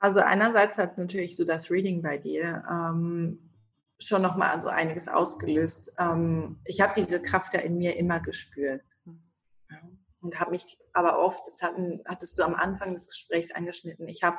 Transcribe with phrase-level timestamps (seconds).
[0.00, 3.50] Also einerseits hat natürlich so das Reading bei dir ähm,
[3.98, 5.92] schon nochmal so einiges ausgelöst.
[5.98, 8.82] Ähm, ich habe diese Kraft ja in mir immer gespürt.
[9.04, 9.78] Ja,
[10.20, 14.22] und habe mich aber oft, das hatten, hattest du am Anfang des Gesprächs angeschnitten, ich
[14.22, 14.38] habe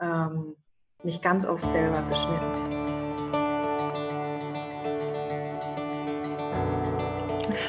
[0.00, 0.56] ähm,
[1.02, 2.79] mich ganz oft selber beschnitten.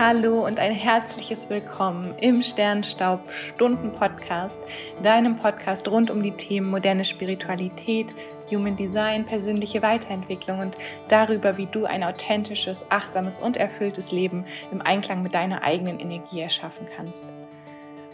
[0.03, 4.57] Hallo und ein herzliches Willkommen im Sternstaub Stunden Podcast,
[5.03, 8.07] deinem Podcast rund um die Themen moderne Spiritualität,
[8.49, 10.75] Human Design, persönliche Weiterentwicklung und
[11.07, 16.39] darüber, wie du ein authentisches, achtsames und erfülltes Leben im Einklang mit deiner eigenen Energie
[16.39, 17.25] erschaffen kannst.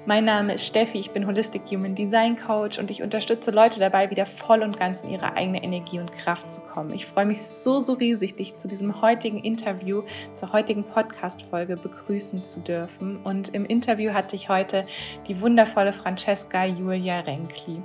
[0.08, 4.10] Mein Name ist Steffi, ich bin Holistic Human Design Coach und ich unterstütze Leute dabei,
[4.10, 6.94] wieder voll und ganz in ihre eigene Energie und Kraft zu kommen.
[6.94, 12.46] Ich freue mich so, so riesig, dich zu diesem heutigen Interview, zur heutigen Podcast-Folge begrüßen
[12.46, 13.18] zu dürfen.
[13.26, 14.88] Und im Interview hatte ich heute
[15.28, 17.82] die wundervolle Francesca Julia Renkli.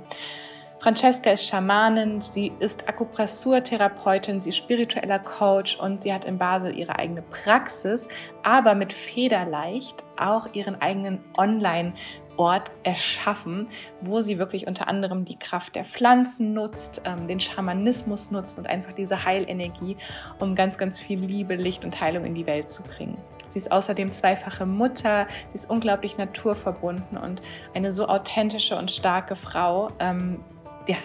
[0.83, 6.77] Francesca ist Schamanin, sie ist Akupressurtherapeutin, sie ist spiritueller Coach und sie hat in Basel
[6.77, 8.05] ihre eigene Praxis,
[8.43, 11.93] aber mit Federleicht auch ihren eigenen Online-
[12.35, 13.67] Ort erschaffen,
[14.01, 18.65] wo sie wirklich unter anderem die Kraft der Pflanzen nutzt, ähm, den Schamanismus nutzt und
[18.65, 19.97] einfach diese Heilenergie,
[20.39, 23.19] um ganz, ganz viel Liebe, Licht und Heilung in die Welt zu bringen.
[23.49, 27.43] Sie ist außerdem zweifache Mutter, sie ist unglaublich naturverbunden und
[27.75, 30.39] eine so authentische und starke Frau, ähm,
[30.87, 30.97] ja,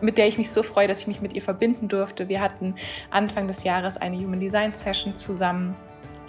[0.00, 2.28] mit der ich mich so freue, dass ich mich mit ihr verbinden durfte.
[2.28, 2.74] Wir hatten
[3.10, 5.76] Anfang des Jahres eine Human Design Session zusammen.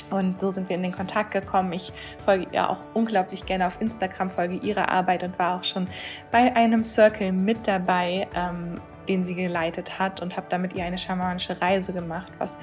[0.09, 1.74] Und so sind wir in den Kontakt gekommen.
[1.74, 1.92] Ich
[2.24, 5.88] folge ihr auch unglaublich gerne auf Instagram, folge ihrer Arbeit und war auch schon
[6.30, 8.76] bei einem Circle mit dabei, ähm,
[9.08, 12.58] den sie geleitet hat und habe da mit ihr eine schamanische Reise gemacht, was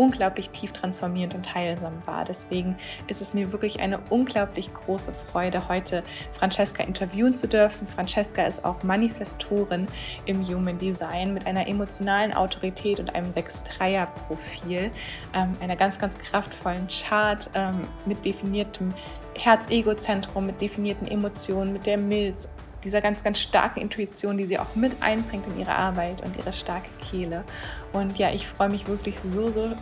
[0.00, 2.24] unglaublich tief transformierend und heilsam war.
[2.24, 2.74] Deswegen
[3.06, 7.86] ist es mir wirklich eine unglaublich große Freude, heute Francesca interviewen zu dürfen.
[7.86, 9.86] Francesca ist auch Manifestorin
[10.24, 14.90] im Human Design mit einer emotionalen Autorität und einem 6-3er-Profil,
[15.34, 18.94] ähm, einer ganz, ganz kraftvollen Chart ähm, mit definiertem
[19.36, 22.48] Herz-Ego-Zentrum, mit definierten Emotionen, mit der Milz
[22.84, 26.52] dieser ganz, ganz starken Intuition, die sie auch mit einbringt in ihre Arbeit und ihre
[26.52, 27.44] starke Kehle.
[27.92, 29.74] Und ja, ich freue mich wirklich so, so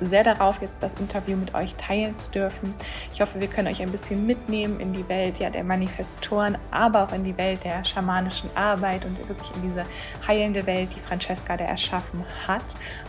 [0.00, 2.74] sehr darauf, jetzt das Interview mit euch teilen zu dürfen.
[3.12, 7.04] Ich hoffe, wir können euch ein bisschen mitnehmen in die Welt ja, der Manifestoren, aber
[7.04, 9.84] auch in die Welt der schamanischen Arbeit und wirklich in diese
[10.26, 12.64] heilende Welt, die Francesca da erschaffen hat.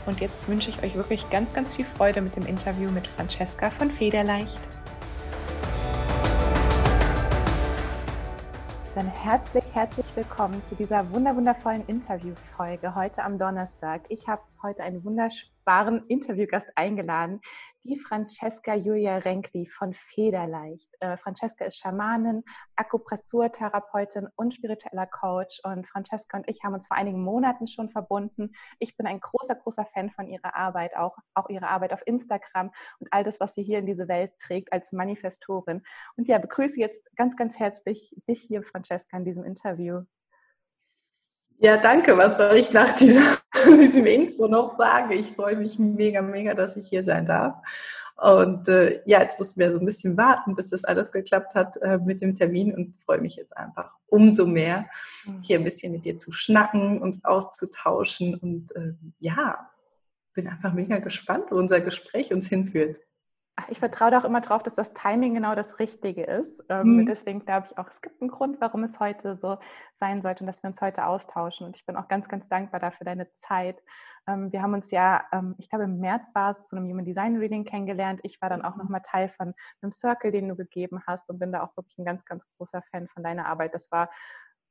[0.05, 3.69] Und jetzt wünsche ich euch wirklich ganz, ganz viel Freude mit dem Interview mit Francesca
[3.69, 4.76] von Federleicht.
[8.97, 14.01] Dann herzlich, herzlich willkommen zu dieser wunderwundervollen Interviewfolge heute am Donnerstag.
[14.09, 17.39] Ich habe heute einen wunderbaren Interviewgast eingeladen,
[17.87, 20.89] die Francesca Julia Renkli von Federleicht.
[20.99, 22.43] Äh, Francesca ist Schamanin,
[22.75, 25.61] Akupressurtherapeutin und spiritueller Coach.
[25.63, 28.51] Und Francesca und ich haben uns vor einigen Monaten schon verbunden.
[28.79, 32.71] Ich bin ein großer, großer Fan von ihrer Arbeit, auch, auch ihre Arbeit auf Instagram
[32.99, 35.81] und all das, was sie hier in diese Welt trägt als Manifestorin.
[36.17, 40.03] Und ja, begrüße jetzt ganz, ganz herzlich dich hier, Francesca, in diesem Interview.
[41.59, 42.15] Ja, danke.
[42.17, 45.11] Was soll ich nach dieser, diesem Intro noch sagen?
[45.11, 47.55] Ich freue mich mega, mega, dass ich hier sein darf.
[48.15, 51.77] Und äh, ja, jetzt mussten wir so ein bisschen warten, bis das alles geklappt hat
[51.77, 54.87] äh, mit dem Termin und freue mich jetzt einfach umso mehr,
[55.25, 55.41] mhm.
[55.41, 59.69] hier ein bisschen mit dir zu schnacken, uns auszutauschen und äh, ja,
[60.33, 62.97] bin einfach mega gespannt, wo unser Gespräch uns hinführt
[63.69, 66.63] ich vertraue da auch immer drauf, dass das Timing genau das Richtige ist.
[66.69, 67.05] Ähm, mhm.
[67.05, 69.57] Deswegen glaube ich auch, es gibt einen Grund, warum es heute so
[69.95, 71.65] sein sollte und dass wir uns heute austauschen.
[71.65, 73.83] Und ich bin auch ganz, ganz dankbar dafür deine Zeit.
[74.27, 77.05] Ähm, wir haben uns ja, ähm, ich glaube im März war es, zu einem Human
[77.05, 78.19] Design Reading kennengelernt.
[78.23, 81.51] Ich war dann auch nochmal Teil von einem Circle, den du gegeben hast und bin
[81.51, 83.73] da auch wirklich ein ganz, ganz großer Fan von deiner Arbeit.
[83.73, 84.09] Das war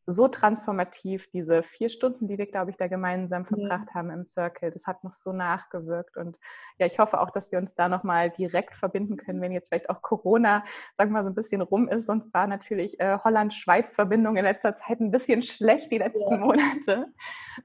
[0.07, 3.95] so transformativ, diese vier Stunden, die wir, glaube ich, da gemeinsam verbracht ja.
[3.95, 4.71] haben im Circle.
[4.71, 6.17] Das hat noch so nachgewirkt.
[6.17, 6.39] Und
[6.79, 9.91] ja, ich hoffe auch, dass wir uns da nochmal direkt verbinden können, wenn jetzt vielleicht
[9.91, 12.07] auch Corona, sagen wir mal, so ein bisschen rum ist.
[12.07, 16.39] Sonst war natürlich äh, Holland-Schweiz-Verbindung in letzter Zeit ein bisschen schlecht, die letzten ja.
[16.39, 17.07] Monate.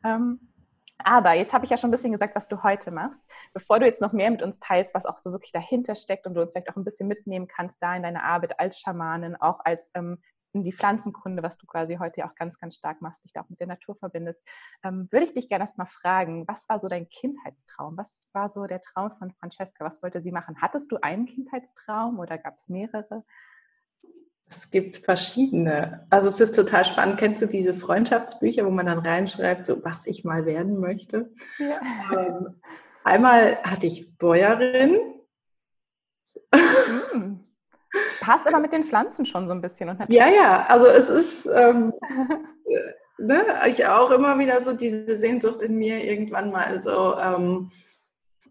[0.04, 0.52] Ähm,
[1.04, 3.22] aber jetzt habe ich ja schon ein bisschen gesagt, was du heute machst.
[3.54, 6.34] Bevor du jetzt noch mehr mit uns teilst, was auch so wirklich dahinter steckt und
[6.34, 9.60] du uns vielleicht auch ein bisschen mitnehmen kannst da in deiner Arbeit als Schamanin, auch
[9.64, 10.20] als ähm,
[10.54, 13.50] in die Pflanzenkunde, was du quasi heute auch ganz, ganz stark machst, dich da auch
[13.50, 14.42] mit der Natur verbindest,
[14.84, 17.98] ähm, würde ich dich gerne erst mal fragen, was war so dein Kindheitstraum?
[17.98, 19.86] Was war so der Traum von Francesca?
[19.86, 20.62] Was wollte sie machen?
[20.62, 23.24] Hattest du einen Kindheitstraum oder gab es mehrere?
[24.48, 26.06] Es gibt verschiedene.
[26.10, 27.18] Also es ist total spannend.
[27.18, 31.34] Kennst du diese Freundschaftsbücher, wo man dann reinschreibt, so was ich mal werden möchte?
[31.58, 31.80] Ja.
[32.14, 32.62] Ähm,
[33.06, 34.98] einmal hatte ich Bäuerin.
[36.54, 37.41] Hm.
[38.32, 39.90] Passt aber mit den Pflanzen schon so ein bisschen.
[39.90, 41.94] Und ja, ja, also es ist, ähm,
[43.18, 47.70] ne, ich auch immer wieder so diese Sehnsucht in mir, irgendwann mal so ähm,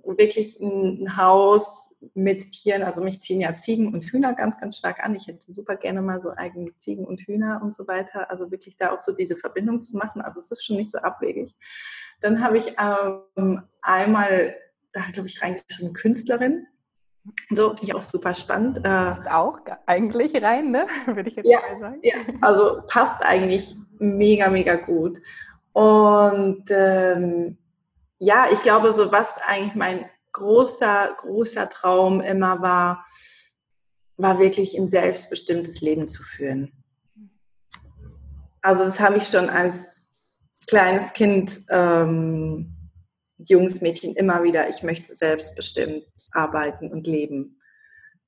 [0.04, 2.82] wirklich ein Haus mit Tieren.
[2.82, 5.14] Also mich ziehen ja Ziegen und Hühner ganz, ganz stark an.
[5.14, 8.30] Ich hätte super gerne mal so eigene Ziegen und Hühner und so weiter.
[8.30, 10.20] Also wirklich da auch so diese Verbindung zu machen.
[10.20, 11.54] Also es ist schon nicht so abwegig.
[12.20, 14.54] Dann habe ich ähm, einmal,
[14.92, 16.66] da glaube ich reingeschrieben, Künstlerin.
[17.50, 18.78] So, finde ich auch super spannend.
[18.78, 20.86] Äh, passt auch eigentlich rein, ne?
[21.06, 22.00] Würde ich jetzt ja, mal sagen.
[22.02, 25.18] Ja, also passt eigentlich mega, mega gut.
[25.72, 27.58] Und ähm,
[28.18, 33.06] ja, ich glaube, so was eigentlich mein großer, großer Traum immer war,
[34.16, 36.72] war wirklich ein selbstbestimmtes Leben zu führen.
[38.62, 40.14] Also das habe ich schon als
[40.66, 42.76] kleines Kind, ähm,
[43.38, 47.60] junges Mädchen immer wieder, ich möchte selbstbestimmt arbeiten und leben.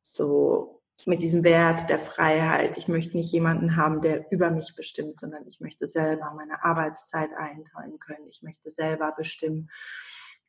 [0.03, 2.77] So mit diesem Wert der Freiheit.
[2.77, 7.33] Ich möchte nicht jemanden haben, der über mich bestimmt, sondern ich möchte selber meine Arbeitszeit
[7.35, 8.27] einteilen können.
[8.29, 9.69] Ich möchte selber bestimmen,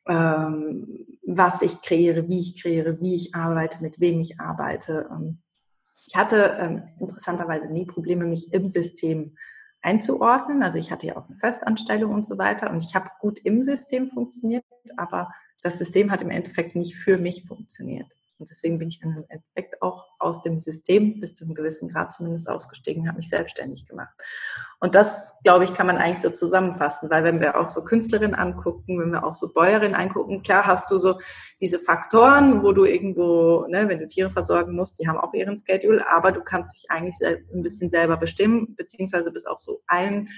[0.06, 5.08] ähm, was ich kreiere, wie ich kreiere, wie ich arbeite, mit wem ich arbeite.
[6.06, 9.36] Ich hatte ähm, interessanterweise nie Probleme, mich im System
[9.82, 10.62] einzuordnen.
[10.62, 13.62] Also ich hatte ja auch eine Festanstellung und so weiter und ich habe gut im
[13.64, 14.64] System funktioniert,
[14.96, 15.30] aber
[15.64, 18.06] das System hat im Endeffekt nicht für mich funktioniert.
[18.38, 21.88] Und deswegen bin ich dann im Endeffekt auch aus dem System bis zu einem gewissen
[21.88, 24.12] Grad zumindest ausgestiegen und habe mich selbstständig gemacht.
[24.80, 28.34] Und das, glaube ich, kann man eigentlich so zusammenfassen, weil wenn wir auch so Künstlerinnen
[28.34, 31.18] angucken, wenn wir auch so Bäuerinnen angucken, klar hast du so
[31.60, 35.56] diese Faktoren, wo du irgendwo, ne, wenn du Tiere versorgen musst, die haben auch ihren
[35.56, 40.28] Schedule, aber du kannst dich eigentlich ein bisschen selber bestimmen, beziehungsweise bist auch so ein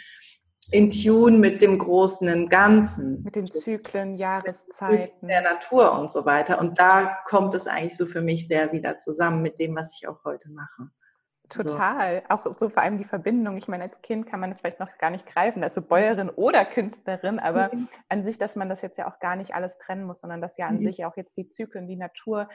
[0.73, 3.23] in Tune mit dem großen Ganzen.
[3.23, 5.29] Mit den Zyklen, Jahreszeiten.
[5.29, 6.61] Der Natur und so weiter.
[6.61, 10.09] Und da kommt es eigentlich so für mich sehr wieder zusammen mit dem, was ich
[10.09, 10.91] auch heute mache.
[11.49, 12.23] Total.
[12.29, 12.35] So.
[12.35, 13.57] Auch so vor allem die Verbindung.
[13.57, 16.65] Ich meine, als Kind kann man das vielleicht noch gar nicht greifen, also Bäuerin oder
[16.65, 17.89] Künstlerin, aber mhm.
[18.09, 20.57] an sich, dass man das jetzt ja auch gar nicht alles trennen muss, sondern dass
[20.57, 20.83] ja an mhm.
[20.83, 22.49] sich auch jetzt die Zyklen, die Natur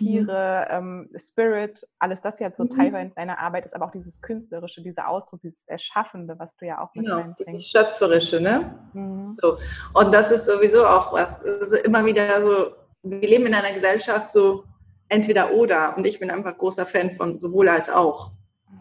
[0.00, 0.04] Mhm.
[0.06, 2.70] Tiere, ähm, Spirit, alles das ja so mhm.
[2.70, 6.80] Teil deiner Arbeit ist, aber auch dieses Künstlerische, dieser Ausdruck, dieses Erschaffende, was du ja
[6.80, 7.34] auch mit genau.
[7.46, 8.78] Das Schöpferische, ne?
[8.92, 9.36] Mhm.
[9.40, 9.58] So.
[9.94, 12.72] Und das ist sowieso auch was, ist immer wieder so,
[13.02, 14.64] wir leben in einer Gesellschaft so
[15.08, 18.32] entweder oder und ich bin einfach großer Fan von sowohl als auch.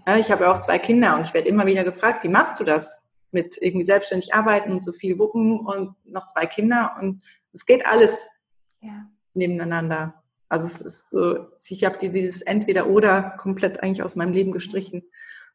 [0.07, 2.59] Ja, ich habe ja auch zwei Kinder und ich werde immer wieder gefragt, wie machst
[2.59, 3.07] du das?
[3.33, 7.23] Mit irgendwie selbstständig arbeiten und so viel Wuppen und noch zwei Kinder und
[7.53, 8.29] es geht alles
[8.81, 9.05] ja.
[9.33, 10.20] nebeneinander.
[10.51, 15.01] Also es ist so, ich habe dieses Entweder-Oder komplett eigentlich aus meinem Leben gestrichen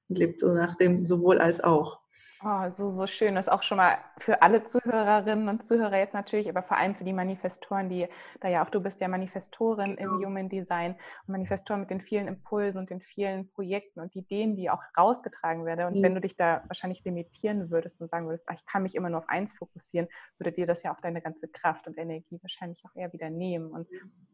[0.09, 2.01] und lebt so nach dem sowohl als auch.
[2.45, 3.35] Oh, so, so schön.
[3.35, 6.95] Das ist auch schon mal für alle Zuhörerinnen und Zuhörer jetzt natürlich, aber vor allem
[6.95, 8.09] für die Manifestoren, die
[8.41, 10.17] da ja auch, du bist ja Manifestorin genau.
[10.17, 10.93] im Human Design
[11.27, 15.65] und Manifestoren mit den vielen Impulsen und den vielen Projekten und Ideen, die auch rausgetragen
[15.65, 15.87] werden.
[15.87, 16.03] Und mhm.
[16.03, 19.09] wenn du dich da wahrscheinlich limitieren würdest und sagen würdest, ach, ich kann mich immer
[19.09, 20.09] nur auf eins fokussieren,
[20.39, 23.71] würde dir das ja auch deine ganze Kraft und Energie wahrscheinlich auch eher wieder nehmen.
[23.71, 23.89] Und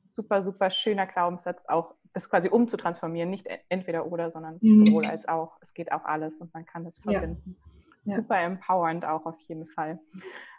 [0.06, 4.84] super, super schöner Glaubenssatz, auch das quasi umzutransformieren, nicht entweder oder, sondern mhm.
[4.84, 5.56] sowohl als auch.
[5.60, 7.56] Es geht auch alles und man kann es verbinden.
[7.58, 7.72] Ja.
[8.02, 8.46] Super ja.
[8.46, 9.99] empowernd auch auf jeden Fall.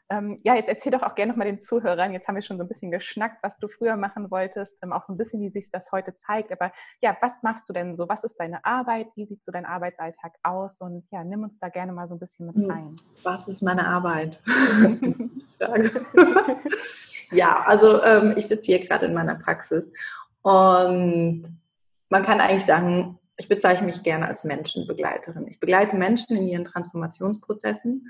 [0.10, 2.64] Ähm, ja, jetzt erzähl doch auch gerne nochmal den Zuhörern, jetzt haben wir schon so
[2.64, 5.72] ein bisschen geschnackt, was du früher machen wolltest, ähm, auch so ein bisschen, wie sich
[5.72, 6.52] das heute zeigt.
[6.52, 8.10] Aber ja, was machst du denn so?
[8.10, 9.08] Was ist deine Arbeit?
[9.16, 10.82] Wie sieht so dein Arbeitsalltag aus?
[10.82, 12.96] Und ja, nimm uns da gerne mal so ein bisschen mit hm, rein.
[13.24, 14.40] Was ist meine Arbeit?
[17.32, 19.90] ja, also ähm, ich sitze hier gerade in meiner Praxis
[20.42, 21.44] und
[22.10, 25.48] man kann eigentlich sagen, ich bezeichne mich gerne als Menschenbegleiterin.
[25.48, 28.08] Ich begleite Menschen in ihren Transformationsprozessen.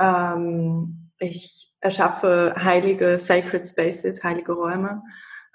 [0.00, 5.02] Ähm, ich erschaffe heilige Sacred Spaces, heilige Räume,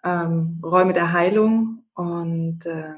[0.03, 2.95] ähm, Räume der Heilung und äh,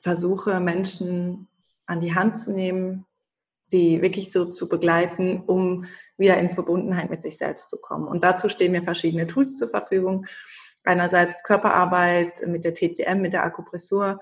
[0.00, 1.48] versuche Menschen
[1.86, 3.06] an die Hand zu nehmen,
[3.66, 5.86] sie wirklich so zu begleiten, um
[6.18, 8.06] wieder in Verbundenheit mit sich selbst zu kommen.
[8.06, 10.26] Und dazu stehen mir verschiedene Tools zur Verfügung.
[10.84, 14.20] Einerseits Körperarbeit mit der TCM, mit der Akupressur,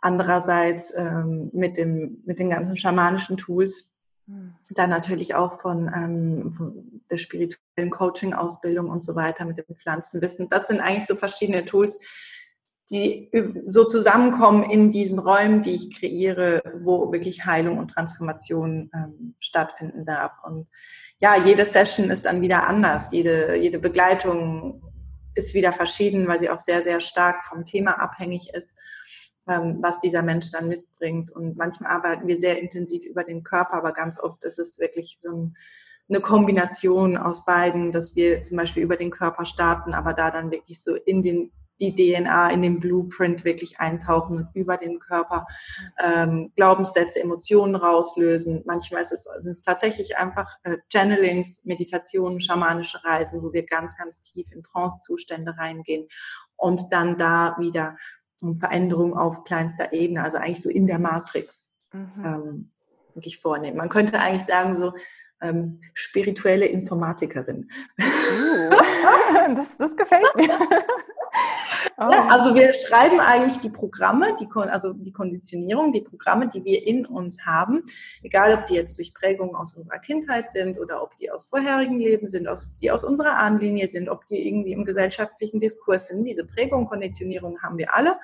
[0.00, 3.94] Andererseits ähm, mit, dem, mit den ganzen schamanischen Tools,
[4.26, 4.54] mhm.
[4.70, 10.48] dann natürlich auch von, ähm, von der spirituellen Coaching-Ausbildung und so weiter, mit dem Pflanzenwissen.
[10.48, 11.98] Das sind eigentlich so verschiedene Tools,
[12.90, 13.30] die
[13.68, 20.04] so zusammenkommen in diesen Räumen, die ich kreiere, wo wirklich Heilung und Transformation ähm, stattfinden
[20.04, 20.32] darf.
[20.44, 20.66] Und
[21.20, 23.12] ja, jede Session ist dann wieder anders.
[23.12, 24.82] Jede, jede Begleitung
[25.36, 28.76] ist wieder verschieden, weil sie auch sehr, sehr stark vom Thema abhängig ist.
[29.50, 31.32] Ähm, was dieser Mensch dann mitbringt.
[31.32, 35.16] Und manchmal arbeiten wir sehr intensiv über den Körper, aber ganz oft ist es wirklich
[35.18, 35.56] so ein,
[36.08, 40.52] eine Kombination aus beiden, dass wir zum Beispiel über den Körper starten, aber da dann
[40.52, 45.46] wirklich so in den die DNA in den Blueprint wirklich eintauchen und über den Körper
[45.98, 48.62] ähm, Glaubenssätze, Emotionen rauslösen.
[48.66, 53.96] Manchmal ist es, sind es tatsächlich einfach äh, Channelings, Meditationen, schamanische Reisen, wo wir ganz,
[53.96, 56.06] ganz tief in Trance-Zustände reingehen
[56.56, 57.96] und dann da wieder
[58.58, 62.24] Veränderungen auf kleinster Ebene, also eigentlich so in der Matrix mhm.
[62.24, 62.70] ähm,
[63.14, 63.76] wirklich vornehmen.
[63.76, 64.94] Man könnte eigentlich sagen, so
[65.42, 67.70] ähm, spirituelle Informatikerin.
[67.98, 68.70] Uh,
[69.54, 70.48] das, das gefällt mir.
[72.02, 72.10] Oh.
[72.10, 76.86] Ja, also wir schreiben eigentlich die Programme, die, also die Konditionierung, die Programme, die wir
[76.86, 77.82] in uns haben,
[78.22, 81.98] egal ob die jetzt durch Prägungen aus unserer Kindheit sind oder ob die aus vorherigen
[81.98, 86.24] Leben sind, aus, die aus unserer Ahnenlinie sind, ob die irgendwie im gesellschaftlichen Diskurs sind.
[86.24, 88.16] Diese Prägung, Konditionierung haben wir alle.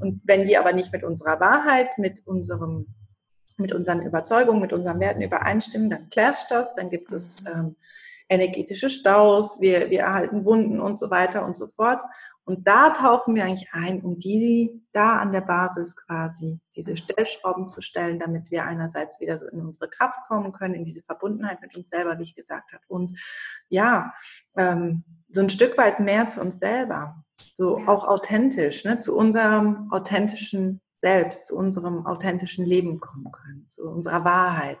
[0.00, 2.86] Und wenn die aber nicht mit unserer Wahrheit, mit unserem
[3.56, 7.76] mit unseren Überzeugungen, mit unseren Werten übereinstimmen, dann clasht das, dann gibt es ähm,
[8.30, 12.00] energetische Staus, wir, wir erhalten Wunden und so weiter und so fort.
[12.50, 17.68] Und da tauchen wir eigentlich ein, um die da an der Basis quasi diese Stellschrauben
[17.68, 21.60] zu stellen, damit wir einerseits wieder so in unsere Kraft kommen können, in diese Verbundenheit
[21.62, 22.82] mit uns selber, wie ich gesagt habe.
[22.88, 23.12] Und
[23.68, 24.12] ja,
[24.56, 27.22] ähm, so ein Stück weit mehr zu uns selber,
[27.54, 33.88] so auch authentisch, ne, zu unserem authentischen Selbst, zu unserem authentischen Leben kommen können, zu
[33.88, 34.80] unserer Wahrheit.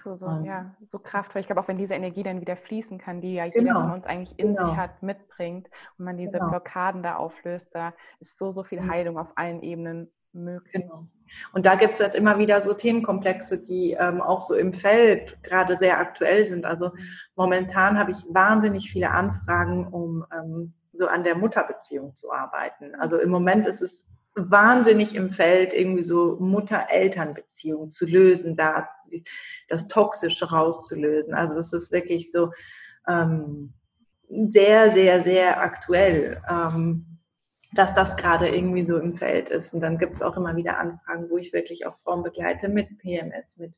[0.00, 1.40] So, so, um, ja, so kraftvoll.
[1.40, 3.92] Ich glaube, auch wenn diese Energie dann wieder fließen kann, die ja jeder genau, von
[3.92, 4.68] uns eigentlich in genau.
[4.68, 5.68] sich hat, mitbringt
[5.98, 6.50] und man diese genau.
[6.50, 8.90] Blockaden da auflöst, da ist so, so viel mhm.
[8.90, 10.82] Heilung auf allen Ebenen möglich.
[10.82, 11.06] Genau.
[11.52, 15.42] Und da gibt es halt immer wieder so Themenkomplexe, die ähm, auch so im Feld
[15.42, 16.64] gerade sehr aktuell sind.
[16.64, 16.98] Also mhm.
[17.34, 22.94] momentan habe ich wahnsinnig viele Anfragen, um ähm, so an der Mutterbeziehung zu arbeiten.
[22.94, 24.06] Also im Moment ist es
[24.36, 28.88] wahnsinnig im Feld, irgendwie so Mutter-Eltern-Beziehung zu lösen, da
[29.68, 31.34] das Toxische rauszulösen.
[31.34, 32.52] Also es ist wirklich so
[33.08, 33.72] ähm,
[34.28, 36.42] sehr, sehr, sehr aktuell.
[36.48, 37.15] Ähm,
[37.78, 39.74] dass das gerade irgendwie so im Feld ist.
[39.74, 42.98] Und dann gibt es auch immer wieder Anfragen, wo ich wirklich auch Frauen begleite mit
[42.98, 43.74] PMS, mit,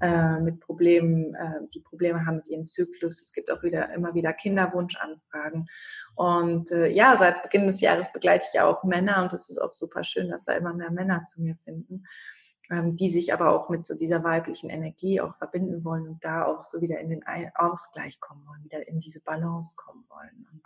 [0.00, 3.20] äh, mit Problemen, äh, die Probleme haben mit ihrem Zyklus.
[3.20, 5.68] Es gibt auch wieder immer wieder Kinderwunschanfragen.
[6.14, 9.58] Und äh, ja, seit Beginn des Jahres begleite ich ja auch Männer und es ist
[9.58, 12.04] auch super schön, dass da immer mehr Männer zu mir finden,
[12.70, 16.44] ähm, die sich aber auch mit so dieser weiblichen Energie auch verbinden wollen und da
[16.44, 17.24] auch so wieder in den
[17.56, 20.46] Ausgleich kommen wollen, wieder in diese Balance kommen wollen.
[20.52, 20.62] Und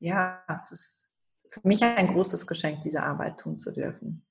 [0.00, 1.07] ja, es ist
[1.48, 4.24] für mich ein großes Geschenk, diese Arbeit tun zu dürfen.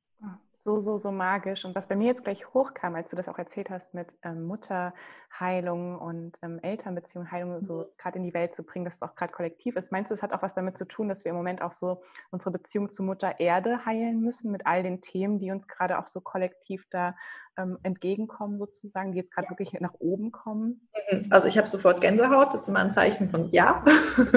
[0.67, 1.65] So, so, so magisch.
[1.65, 4.43] Und was bei mir jetzt gleich hochkam, als du das auch erzählt hast mit ähm,
[4.45, 7.86] Mutterheilung und ähm, Elternbeziehung, Heilung so mhm.
[7.97, 9.91] gerade in die Welt zu bringen, dass es auch gerade kollektiv ist.
[9.91, 12.01] Meinst du, es hat auch was damit zu tun, dass wir im Moment auch so
[12.31, 16.07] unsere Beziehung zu Mutter Erde heilen müssen mit all den Themen, die uns gerade auch
[16.07, 17.15] so kollektiv da
[17.55, 19.51] ähm, entgegenkommen sozusagen, die jetzt gerade ja.
[19.51, 20.89] wirklich nach oben kommen?
[21.12, 21.27] Mhm.
[21.29, 23.86] Also ich habe sofort Gänsehaut, das ist immer ein Zeichen von ja.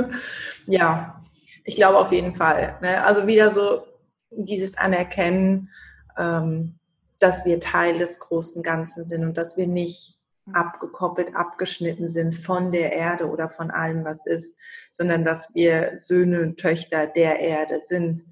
[0.67, 1.19] ja.
[1.65, 2.79] Ich glaube auf jeden Fall.
[2.81, 3.05] Ne?
[3.05, 3.85] Also wieder so
[4.31, 5.71] dieses Anerkennen,
[6.17, 6.79] ähm,
[7.19, 10.21] dass wir Teil des großen Ganzen sind und dass wir nicht
[10.53, 14.59] abgekoppelt, abgeschnitten sind von der Erde oder von allem, was ist,
[14.91, 18.25] sondern dass wir Söhne und Töchter der Erde sind,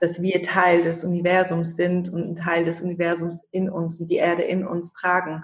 [0.00, 4.16] dass wir Teil des Universums sind und ein Teil des Universums in uns und die
[4.16, 5.42] Erde in uns tragen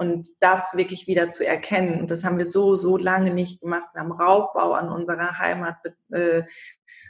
[0.00, 2.00] und das wirklich wieder zu erkennen.
[2.00, 3.90] Und das haben wir so, so lange nicht gemacht.
[3.92, 5.76] Wir haben Raubbau an unserer Heimat
[6.10, 6.42] äh,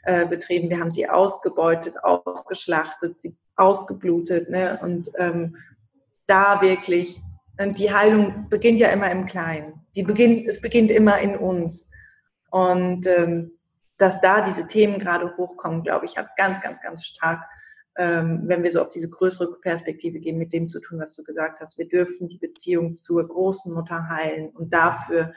[0.03, 0.71] äh, betrieben.
[0.71, 4.51] Wir haben sie ausgebeutet, ausgeschlachtet, sie ausgeblutet.
[4.51, 4.77] Ne?
[4.83, 5.55] Und ähm,
[6.27, 7.21] da wirklich,
[7.61, 9.87] und die Heilung beginnt ja immer im Kleinen.
[9.95, 11.89] Die beginnt, es beginnt immer in uns.
[12.51, 13.53] Und ähm,
[13.99, 17.45] dass da diese Themen gerade hochkommen, glaube ich, hat ganz, ganz, ganz stark
[17.97, 21.23] ähm, wenn wir so auf diese größere Perspektive gehen, mit dem zu tun, was du
[21.23, 21.79] gesagt hast.
[21.79, 25.33] Wir dürfen die Beziehung zur großen Mutter heilen und dafür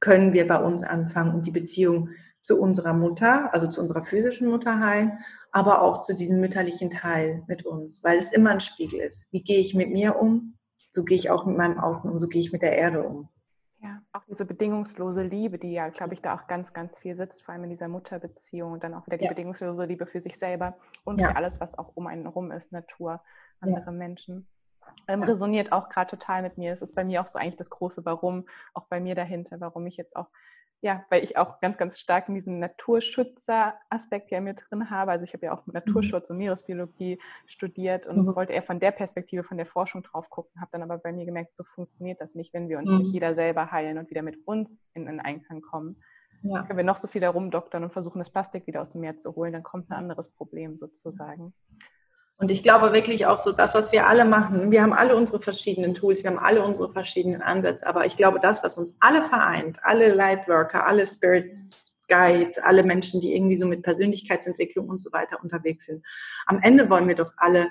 [0.00, 2.10] können wir bei uns anfangen und die Beziehung
[2.42, 5.18] zu unserer Mutter, also zu unserer physischen Mutter heilen,
[5.52, 9.26] aber auch zu diesem mütterlichen Teil mit uns, weil es immer ein Spiegel ist.
[9.32, 10.54] Wie gehe ich mit mir um?
[10.90, 13.28] So gehe ich auch mit meinem Außen um, so gehe ich mit der Erde um.
[14.18, 17.54] Auch diese bedingungslose Liebe, die ja, glaube ich, da auch ganz, ganz viel sitzt, vor
[17.54, 19.30] allem in dieser Mutterbeziehung und dann auch wieder die ja.
[19.30, 21.28] bedingungslose Liebe für sich selber und ja.
[21.28, 23.20] für alles, was auch um einen herum ist, Natur,
[23.60, 23.92] andere ja.
[23.92, 24.48] Menschen.
[25.06, 26.72] Ähm, resoniert auch gerade total mit mir.
[26.72, 29.86] Es ist bei mir auch so eigentlich das große Warum, auch bei mir dahinter, warum
[29.86, 30.28] ich jetzt auch
[30.80, 35.10] ja, weil ich auch ganz, ganz stark in diesen Naturschützer-Aspekt ja mit drin habe.
[35.10, 35.72] Also ich habe ja auch mhm.
[35.72, 38.36] Naturschutz und Meeresbiologie studiert und mhm.
[38.36, 41.24] wollte eher von der Perspektive, von der Forschung drauf gucken, habe dann aber bei mir
[41.24, 42.98] gemerkt, so funktioniert das nicht, wenn wir uns mhm.
[42.98, 46.00] nicht jeder selber heilen und wieder mit uns in einen Einklang kommen.
[46.42, 46.64] Ja.
[46.68, 49.16] Wenn wir noch so viel da rumdoktern und versuchen, das Plastik wieder aus dem Meer
[49.16, 51.52] zu holen, dann kommt ein anderes Problem sozusagen.
[52.40, 55.40] Und ich glaube wirklich auch so, das, was wir alle machen, wir haben alle unsere
[55.40, 59.22] verschiedenen Tools, wir haben alle unsere verschiedenen Ansätze, aber ich glaube, das, was uns alle
[59.22, 65.12] vereint, alle Lightworker, alle Spirits, Guide, alle Menschen, die irgendwie so mit Persönlichkeitsentwicklung und so
[65.12, 66.04] weiter unterwegs sind.
[66.46, 67.68] Am Ende wollen wir doch alle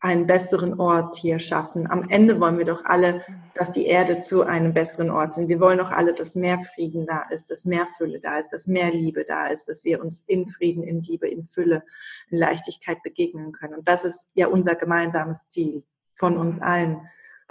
[0.00, 1.90] einen besseren Ort hier schaffen.
[1.90, 3.22] Am Ende wollen wir doch alle,
[3.54, 5.48] dass die Erde zu einem besseren Ort sind.
[5.48, 8.68] Wir wollen doch alle, dass mehr Frieden da ist, dass mehr Fülle da ist, dass
[8.68, 11.82] mehr Liebe da ist, dass wir uns in Frieden, in Liebe, in Fülle,
[12.30, 13.74] in Leichtigkeit begegnen können.
[13.74, 15.82] Und das ist ja unser gemeinsames Ziel
[16.14, 17.00] von uns allen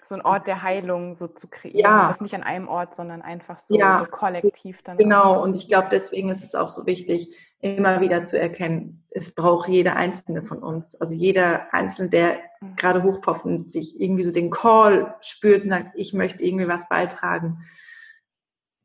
[0.04, 1.80] so ein Ort der Heilung so zu kreieren.
[1.80, 2.08] Ja.
[2.08, 4.00] Das nicht an einem Ort, sondern einfach so, ja.
[4.00, 4.98] so kollektiv dann.
[4.98, 9.34] Genau, und ich glaube, deswegen ist es auch so wichtig, immer wieder zu erkennen, es
[9.34, 10.96] braucht jeder Einzelne von uns.
[10.96, 12.76] Also jeder Einzelne, der mhm.
[12.76, 16.88] gerade hochpoppt und sich irgendwie so den Call spürt und sagt, ich möchte irgendwie was
[16.88, 17.64] beitragen.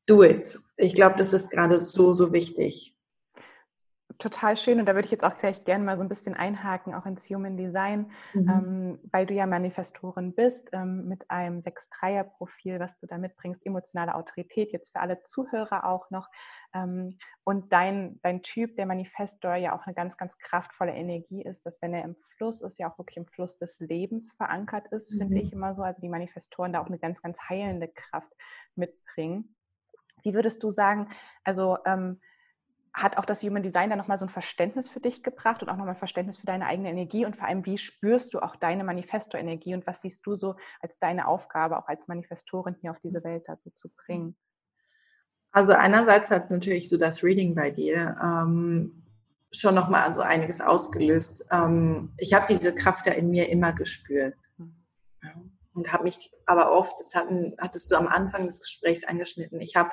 [0.07, 0.59] Do it.
[0.77, 2.97] Ich glaube, das ist gerade so, so wichtig
[4.19, 6.95] total schön und da würde ich jetzt auch gleich gerne mal so ein bisschen einhaken,
[6.95, 8.49] auch ins Human Design, mhm.
[8.49, 14.15] ähm, weil du ja Manifestorin bist ähm, mit einem 6-3er-Profil, was du da mitbringst, emotionale
[14.15, 16.29] Autorität, jetzt für alle Zuhörer auch noch.
[16.75, 21.67] Ähm, und dein, dein Typ, der Manifestor, ja auch eine ganz, ganz kraftvolle Energie ist,
[21.67, 25.13] dass wenn er im Fluss ist, ja auch wirklich im Fluss des Lebens verankert ist,
[25.15, 25.19] mhm.
[25.19, 25.83] finde ich immer so.
[25.83, 28.33] Also die Manifestoren da auch eine ganz, ganz heilende Kraft
[28.75, 29.55] mitbringen.
[30.23, 31.09] Wie würdest du sagen,
[31.45, 32.21] also ähm,
[32.95, 35.77] hat auch das Human Design dann nochmal so ein Verständnis für dich gebracht und auch
[35.77, 38.85] nochmal ein Verständnis für deine eigene Energie und vor allem, wie spürst du auch deine
[38.85, 43.25] Manifesto-Energie und was siehst du so als deine Aufgabe, auch als Manifestorin hier auf diese
[43.25, 44.37] Welt dazu zu bringen?
[45.53, 49.05] Also einerseits hat natürlich so das Reading bei dir ähm,
[49.51, 51.47] schon nochmal so einiges ausgelöst.
[51.51, 54.35] Ähm, ich habe diese Kraft ja in mir immer gespürt.
[54.59, 54.75] Hm.
[55.23, 55.35] Ja,
[55.75, 59.77] und habe mich aber oft, das hatten, hattest du am Anfang des Gesprächs angeschnitten, ich
[59.77, 59.91] habe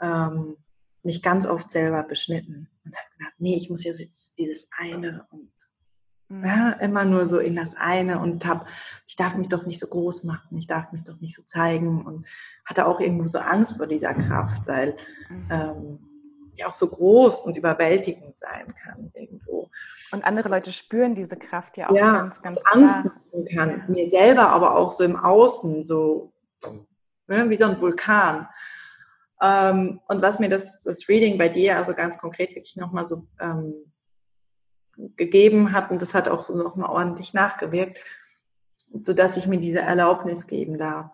[0.00, 0.56] ähm,
[1.02, 5.50] mich ganz oft selber beschnitten und habe gedacht, nee, ich muss jetzt dieses eine und
[6.28, 6.44] mhm.
[6.44, 8.66] ja, immer nur so in das eine und habe,
[9.06, 12.04] ich darf mich doch nicht so groß machen, ich darf mich doch nicht so zeigen
[12.04, 12.26] und
[12.64, 14.96] hatte auch irgendwo so Angst vor dieser Kraft, weil
[15.28, 15.48] mhm.
[15.50, 15.98] ähm,
[16.56, 19.70] die auch so groß und überwältigend sein kann irgendwo.
[20.12, 22.74] Und andere Leute spüren diese Kraft ja auch ja, ganz, ganz klar.
[22.74, 23.84] Angst machen kann, ja.
[23.88, 26.32] mir selber, aber auch so im Außen, so
[27.26, 28.48] ne, wie so ein Vulkan.
[29.42, 33.26] Ähm, und was mir das, das Reading bei dir also ganz konkret wirklich nochmal so
[33.40, 33.74] ähm,
[35.16, 37.98] gegeben hat, und das hat auch so nochmal ordentlich nachgewirkt,
[38.76, 41.10] sodass ich mir diese Erlaubnis geben darf,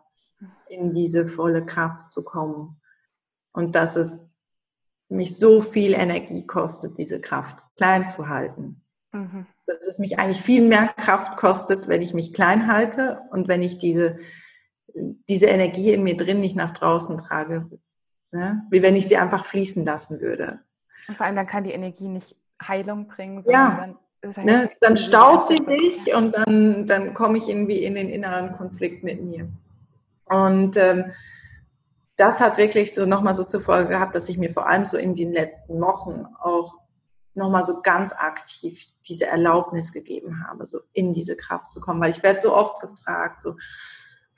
[0.68, 2.80] in diese volle Kraft zu kommen.
[3.52, 4.36] Und dass es
[5.08, 8.82] mich so viel Energie kostet, diese Kraft klein zu halten.
[9.12, 9.46] Mhm.
[9.66, 13.62] Dass es mich eigentlich viel mehr Kraft kostet, wenn ich mich klein halte und wenn
[13.62, 14.16] ich diese,
[14.94, 17.70] diese Energie in mir drin nicht nach draußen trage,
[18.30, 18.62] Ne?
[18.70, 20.60] Wie wenn ich sie einfach fließen lassen würde.
[21.08, 23.90] Und vor allem dann kann die Energie nicht Heilung bringen, sondern
[24.22, 24.32] ja.
[24.34, 24.70] dann, ne?
[24.80, 29.22] dann staut sie sich und dann, dann komme ich irgendwie in den inneren Konflikt mit
[29.22, 29.48] mir.
[30.26, 31.12] Und ähm,
[32.16, 34.98] das hat wirklich so nochmal so zur Folge gehabt, dass ich mir vor allem so
[34.98, 36.76] in den letzten Wochen auch
[37.34, 42.00] nochmal so ganz aktiv diese Erlaubnis gegeben habe, so in diese Kraft zu kommen.
[42.00, 43.56] Weil ich werde so oft gefragt, so,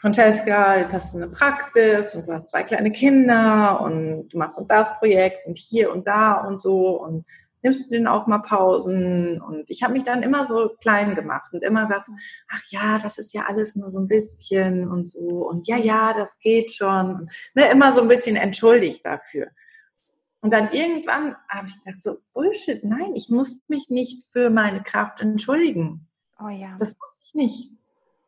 [0.01, 4.59] Francesca, jetzt hast du eine Praxis und du hast zwei kleine Kinder und du machst
[4.59, 7.27] und das Projekt und hier und da und so und
[7.61, 9.43] nimmst du denn auch mal Pausen?
[9.43, 12.09] Und ich habe mich dann immer so klein gemacht und immer gesagt,
[12.49, 16.15] ach ja, das ist ja alles nur so ein bisschen und so und ja, ja,
[16.15, 17.17] das geht schon.
[17.17, 19.49] Und, ne, immer so ein bisschen entschuldigt dafür.
[20.41, 24.83] Und dann irgendwann habe ich gedacht, so Bullshit, nein, ich muss mich nicht für meine
[24.83, 26.09] Kraft entschuldigen.
[26.43, 26.75] Oh ja.
[26.79, 27.80] Das muss ich nicht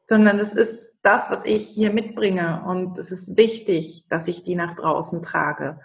[0.08, 4.54] sondern es ist das, was ich hier mitbringe und es ist wichtig, dass ich die
[4.54, 5.80] nach draußen trage.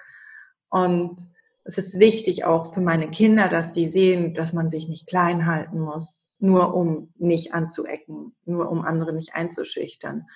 [0.69, 1.21] Und
[1.63, 5.45] es ist wichtig auch für meine Kinder, dass die sehen, dass man sich nicht klein
[5.45, 10.27] halten muss, nur um nicht anzuecken, nur um andere nicht einzuschüchtern.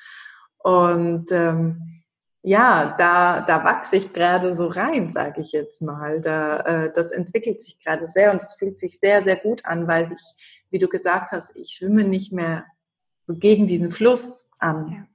[0.58, 2.02] Und ähm,
[2.44, 6.20] ja, da, da wachse ich gerade so rein, sage ich jetzt mal.
[6.20, 9.88] Da, äh, das entwickelt sich gerade sehr und es fühlt sich sehr, sehr gut an,
[9.88, 12.66] weil ich, wie du gesagt hast, ich schwimme nicht mehr
[13.32, 15.08] so gegen diesen Fluss an, ja.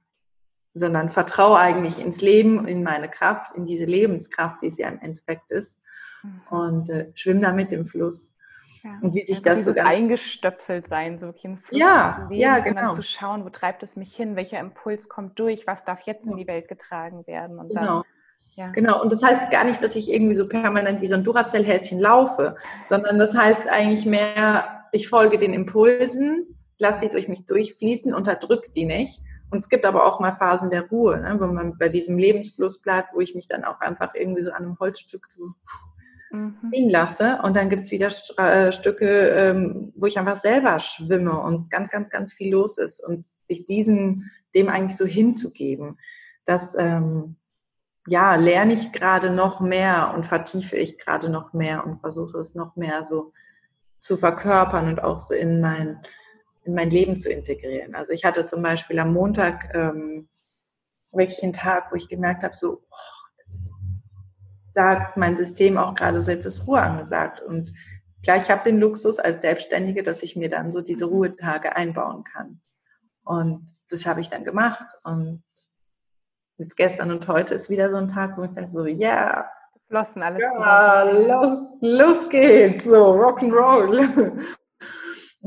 [0.73, 4.99] sondern vertraue eigentlich ins Leben, in meine Kraft, in diese Lebenskraft, die es ja im
[4.99, 5.79] Endeffekt ist
[6.23, 6.41] mhm.
[6.49, 8.33] und äh, schwimme da mit im Fluss.
[8.83, 8.91] Ja.
[9.01, 12.59] Und wie sich also das so eingestöpselt sein, so wirklich im Fluss ja, Lebens, ja,
[12.59, 12.93] genau.
[12.93, 16.37] zu schauen, wo treibt es mich hin, welcher Impuls kommt durch, was darf jetzt in
[16.37, 17.81] die Welt getragen werden und genau.
[17.81, 18.03] Dann,
[18.55, 18.71] ja.
[18.71, 21.99] Genau, und das heißt gar nicht, dass ich irgendwie so permanent wie so ein Duracell-Häschen
[21.99, 22.55] laufe,
[22.87, 28.75] sondern das heißt eigentlich mehr, ich folge den Impulsen lasse sie durch mich durchfließen, unterdrückt
[28.75, 29.21] die nicht.
[29.49, 32.81] Und es gibt aber auch mal Phasen der Ruhe, ne, wo man bei diesem Lebensfluss
[32.81, 35.43] bleibt, wo ich mich dann auch einfach irgendwie so an einem Holzstück so
[36.31, 36.57] mhm.
[36.71, 37.39] liegen lasse.
[37.43, 41.89] Und dann gibt es wieder äh, Stücke, ähm, wo ich einfach selber schwimme und ganz,
[41.89, 43.05] ganz, ganz viel los ist.
[43.05, 45.97] Und sich diesen, dem eigentlich so hinzugeben,
[46.45, 47.37] das, ähm,
[48.07, 52.55] ja, lerne ich gerade noch mehr und vertiefe ich gerade noch mehr und versuche es
[52.55, 53.33] noch mehr so
[53.99, 56.01] zu verkörpern und auch so in mein,
[56.67, 57.95] in mein Leben zu integrieren.
[57.95, 60.27] Also ich hatte zum Beispiel am Montag ähm,
[61.11, 63.73] wirklich einen Tag, wo ich gemerkt habe, so, oh, jetzt
[64.73, 67.41] sagt mein System auch gerade so, jetzt ist Ruhe angesagt.
[67.41, 67.73] Und
[68.21, 72.23] klar, ich habe den Luxus als Selbstständige, dass ich mir dann so diese Ruhetage einbauen
[72.23, 72.61] kann.
[73.23, 74.85] Und das habe ich dann gemacht.
[75.05, 75.41] Und
[76.57, 79.51] jetzt gestern und heute ist wieder so ein Tag, wo ich dann so, ja, yeah,
[79.87, 80.41] Flossen alles.
[80.41, 84.43] Ja, los, los geht's, so Rock'n'Roll.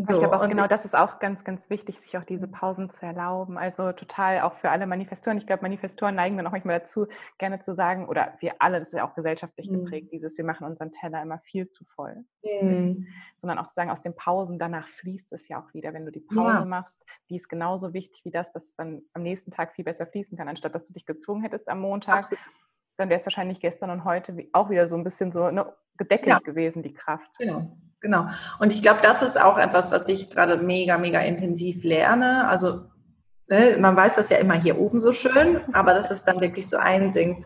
[0.07, 2.91] So, ich glaube auch genau, das ist auch ganz, ganz wichtig, sich auch diese Pausen
[2.91, 3.59] zu erlauben.
[3.59, 5.39] Also total auch für alle Manifestoren.
[5.39, 7.07] Ich glaube, Manifestoren neigen dann auch manchmal dazu,
[7.39, 9.85] gerne zu sagen, oder wir alle, das ist ja auch gesellschaftlich mhm.
[9.85, 12.25] geprägt, dieses, wir machen unseren Teller immer viel zu voll.
[12.43, 13.07] Mhm.
[13.37, 15.93] Sondern auch zu sagen, aus den Pausen, danach fließt es ja auch wieder.
[15.93, 16.65] Wenn du die Pause ja.
[16.65, 20.07] machst, die ist genauso wichtig wie das, dass es dann am nächsten Tag viel besser
[20.07, 22.19] fließen kann, anstatt dass du dich gezwungen hättest am Montag.
[22.19, 22.45] Absolut
[22.97, 26.29] dann wäre es wahrscheinlich gestern und heute auch wieder so ein bisschen so ne, gedeckelt
[26.29, 26.39] ja.
[26.39, 27.31] gewesen, die Kraft.
[27.39, 27.75] Genau.
[28.01, 28.27] Genau.
[28.59, 32.49] Und ich glaube, das ist auch etwas, was ich gerade mega, mega intensiv lerne.
[32.49, 32.87] Also
[33.49, 36.69] ne, man weiß das ja immer hier oben so schön, aber dass es dann wirklich
[36.69, 37.45] so einsinkt,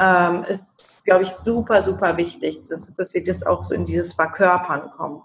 [0.00, 4.14] ähm, ist, glaube ich, super, super wichtig, dass, dass wir das auch so in dieses
[4.14, 5.22] Verkörpern kommen.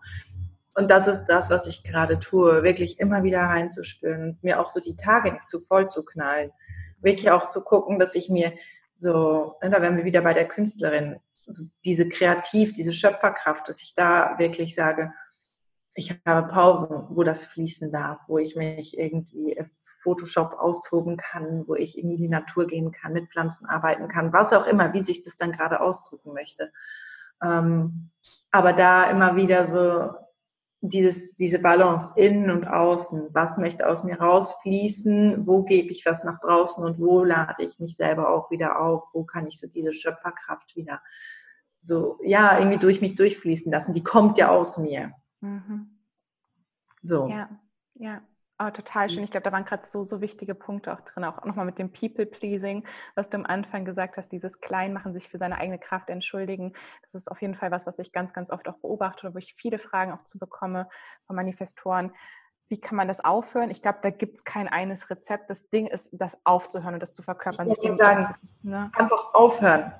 [0.74, 4.82] Und das ist das, was ich gerade tue, wirklich immer wieder reinzuspüren mir auch so
[4.82, 6.52] die Tage nicht zu voll zu knallen.
[7.00, 8.52] Wirklich auch zu gucken, dass ich mir
[8.98, 13.82] so, ne, da wären wir wieder bei der Künstlerin, also diese Kreativ, diese Schöpferkraft, dass
[13.82, 15.12] ich da wirklich sage,
[15.98, 19.70] ich habe Pausen, wo das fließen darf, wo ich mich irgendwie im
[20.02, 24.52] Photoshop austoben kann, wo ich in die Natur gehen kann, mit Pflanzen arbeiten kann, was
[24.52, 26.72] auch immer, wie sich das dann gerade ausdrücken möchte.
[27.42, 28.12] Ähm,
[28.52, 30.14] aber da immer wieder so
[30.90, 33.30] dieses, diese Balance innen und außen.
[33.34, 35.46] Was möchte aus mir rausfließen?
[35.48, 39.10] Wo gebe ich was nach draußen und wo lade ich mich selber auch wieder auf?
[39.14, 41.02] Wo kann ich so diese Schöpferkraft wieder
[41.82, 43.94] so, ja, irgendwie durch mich durchfließen lassen?
[43.94, 45.14] Die kommt ja aus mir.
[45.42, 46.00] Mhm.
[47.04, 47.28] So.
[47.28, 47.50] Ja,
[47.96, 48.22] ja.
[48.58, 49.24] Oh, total schön.
[49.26, 51.92] Ich glaube, da waren gerade so, so wichtige Punkte auch drin, auch nochmal mit dem
[51.92, 56.72] People-Pleasing, was du am Anfang gesagt hast, dieses Kleinmachen, sich für seine eigene Kraft entschuldigen.
[57.02, 59.56] Das ist auf jeden Fall was, was ich ganz, ganz oft auch beobachte, wo ich
[59.56, 60.88] viele Fragen auch zu bekomme
[61.28, 62.14] von Manifestoren.
[62.70, 63.70] Wie kann man das aufhören?
[63.72, 65.50] Ich glaube, da gibt es kein eines Rezept.
[65.50, 67.70] Das Ding ist, das aufzuhören und das zu verkörpern.
[67.70, 68.90] Ich würde sagen, ne?
[68.98, 69.92] einfach aufhören.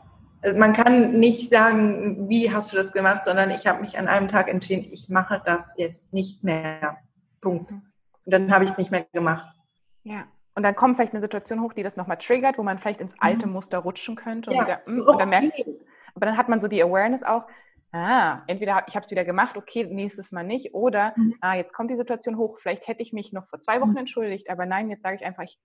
[0.56, 4.30] Man kann nicht sagen, wie hast du das gemacht, sondern ich habe mich an einem
[4.30, 7.00] Tag entschieden, ich mache das jetzt nicht mehr.
[7.42, 7.72] Punkt.
[7.72, 7.82] Mhm.
[8.26, 9.50] Und dann habe ich es nicht mehr gemacht.
[10.04, 10.26] Ja.
[10.56, 13.14] Und dann kommt vielleicht eine Situation hoch, die das nochmal triggert, wo man vielleicht ins
[13.20, 13.54] alte mhm.
[13.54, 14.52] Muster rutschen könnte.
[14.52, 15.52] Und, ja, wieder, so dann okay.
[15.52, 15.70] merkt,
[16.16, 17.46] aber dann hat man so die Awareness auch,
[17.92, 21.36] ah, entweder ich habe es wieder gemacht, okay, nächstes Mal nicht, oder mhm.
[21.42, 23.98] ah, jetzt kommt die Situation hoch, vielleicht hätte ich mich noch vor zwei Wochen mhm.
[23.98, 25.60] entschuldigt, aber nein, jetzt sage ich einfach, ich,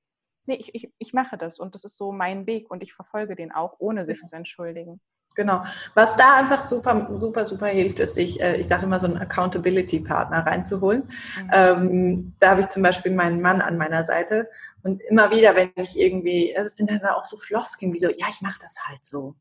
[0.47, 3.37] nee, ich, ich, ich mache das und das ist so mein Weg und ich verfolge
[3.37, 4.27] den auch, ohne sich ja.
[4.27, 5.01] zu entschuldigen.
[5.37, 5.63] Genau.
[5.95, 9.17] Was da einfach super, super, super hilft, ist, sich, äh, ich sage immer, so einen
[9.17, 11.05] Accountability-Partner reinzuholen.
[11.05, 11.51] Mhm.
[11.53, 14.49] Ähm, da habe ich zum Beispiel meinen Mann an meiner Seite.
[14.83, 18.27] Und immer wieder, wenn ich irgendwie, es sind dann auch so Floskeln wie so, ja,
[18.29, 19.35] ich mache das halt so.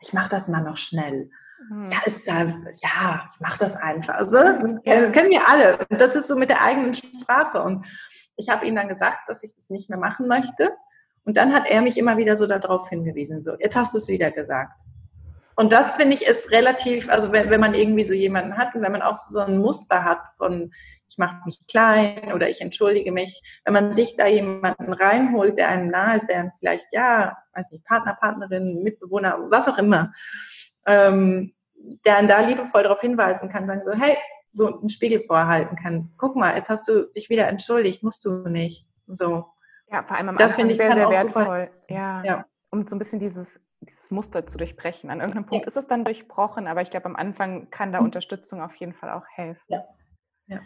[0.00, 1.30] Ich mache das mal noch schnell.
[1.70, 1.86] Mhm.
[1.86, 4.14] Ja, ist ja, ja, ich mache das einfach.
[4.14, 5.10] Also, das ja.
[5.10, 5.78] kennen wir alle.
[5.88, 7.62] Und das ist so mit der eigenen Sprache.
[7.62, 7.84] Und
[8.36, 10.70] ich habe ihm dann gesagt, dass ich das nicht mehr machen möchte.
[11.24, 14.08] Und dann hat er mich immer wieder so darauf hingewiesen, so, jetzt hast du es
[14.08, 14.82] wieder gesagt.
[15.56, 18.82] Und das finde ich ist relativ, also wenn, wenn man irgendwie so jemanden hat und
[18.82, 20.70] wenn man auch so ein Muster hat von
[21.12, 25.68] ich mache mich klein oder ich entschuldige mich, wenn man sich da jemanden reinholt, der
[25.68, 30.10] einem nahe ist, der einem vielleicht, ja, weiß nicht, Partner, Partnerin, Mitbewohner, was auch immer,
[30.86, 31.52] ähm,
[32.06, 34.16] der einen da liebevoll darauf hinweisen kann, sagen so, hey,
[34.54, 36.12] so einen Spiegel vorhalten kann.
[36.16, 38.86] Guck mal, jetzt hast du dich wieder entschuldigt, musst du nicht.
[39.06, 39.46] So.
[39.90, 41.70] Ja, vor allem am das Anfang ich sehr, sehr wertvoll.
[41.88, 42.22] Ja.
[42.24, 42.46] ja.
[42.70, 45.10] Um so ein bisschen dieses dieses Muster zu durchbrechen.
[45.10, 45.68] An irgendeinem Punkt ja.
[45.68, 48.06] ist es dann durchbrochen, aber ich glaube, am Anfang kann da mhm.
[48.06, 49.62] Unterstützung auf jeden Fall auch helfen.
[49.68, 49.84] Ja.
[50.46, 50.60] ja.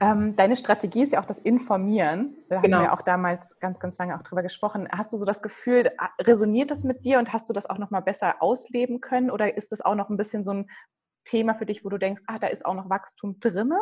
[0.00, 2.36] Ähm, deine Strategie ist ja auch das Informieren.
[2.48, 2.78] Da genau.
[2.78, 4.88] haben wir auch damals ganz, ganz lange auch drüber gesprochen.
[4.90, 7.90] Hast du so das Gefühl, resoniert das mit dir und hast du das auch noch
[7.90, 9.30] mal besser ausleben können?
[9.30, 10.70] Oder ist das auch noch ein bisschen so ein
[11.24, 13.78] Thema für dich, wo du denkst, ah, da ist auch noch Wachstum drinne?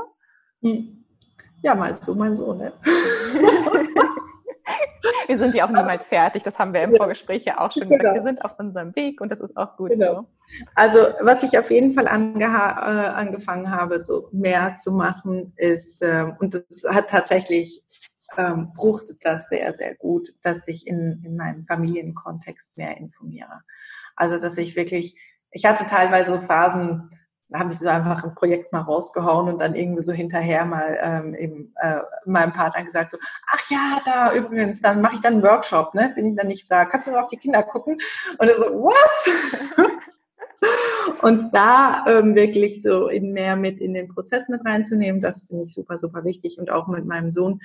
[0.61, 1.05] Hm.
[1.63, 2.53] Ja, mal so, mal so.
[2.53, 2.73] Ne?
[5.27, 6.43] wir sind ja auch niemals fertig.
[6.43, 8.01] Das haben wir im Vorgespräch ja auch schon gesagt.
[8.01, 8.15] Genau.
[8.15, 10.15] Wir sind auf unserem Weg und das ist auch gut genau.
[10.15, 10.27] so.
[10.75, 16.27] Also was ich auf jeden Fall äh, angefangen habe, so mehr zu machen, ist, äh,
[16.39, 17.83] und das hat tatsächlich
[18.37, 23.63] ähm, fruchtet das sehr, sehr gut, dass ich in, in meinem Familienkontext mehr informiere.
[24.17, 27.11] Also dass ich wirklich, ich hatte teilweise Phasen,
[27.53, 30.99] dann habe ich so einfach ein Projekt mal rausgehauen und dann irgendwie so hinterher mal
[31.01, 35.35] ähm, eben äh, meinem Partner gesagt so, ach ja, da übrigens, dann mache ich dann
[35.35, 36.13] einen Workshop, ne?
[36.15, 36.87] Bin ich dann nicht da?
[36.87, 37.99] Kannst du noch auf die Kinder gucken?
[38.39, 39.91] Und er so, what?
[41.23, 45.65] und da ähm, wirklich so in mehr mit in den Prozess mit reinzunehmen, das finde
[45.65, 46.59] ich super, super wichtig.
[46.59, 47.61] Und auch mit meinem Sohn,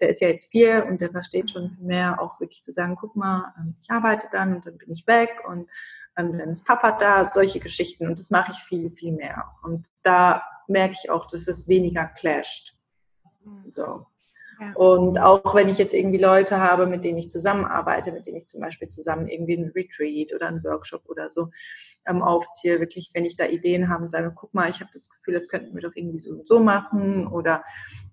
[0.00, 3.16] der ist ja jetzt vier und der versteht schon mehr, auch wirklich zu sagen, guck
[3.16, 5.70] mal, ähm, ich arbeite dann und dann bin ich weg und
[6.16, 8.06] ähm, dann ist Papa da, solche Geschichten.
[8.06, 9.52] Und das mache ich viel, viel mehr.
[9.62, 12.76] Und da merke ich auch, dass es weniger clasht.
[13.44, 13.70] Mhm.
[14.74, 18.46] Und auch wenn ich jetzt irgendwie Leute habe, mit denen ich zusammenarbeite, mit denen ich
[18.46, 21.48] zum Beispiel zusammen irgendwie einen Retreat oder einen Workshop oder so
[22.06, 25.10] ähm, aufziehe, wirklich, wenn ich da Ideen habe und sage, guck mal, ich habe das
[25.10, 27.64] Gefühl, das könnten wir doch irgendwie so und so machen oder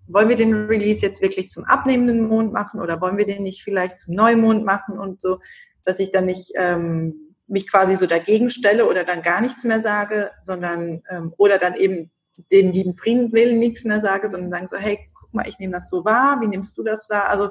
[0.08, 3.62] wollen wir den Release jetzt wirklich zum abnehmenden Mond machen oder wollen wir den nicht
[3.62, 5.38] vielleicht zum Neumond machen und so,
[5.84, 9.80] dass ich dann nicht ähm, mich quasi so dagegen stelle oder dann gar nichts mehr
[9.80, 12.10] sage, sondern ähm, oder dann eben
[12.50, 15.74] den lieben Frieden willen nichts mehr sage, sondern sagen so, hey, guck mal, ich nehme
[15.74, 17.28] das so wahr, wie nimmst du das wahr?
[17.28, 17.50] Also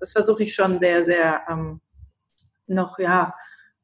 [0.00, 1.80] das versuche ich schon sehr, sehr ähm,
[2.66, 3.34] noch ja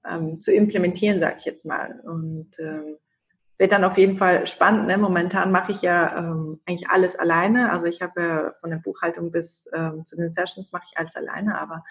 [0.08, 2.00] ähm, zu implementieren, sage ich jetzt mal.
[2.04, 2.96] Und ähm,
[3.58, 4.86] wird dann auf jeden Fall spannend.
[4.86, 4.98] Ne?
[4.98, 7.70] Momentan mache ich ja ähm, eigentlich alles alleine.
[7.70, 11.14] Also ich habe ja von der Buchhaltung bis ähm, zu den Sessions mache ich alles
[11.14, 11.58] alleine.
[11.60, 11.84] Aber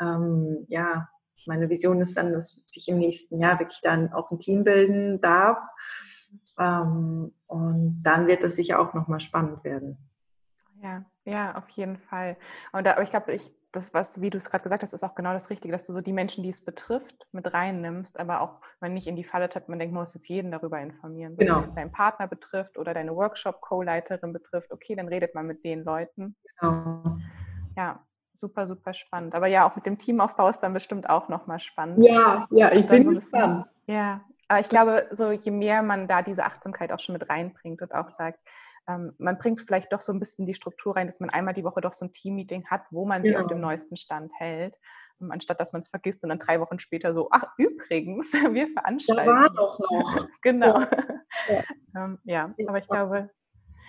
[0.00, 1.08] ähm, ja,
[1.46, 5.20] meine Vision ist dann, dass ich im nächsten Jahr wirklich dann auch ein Team bilden
[5.20, 5.58] darf.
[6.58, 9.98] Ähm, und dann wird es sicher auch nochmal spannend werden.
[10.82, 12.36] Ja, ja, auf jeden Fall.
[12.72, 15.04] Und da, aber ich glaube, ich, das, was, wie du es gerade gesagt hast, ist
[15.04, 18.40] auch genau das Richtige, dass du so die Menschen, die es betrifft, mit reinnimmst, aber
[18.40, 21.36] auch man nicht in die Falle tappt, man denkt, man muss jetzt jeden darüber informieren.
[21.36, 21.56] Genau.
[21.56, 25.84] Wenn es deinen Partner betrifft oder deine Workshop-Co-Leiterin betrifft, okay, dann redet man mit den
[25.84, 26.36] Leuten.
[26.60, 27.18] Genau.
[27.76, 28.00] Ja,
[28.32, 29.34] super, super spannend.
[29.34, 32.02] Aber ja, auch mit dem Teamaufbau ist dann bestimmt auch nochmal spannend.
[32.02, 33.66] Ja, ja, ich bin so gespannt.
[33.86, 37.82] Ja, aber ich glaube, so je mehr man da diese Achtsamkeit auch schon mit reinbringt
[37.82, 38.38] und auch sagt,
[38.88, 41.64] ähm, man bringt vielleicht doch so ein bisschen die Struktur rein, dass man einmal die
[41.64, 43.32] Woche doch so ein Team-Meeting hat, wo man ja.
[43.32, 44.76] sich auf dem neuesten Stand hält,
[45.20, 48.68] ähm, anstatt dass man es vergisst und dann drei Wochen später so, ach übrigens, wir
[48.68, 49.26] veranstalten.
[49.26, 50.28] Da war doch noch.
[50.42, 50.80] genau.
[51.48, 51.62] Ja.
[51.96, 52.54] ähm, ja.
[52.66, 53.30] aber ich glaube,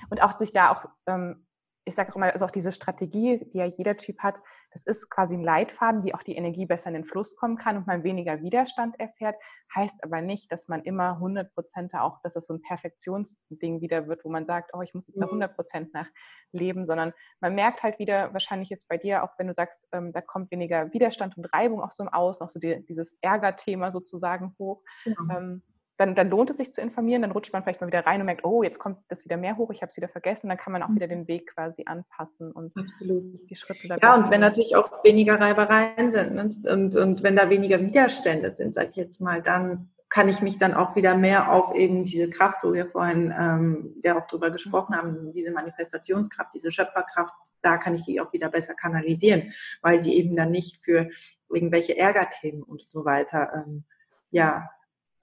[0.10, 1.47] und auch sich da auch ähm,
[1.88, 5.10] ich sage auch immer, also auch diese Strategie, die ja jeder Typ hat, das ist
[5.10, 8.04] quasi ein Leitfaden, wie auch die Energie besser in den Fluss kommen kann und man
[8.04, 9.36] weniger Widerstand erfährt.
[9.74, 14.08] Heißt aber nicht, dass man immer 100 Prozent auch, dass es so ein Perfektionsding wieder
[14.08, 15.56] wird, wo man sagt, oh, ich muss jetzt da 100 mhm.
[15.56, 16.08] Prozent nach
[16.52, 20.12] leben, sondern man merkt halt wieder, wahrscheinlich jetzt bei dir, auch wenn du sagst, ähm,
[20.12, 23.92] da kommt weniger Widerstand und Reibung auch so im Aus, noch so die, dieses Ärgerthema
[23.92, 24.84] sozusagen hoch.
[25.06, 25.38] Ja.
[25.38, 25.64] Ähm,
[25.98, 28.28] dann, dann lohnt es sich zu informieren, dann rutscht man vielleicht mal wieder rein und
[28.28, 30.72] merkt, oh, jetzt kommt das wieder mehr hoch, ich habe es wieder vergessen, dann kann
[30.72, 33.50] man auch wieder den Weg quasi anpassen und Absolut.
[33.50, 33.96] die Schritte da.
[34.02, 36.50] Ja, und wenn natürlich auch weniger Reibereien sind ne?
[36.72, 40.58] und, und wenn da weniger Widerstände sind, sage ich jetzt mal, dann kann ich mich
[40.58, 44.52] dann auch wieder mehr auf eben diese Kraft, wo wir vorhin ähm, ja auch drüber
[44.52, 50.00] gesprochen haben, diese Manifestationskraft, diese Schöpferkraft, da kann ich die auch wieder besser kanalisieren, weil
[50.00, 51.10] sie eben dann nicht für
[51.50, 53.84] irgendwelche Ärgerthemen und so weiter ähm,
[54.32, 54.70] ja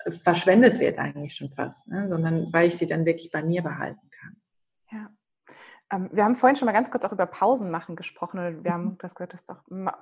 [0.08, 2.08] verschwendet wird eigentlich schon fast, ne?
[2.08, 4.36] sondern weil ich sie dann wirklich bei mir behalten kann.
[4.90, 5.10] Ja.
[5.94, 8.38] Ähm, wir haben vorhin schon mal ganz kurz auch über Pausen machen gesprochen.
[8.38, 8.98] Und wir haben mhm.
[8.98, 9.54] das gesagt, dass du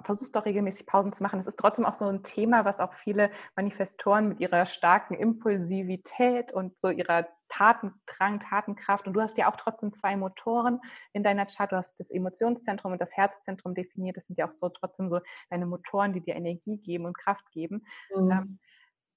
[0.05, 1.39] versuchst doch regelmäßig Pausen zu machen.
[1.39, 6.53] Das ist trotzdem auch so ein Thema, was auch viele Manifestoren mit ihrer starken Impulsivität
[6.53, 9.07] und so ihrer Tatendrang, Tatenkraft.
[9.07, 10.81] Und du hast ja auch trotzdem zwei Motoren
[11.13, 11.71] in deiner Chart.
[11.71, 14.17] Du hast das Emotionszentrum und das Herzzentrum definiert.
[14.17, 17.51] Das sind ja auch so trotzdem so deine Motoren, die dir Energie geben und Kraft
[17.51, 17.85] geben.
[18.15, 18.31] Mhm.
[18.31, 18.59] Ähm,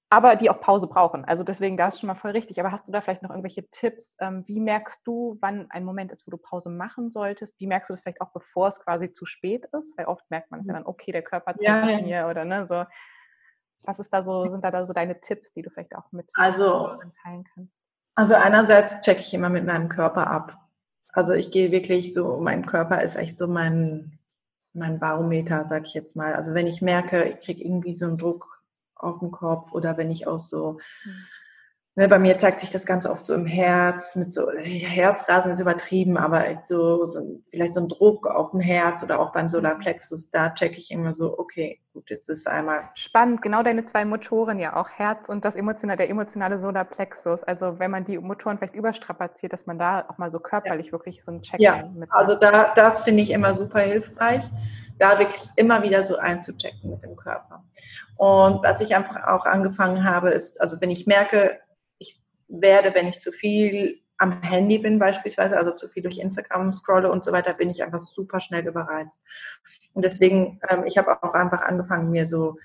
[0.08, 1.24] aber die auch Pause brauchen.
[1.24, 2.60] Also deswegen, da ist schon mal voll richtig.
[2.60, 4.16] Aber hast du da vielleicht noch irgendwelche Tipps?
[4.20, 7.58] Ähm, wie merkst du, wann ein Moment ist, wo du Pause machen solltest?
[7.58, 9.98] Wie merkst du das vielleicht auch, bevor es quasi zu spät ist?
[9.98, 10.78] Weil oft merkt man es ja mhm.
[10.78, 12.84] dann, okay, der Körper zeigt ja, mir oder ne, so.
[13.82, 16.30] Was ist da so, sind da, da so deine Tipps, die du vielleicht auch mit
[16.34, 17.80] also, teilen kannst?
[18.14, 20.56] Also einerseits checke ich immer mit meinem Körper ab.
[21.08, 24.18] Also ich gehe wirklich so, mein Körper ist echt so mein,
[24.72, 26.34] mein Barometer, sag ich jetzt mal.
[26.34, 28.55] Also wenn ich merke, ich kriege irgendwie so einen Druck
[28.96, 31.12] auf dem Kopf oder wenn ich auch so, mhm.
[31.96, 35.60] ne, bei mir zeigt sich das ganz oft so im Herz, mit so, Herzrasen ist
[35.60, 40.30] übertrieben, aber so, so, vielleicht so ein Druck auf dem Herz oder auch beim Solarplexus,
[40.30, 42.88] da checke ich immer so, okay, gut, jetzt ist einmal.
[42.94, 47.44] Spannend, genau deine zwei Motoren ja auch, Herz und das emotionale, der emotionale Solarplexus.
[47.44, 50.92] Also wenn man die Motoren vielleicht überstrapaziert, dass man da auch mal so körperlich ja.
[50.92, 54.50] wirklich so einen Check ja, mit also da, das finde ich immer super hilfreich
[54.98, 57.64] da wirklich immer wieder so einzuchecken mit dem Körper.
[58.16, 61.58] Und was ich einfach auch angefangen habe, ist, also wenn ich merke,
[61.98, 66.72] ich werde, wenn ich zu viel am Handy bin beispielsweise, also zu viel durch Instagram
[66.72, 69.20] scrolle und so weiter, bin ich einfach super schnell überreizt.
[69.92, 72.56] Und deswegen, ähm, ich habe auch einfach angefangen, mir so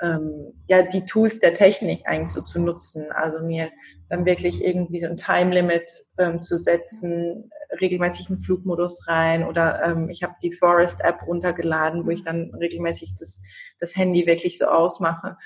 [0.00, 3.10] ähm, ja, die Tools der Technik eigentlich so zu nutzen.
[3.12, 3.70] Also mir
[4.08, 9.84] dann wirklich irgendwie so ein Time Limit ähm, zu setzen, regelmäßig einen Flugmodus rein oder
[9.84, 13.42] ähm, ich habe die Forest App runtergeladen, wo ich dann regelmäßig das,
[13.78, 15.36] das Handy wirklich so ausmache.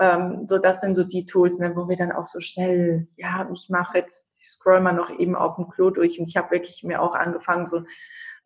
[0.00, 3.48] Ähm, so das sind so die Tools, ne, wo wir dann auch so schnell, ja,
[3.52, 6.52] ich mache jetzt, ich scroll mal noch eben auf dem Klo durch und ich habe
[6.52, 7.82] wirklich mir auch angefangen, so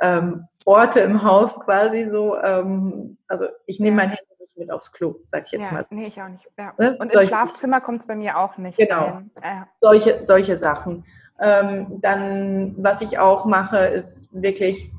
[0.00, 4.92] ähm, Orte im Haus quasi so, ähm, also ich nehme mein Handy nicht mit aufs
[4.92, 5.86] Klo, sag ich jetzt ja, mal.
[5.90, 6.46] Nee, ich auch nicht.
[6.58, 6.74] Ja.
[6.78, 6.96] Ne?
[6.98, 8.76] Und ins Schlafzimmer kommt es bei mir auch nicht.
[8.76, 9.22] Genau.
[9.42, 9.68] Ja.
[9.80, 11.04] Solche, solche Sachen.
[11.42, 14.92] Ähm, dann, was ich auch mache, ist wirklich,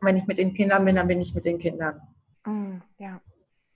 [0.00, 2.00] wenn ich mit den Kindern bin, dann bin ich mit den Kindern.
[2.44, 3.20] Mm, ja.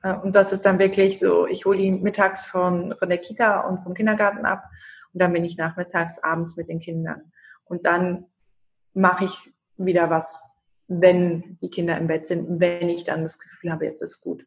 [0.02, 3.60] Äh, und das ist dann wirklich so, ich hole ihn mittags von, von der Kita
[3.60, 4.64] und vom Kindergarten ab
[5.12, 7.30] und dann bin ich nachmittags, abends mit den Kindern.
[7.64, 8.26] Und dann
[8.92, 10.56] mache ich wieder was,
[10.88, 14.44] wenn die Kinder im Bett sind, wenn ich dann das Gefühl habe, jetzt ist gut.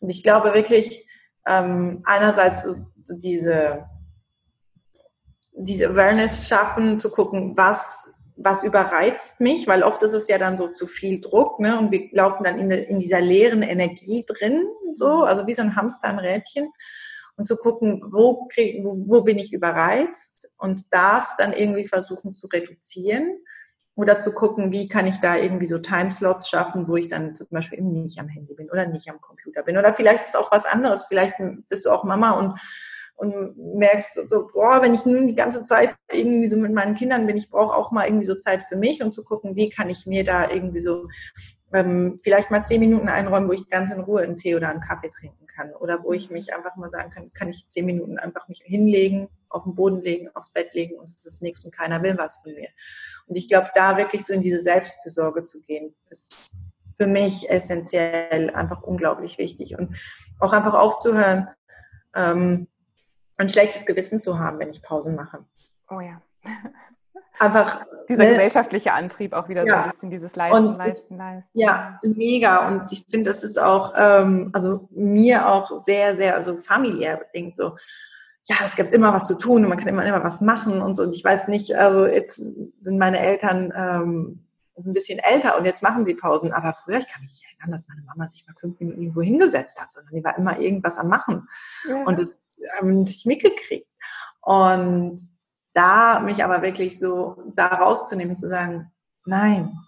[0.00, 1.06] Und ich glaube wirklich,
[1.46, 3.86] ähm, einerseits so, so diese,
[5.58, 10.56] diese Awareness schaffen, zu gucken, was, was überreizt mich, weil oft ist es ja dann
[10.56, 11.78] so zu viel Druck, ne?
[11.78, 15.76] Und wir laufen dann in, in dieser leeren Energie drin, so, also wie so ein
[15.76, 16.70] Hamster im Rädchen.
[17.36, 22.34] Und zu gucken, wo, krieg, wo, wo bin ich überreizt und das dann irgendwie versuchen
[22.34, 23.38] zu reduzieren
[23.94, 27.46] oder zu gucken, wie kann ich da irgendwie so Timeslots schaffen, wo ich dann zum
[27.50, 29.78] Beispiel eben nicht am Handy bin oder nicht am Computer bin.
[29.78, 31.06] Oder vielleicht ist es auch was anderes.
[31.06, 31.34] Vielleicht
[31.68, 32.58] bist du auch Mama und,
[33.18, 37.26] und merkst so, boah, wenn ich nun die ganze Zeit irgendwie so mit meinen Kindern
[37.26, 39.90] bin, ich brauche auch mal irgendwie so Zeit für mich und zu gucken, wie kann
[39.90, 41.08] ich mir da irgendwie so
[41.72, 44.80] ähm, vielleicht mal zehn Minuten einräumen, wo ich ganz in Ruhe einen Tee oder einen
[44.80, 45.72] Kaffee trinken kann.
[45.74, 49.28] Oder wo ich mich einfach mal sagen kann, kann ich zehn Minuten einfach mich hinlegen,
[49.48, 52.38] auf den Boden legen, aufs Bett legen und es ist nichts und keiner will was
[52.38, 52.68] von mir.
[53.26, 56.54] Und ich glaube, da wirklich so in diese Selbstfürsorge zu gehen, ist
[56.92, 59.76] für mich essentiell einfach unglaublich wichtig.
[59.76, 59.96] Und
[60.38, 61.48] auch einfach aufzuhören,
[62.14, 62.68] ähm,
[63.38, 65.44] ein schlechtes Gewissen zu haben, wenn ich Pausen mache.
[65.90, 66.20] Oh ja.
[67.38, 67.84] einfach.
[68.08, 69.74] Dieser ne, gesellschaftliche Antrieb auch wieder ja.
[69.74, 71.58] so ein bisschen, dieses Leisten, und Leisten, Leisten.
[71.58, 72.66] Ja, mega.
[72.66, 77.56] Und ich finde, das ist auch, ähm, also mir auch sehr, sehr, also familiär bedingt
[77.56, 77.76] so.
[78.44, 80.96] Ja, es gibt immer was zu tun und man kann immer, immer was machen und
[80.96, 81.02] so.
[81.02, 85.82] Und ich weiß nicht, also jetzt sind meine Eltern ähm, ein bisschen älter und jetzt
[85.82, 86.52] machen sie Pausen.
[86.52, 89.20] Aber früher, ich kann mich nicht erinnern, dass meine Mama sich mal fünf Minuten irgendwo
[89.20, 91.46] hingesetzt hat, sondern die war immer irgendwas am Machen.
[91.86, 92.04] Ja.
[92.04, 92.36] Und das
[92.78, 93.88] haben ähm, nicht mitgekriegt.
[94.40, 95.20] Und
[95.72, 98.90] da mich aber wirklich so da rauszunehmen, zu sagen,
[99.24, 99.78] nein,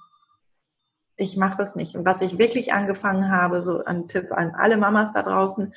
[1.17, 1.97] ich mache das nicht.
[1.97, 5.75] Und was ich wirklich angefangen habe, so ein Tipp an alle Mamas da draußen,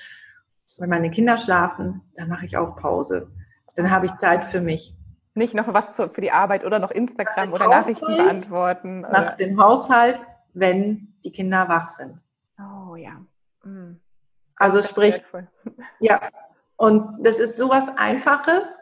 [0.78, 3.28] wenn meine Kinder schlafen, dann mache ich auch Pause.
[3.76, 4.94] Dann habe ich Zeit für mich.
[5.36, 9.02] Nicht noch was für die Arbeit oder noch Instagram oder Haushalt, Nachrichten beantworten.
[9.02, 10.20] Nach dem Haushalt,
[10.54, 12.24] wenn die Kinder wach sind.
[12.60, 13.20] Oh ja.
[13.64, 14.00] Mhm.
[14.56, 15.22] Also sprich,
[16.00, 16.22] ja.
[16.84, 18.82] Und das ist sowas Einfaches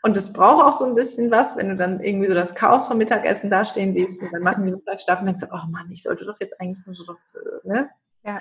[0.00, 2.88] und es braucht auch so ein bisschen was, wenn du dann irgendwie so das Chaos
[2.88, 6.24] vom Mittagessen dastehen siehst und dann machen die Mittagsschlaf und denkst, oh Mann, ich sollte
[6.24, 7.18] doch jetzt eigentlich nur so doch,
[7.64, 7.90] ne?
[8.24, 8.38] Ja.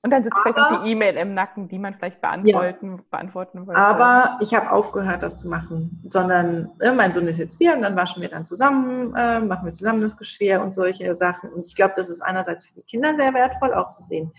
[0.00, 3.04] Und dann sitzt vielleicht noch die E-Mail im Nacken, die man vielleicht beantworten, ja.
[3.10, 3.78] beantworten wollte.
[3.78, 7.82] Aber ich habe aufgehört, das zu machen, sondern äh, mein Sohn ist jetzt hier und
[7.82, 11.52] dann waschen wir dann zusammen, äh, machen wir zusammen das Geschirr und solche Sachen.
[11.52, 14.32] Und ich glaube, das ist einerseits für die Kinder sehr wertvoll, auch zu sehen,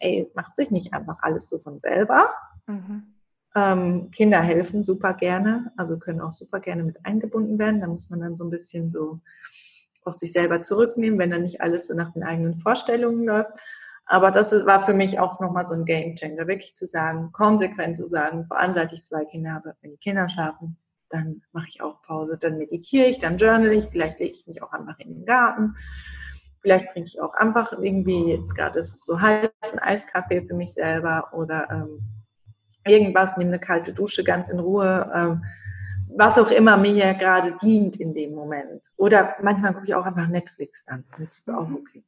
[0.00, 2.28] ey, macht sich nicht einfach alles so von selber.
[2.66, 3.14] Mhm.
[3.54, 7.80] Ähm, Kinder helfen super gerne, also können auch super gerne mit eingebunden werden.
[7.80, 9.20] Da muss man dann so ein bisschen so
[10.04, 13.58] aus sich selber zurücknehmen, wenn dann nicht alles so nach den eigenen Vorstellungen läuft.
[14.04, 17.96] Aber das war für mich auch nochmal so ein Game Changer, wirklich zu sagen, konsequent
[17.96, 20.76] zu sagen, vor allem seit ich zwei Kinder habe, wenn die Kinder schlafen,
[21.08, 24.62] dann mache ich auch Pause, dann meditiere ich, dann journal ich, vielleicht lege ich mich
[24.62, 25.74] auch einfach in den Garten,
[26.62, 30.54] vielleicht trinke ich auch einfach irgendwie, jetzt gerade ist es so heiß, ein Eiskaffee für
[30.54, 32.15] mich selber oder ähm,
[32.86, 35.44] irgendwas, nehme eine kalte Dusche ganz in Ruhe, ähm,
[36.16, 38.90] was auch immer mir gerade dient in dem Moment.
[38.96, 41.04] Oder manchmal gucke ich auch einfach Netflix an.
[41.18, 41.76] Das ist auch mhm.
[41.76, 42.04] okay.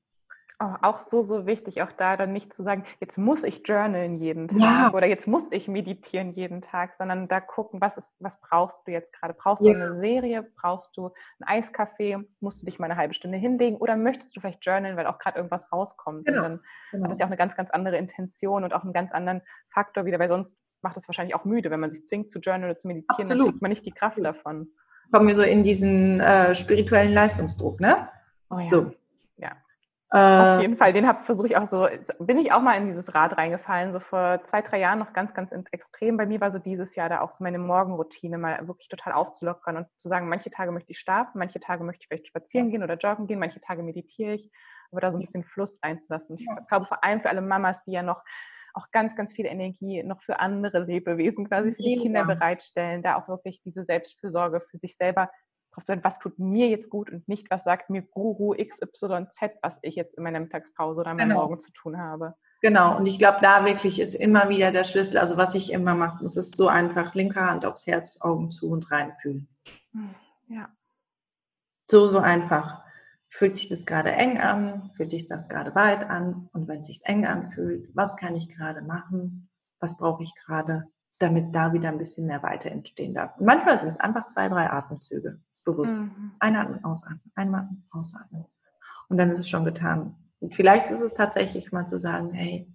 [0.61, 4.19] Oh, auch so, so wichtig, auch da dann nicht zu sagen, jetzt muss ich journalen
[4.19, 4.93] jeden Tag ja.
[4.93, 8.91] oder jetzt muss ich meditieren jeden Tag, sondern da gucken, was ist, was brauchst du
[8.91, 9.35] jetzt gerade?
[9.35, 9.73] Brauchst ja.
[9.73, 10.51] du eine Serie?
[10.57, 12.19] Brauchst du einen Eiskaffee?
[12.41, 15.21] Musst du dich mal eine halbe Stunde hinlegen oder möchtest du vielleicht journalen, weil auch
[15.21, 16.27] gerade irgendwas rauskommt?
[16.27, 16.38] Genau.
[16.38, 16.61] Und dann
[16.91, 17.05] genau.
[17.05, 20.07] hat das ja auch eine ganz, ganz andere Intention und auch einen ganz anderen Faktor
[20.07, 22.79] wieder, weil sonst macht es wahrscheinlich auch müde, wenn man sich zwingt zu journalen oder
[22.79, 23.41] zu meditieren, Absolut.
[23.41, 24.69] dann kriegt man nicht die Kraft davon.
[25.12, 28.09] Kommen wir so in diesen äh, spirituellen Leistungsdruck, ne?
[28.51, 28.69] Oh ja.
[28.71, 28.93] So.
[29.37, 29.52] Ja.
[30.11, 31.87] Äh, Auf jeden Fall, den versuche ich auch so,
[32.19, 35.35] bin ich auch mal in dieses Rad reingefallen, so vor zwei, drei Jahren noch ganz,
[35.35, 36.17] ganz extrem.
[36.17, 39.77] Bei mir war so dieses Jahr da auch so meine Morgenroutine mal wirklich total aufzulockern
[39.77, 42.83] und zu sagen, manche Tage möchte ich schlafen, manche Tage möchte ich vielleicht spazieren gehen
[42.83, 44.50] oder joggen gehen, manche Tage meditiere ich,
[44.90, 46.37] aber da so ein bisschen Fluss einzulassen.
[46.37, 48.23] Und ich glaube vor allem für alle Mamas, die ja noch
[48.79, 53.16] auch ganz, ganz viel Energie noch für andere Lebewesen quasi für die Kinder bereitstellen, da
[53.16, 55.31] auch wirklich diese Selbstfürsorge für sich selber
[55.72, 59.79] drauf zu was tut mir jetzt gut und nicht, was sagt mir Guru XYZ, was
[59.83, 61.37] ich jetzt in meiner Mittagspause oder am genau.
[61.37, 62.35] Morgen zu tun habe.
[62.60, 65.18] Genau, und ich glaube, da wirklich ist immer wieder der Schlüssel.
[65.18, 68.70] Also was ich immer mache, es ist so einfach, linke Hand aufs Herz, Augen zu
[68.70, 69.48] und reinfühlen.
[69.92, 70.14] Hm,
[70.48, 70.68] ja.
[71.88, 72.83] So, so einfach.
[73.31, 74.90] Fühlt sich das gerade eng an?
[74.94, 76.48] Fühlt sich das gerade weit an?
[76.52, 79.50] Und wenn es sich eng anfühlt, was kann ich gerade machen?
[79.81, 80.85] Was brauche ich gerade,
[81.18, 83.37] damit da wieder ein bisschen mehr Weite entstehen darf?
[83.38, 86.00] Und manchmal sind es einfach zwei, drei Atemzüge, bewusst.
[86.00, 86.33] Mhm.
[86.40, 88.46] Einatmen, ausatmen, einatmen, ausatmen.
[89.08, 90.16] Und dann ist es schon getan.
[90.40, 92.72] Und vielleicht ist es tatsächlich mal zu sagen, hey,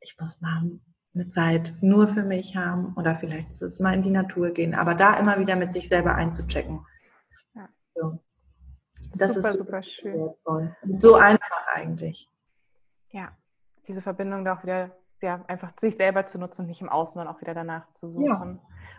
[0.00, 0.78] ich muss mal
[1.14, 4.74] eine Zeit nur für mich haben oder vielleicht ist es mal in die Natur gehen,
[4.74, 6.86] aber da immer wieder mit sich selber einzuchecken.
[7.54, 7.68] Ja.
[7.94, 8.20] So.
[9.14, 10.34] Das super, ist super, super schön.
[10.98, 12.28] So einfach eigentlich.
[13.10, 13.32] Ja,
[13.88, 17.18] diese Verbindung da auch wieder, ja, einfach sich selber zu nutzen und nicht im Außen
[17.18, 18.26] dann auch wieder danach zu suchen.
[18.26, 18.40] Ja.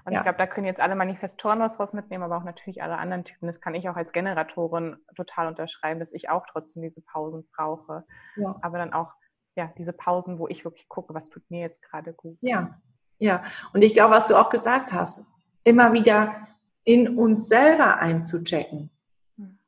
[0.06, 0.20] Und ja.
[0.20, 3.24] ich glaube, da können jetzt alle Manifestoren was raus mitnehmen, aber auch natürlich alle anderen
[3.24, 3.48] Typen.
[3.48, 8.04] Das kann ich auch als Generatorin total unterschreiben, dass ich auch trotzdem diese Pausen brauche.
[8.36, 8.56] Ja.
[8.62, 9.14] Aber dann auch
[9.56, 12.38] ja, diese Pausen, wo ich wirklich gucke, was tut mir jetzt gerade gut.
[12.42, 12.80] Ja,
[13.18, 13.42] ja.
[13.74, 15.28] Und ich glaube, was du auch gesagt hast,
[15.64, 16.34] immer wieder
[16.84, 18.90] in uns selber einzuchecken.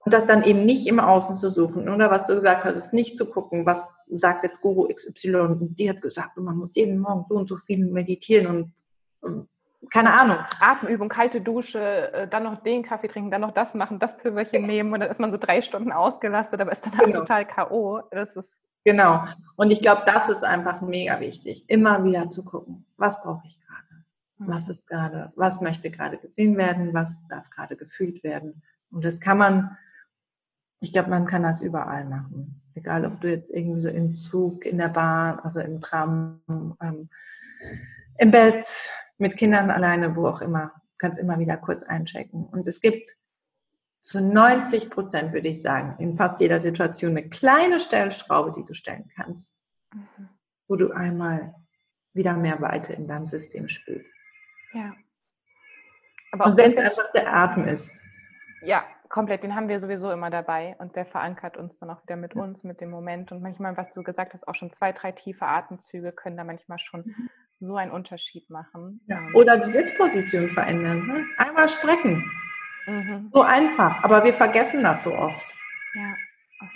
[0.03, 0.05] Hm.
[0.05, 1.89] Und das dann eben nicht im Außen zu suchen.
[1.89, 5.79] Oder was du gesagt hast, ist nicht zu gucken, was sagt jetzt Guru XY und
[5.79, 8.73] die hat gesagt, man muss jeden Morgen so und so viel meditieren und,
[9.21, 9.47] und
[9.91, 10.37] keine Ahnung.
[10.59, 14.61] Atemübung, kalte Dusche, äh, dann noch den Kaffee trinken, dann noch das machen, das Pülverchen
[14.61, 14.67] ja.
[14.67, 17.19] nehmen und dann ist man so drei Stunden ausgelastet, aber ist dann genau.
[17.19, 18.01] total K.O.
[18.11, 19.23] Das ist genau.
[19.55, 23.59] Und ich glaube, das ist einfach mega wichtig, immer wieder zu gucken, was brauche ich
[23.59, 24.05] gerade?
[24.37, 24.47] Mhm.
[24.47, 28.61] Was ist gerade, was möchte gerade gesehen werden, was darf gerade gefühlt werden?
[28.91, 29.77] Und das kann man,
[30.83, 32.61] ich glaube, man kann das überall machen.
[32.75, 36.41] Egal, ob du jetzt irgendwie so im Zug, in der Bahn, also im Tram,
[36.81, 37.09] ähm,
[38.17, 42.45] im Bett, mit Kindern alleine, wo auch immer, kannst immer wieder kurz einchecken.
[42.45, 43.15] Und es gibt
[44.01, 48.73] zu 90 Prozent, würde ich sagen, in fast jeder Situation eine kleine Stellschraube, die du
[48.73, 49.53] stellen kannst,
[49.93, 50.27] mhm.
[50.67, 51.55] wo du einmal
[52.11, 54.13] wieder mehr Weite in deinem System spürst.
[54.73, 54.93] Ja.
[56.33, 57.93] Aber Und wenn es einfach der Atem ist.
[58.63, 59.43] Ja, komplett.
[59.43, 62.63] Den haben wir sowieso immer dabei und der verankert uns dann auch wieder mit uns,
[62.63, 63.31] mit dem Moment.
[63.31, 66.79] Und manchmal, was du gesagt hast, auch schon zwei, drei tiefe Atemzüge können da manchmal
[66.79, 67.29] schon mhm
[67.65, 69.01] so einen Unterschied machen.
[69.07, 69.17] Ja.
[69.17, 71.07] Ähm, Oder die Sitzposition verändern.
[71.07, 71.25] Ne?
[71.37, 72.29] Einmal strecken.
[72.85, 73.29] Mhm.
[73.33, 75.55] So einfach, aber wir vergessen das so oft.
[75.93, 76.15] Ja,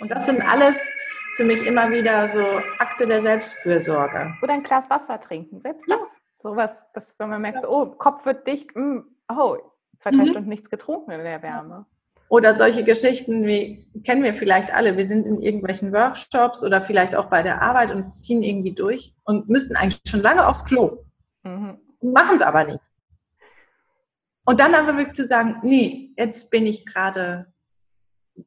[0.00, 0.90] Und das sind alles
[1.34, 2.42] für mich immer wieder so
[2.78, 4.34] Akte der Selbstfürsorge.
[4.42, 6.00] Oder ein Glas Wasser trinken, selbst das.
[6.40, 7.60] So was, das, wenn man merkt, ja.
[7.62, 9.58] so, oh, Kopf wird dicht, mh, mm, oh,
[9.98, 10.28] zwei, drei mhm.
[10.28, 11.84] Stunden nichts getrunken in der Wärme.
[12.28, 17.14] Oder solche Geschichten wie, kennen wir vielleicht alle, wir sind in irgendwelchen Workshops oder vielleicht
[17.16, 21.04] auch bei der Arbeit und ziehen irgendwie durch und müssten eigentlich schon lange aufs Klo.
[21.42, 21.78] Mhm.
[22.02, 22.80] Machen es aber nicht.
[24.44, 27.52] Und dann aber wirklich zu sagen, nee, jetzt bin ich gerade,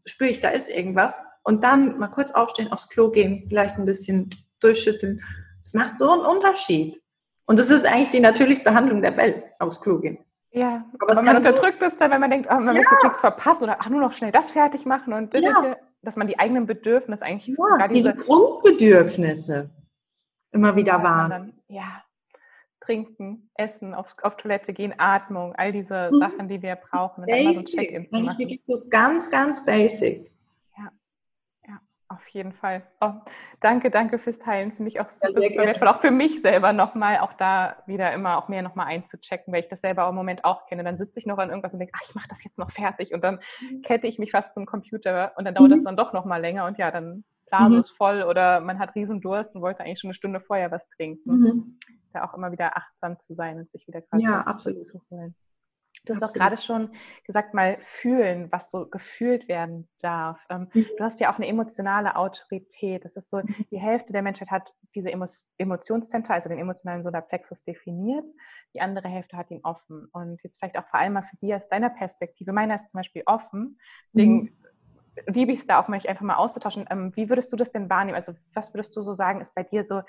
[0.06, 1.20] spüre ich, da ist irgendwas.
[1.44, 4.30] Und dann mal kurz aufstehen, aufs Klo gehen, vielleicht ein bisschen
[4.60, 5.24] durchschütteln.
[5.62, 7.02] Das macht so einen Unterschied.
[7.46, 10.20] Und das ist eigentlich die natürlichste Handlung der Welt, aufs Klo gehen.
[10.54, 12.74] Ja, aber, aber man unterdrückt es dann, wenn man denkt, oh, man ja.
[12.74, 15.78] möchte jetzt nichts verpassen oder ach, nur noch schnell das fertig machen und ja.
[16.02, 19.70] dass man die eigenen Bedürfnisse eigentlich ja, diese, diese Grundbedürfnisse
[20.52, 21.54] immer wieder wahren.
[21.70, 22.04] ja,
[22.82, 26.20] trinken, essen, auf, auf Toilette gehen, Atmung, all diese mhm.
[26.20, 27.26] Sachen, die wir brauchen.
[27.26, 27.70] Basic.
[27.70, 28.60] so Check-in zu machen.
[28.66, 30.32] So ganz, ganz basic.
[32.12, 32.84] Auf jeden Fall.
[33.00, 33.14] Oh,
[33.62, 34.74] danke, danke fürs Teilen.
[34.74, 35.88] Finde ich auch super, ja, super wertvoll.
[35.88, 39.70] Auch für mich selber nochmal, auch da wieder immer auch mehr nochmal einzuchecken, weil ich
[39.70, 40.84] das selber im Moment auch kenne.
[40.84, 43.14] Dann sitze ich noch an irgendwas und denke, ach, ich mache das jetzt noch fertig.
[43.14, 43.82] Und dann mhm.
[43.82, 45.76] kette ich mich fast zum Computer und dann dauert mhm.
[45.76, 46.66] das dann doch nochmal länger.
[46.66, 47.80] Und ja, dann Blase mhm.
[47.80, 51.32] ist voll oder man hat Riesendurst und wollte eigentlich schon eine Stunde vorher was trinken.
[51.32, 51.80] Mhm.
[52.12, 54.84] Da auch immer wieder achtsam zu sein und sich wieder gerade ja, absolut.
[54.84, 55.34] zu holen.
[56.06, 56.90] Du hast auch gerade schon
[57.26, 60.44] gesagt, mal fühlen, was so gefühlt werden darf.
[60.50, 60.88] Ähm, mhm.
[60.98, 63.06] Du hast ja auch eine emotionale Autorität.
[63.06, 63.66] Das ist so, mhm.
[63.70, 68.28] die Hälfte der Menschheit hat diese Emotionszentren, also den emotionalen Solarplexus definiert.
[68.74, 70.08] Die andere Hälfte hat ihn offen.
[70.12, 72.52] Und jetzt vielleicht auch vor allem mal für dich aus deiner Perspektive.
[72.52, 73.78] Meiner ist zum Beispiel offen.
[74.08, 74.54] Deswegen mhm.
[75.28, 76.88] liebe ich es da auch, mich einfach mal auszutauschen.
[76.90, 78.16] Ähm, wie würdest du das denn wahrnehmen?
[78.16, 80.02] Also was würdest du so sagen, ist bei dir so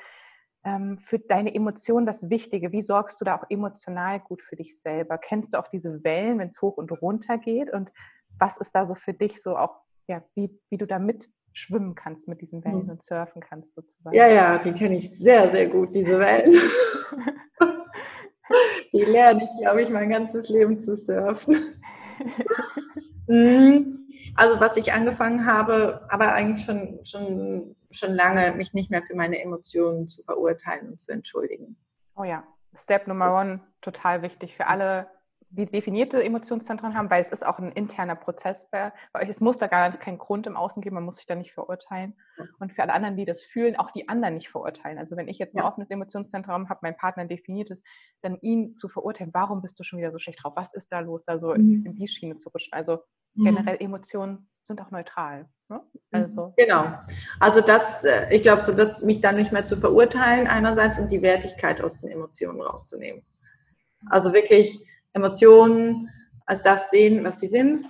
[1.00, 2.70] für deine Emotionen das Wichtige?
[2.70, 5.18] Wie sorgst du da auch emotional gut für dich selber?
[5.18, 7.72] Kennst du auch diese Wellen, wenn es hoch und runter geht?
[7.72, 7.90] Und
[8.38, 12.28] was ist da so für dich so auch, ja, wie, wie du da mitschwimmen kannst
[12.28, 12.90] mit diesen Wellen hm.
[12.90, 14.14] und surfen kannst sozusagen?
[14.14, 16.52] Ja, ja, die kenne ich sehr, sehr gut, diese Wellen.
[18.92, 21.56] die lerne ich, glaube ich, mein ganzes Leben zu surfen.
[24.34, 29.14] Also was ich angefangen habe, aber eigentlich schon, schon schon lange, mich nicht mehr für
[29.14, 31.76] meine Emotionen zu verurteilen und zu entschuldigen.
[32.16, 35.08] Oh ja, Step Nummer one, total wichtig für alle,
[35.54, 39.28] die definierte Emotionszentren haben, weil es ist auch ein interner Prozess bei, bei euch.
[39.28, 42.14] Es muss da gar keinen Grund im Außen geben, man muss sich da nicht verurteilen.
[42.58, 44.98] Und für alle anderen, die das fühlen, auch die anderen nicht verurteilen.
[44.98, 45.68] Also wenn ich jetzt ein ja.
[45.68, 47.82] offenes Emotionszentrum habe, mein Partner ein definiertes,
[48.22, 50.54] dann ihn zu verurteilen, warum bist du schon wieder so schlecht drauf?
[50.56, 51.84] Was ist da los, da so mhm.
[51.84, 52.72] in die Schiene zu rutschen?
[52.72, 53.00] Also
[53.34, 53.44] mhm.
[53.44, 55.50] generell Emotionen sind auch neutral.
[55.68, 55.82] Ne?
[55.92, 56.00] Mhm.
[56.12, 56.54] Also.
[56.56, 56.84] Genau.
[57.40, 61.12] Also das, äh, ich glaube, so dass mich dann nicht mehr zu verurteilen einerseits und
[61.12, 63.22] die Wertigkeit aus den Emotionen rauszunehmen.
[64.08, 64.82] Also wirklich
[65.12, 66.08] Emotionen
[66.46, 67.86] als das sehen, was sie sind.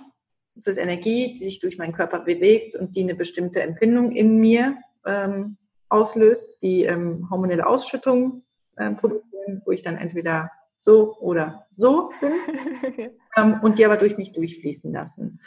[0.55, 4.37] Es ist Energie, die sich durch meinen Körper bewegt und die eine bestimmte Empfindung in
[4.37, 5.57] mir ähm,
[5.89, 8.43] auslöst, die ähm, hormonelle Ausschüttung
[8.75, 12.33] äh, produzieren, wo ich dann entweder so oder so bin
[13.37, 15.39] ähm, und die aber durch mich durchfließen lassen.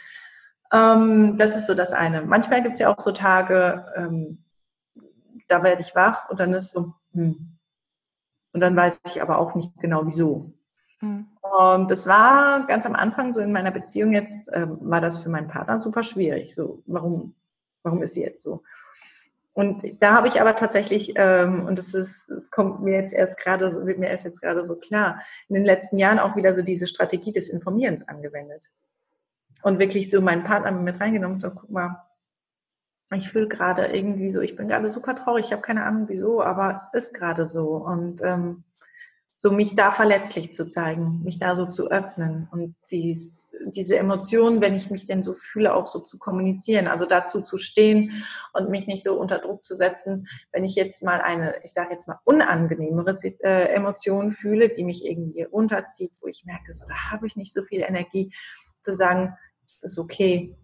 [0.73, 2.23] Ähm, das ist so das eine.
[2.23, 4.43] Manchmal gibt es ja auch so Tage, ähm,
[5.47, 7.57] da werde ich wach und dann ist so, hm.
[8.51, 10.56] und dann weiß ich aber auch nicht genau wieso.
[10.99, 11.27] Hm.
[11.41, 15.29] Und das war ganz am Anfang, so in meiner Beziehung jetzt, ähm, war das für
[15.29, 16.55] meinen Partner super schwierig.
[16.55, 17.35] So, warum,
[17.83, 18.63] warum ist sie jetzt so?
[19.53, 23.37] Und da habe ich aber tatsächlich, ähm, und das ist, es kommt mir jetzt erst
[23.37, 25.19] gerade, so, wird mir erst jetzt gerade so klar,
[25.49, 28.69] in den letzten Jahren auch wieder so diese Strategie des Informierens angewendet.
[29.63, 32.03] Und wirklich so meinen Partner mit reingenommen, so guck mal,
[33.11, 36.43] ich fühle gerade irgendwie so, ich bin gerade super traurig, ich habe keine Ahnung wieso,
[36.43, 37.77] aber ist gerade so.
[37.77, 38.63] Und ähm,
[39.39, 44.61] so mich da verletzlich zu zeigen, mich da so zu öffnen und dies, diese Emotionen,
[44.61, 48.23] wenn ich mich denn so fühle, auch so zu kommunizieren, also dazu zu stehen
[48.53, 51.91] und mich nicht so unter Druck zu setzen, wenn ich jetzt mal eine, ich sage
[51.91, 57.11] jetzt mal unangenehmere äh, Emotion fühle, die mich irgendwie runterzieht, wo ich merke, so da
[57.11, 58.33] habe ich nicht so viel Energie,
[58.81, 59.37] zu sagen,
[59.81, 60.55] das ist okay.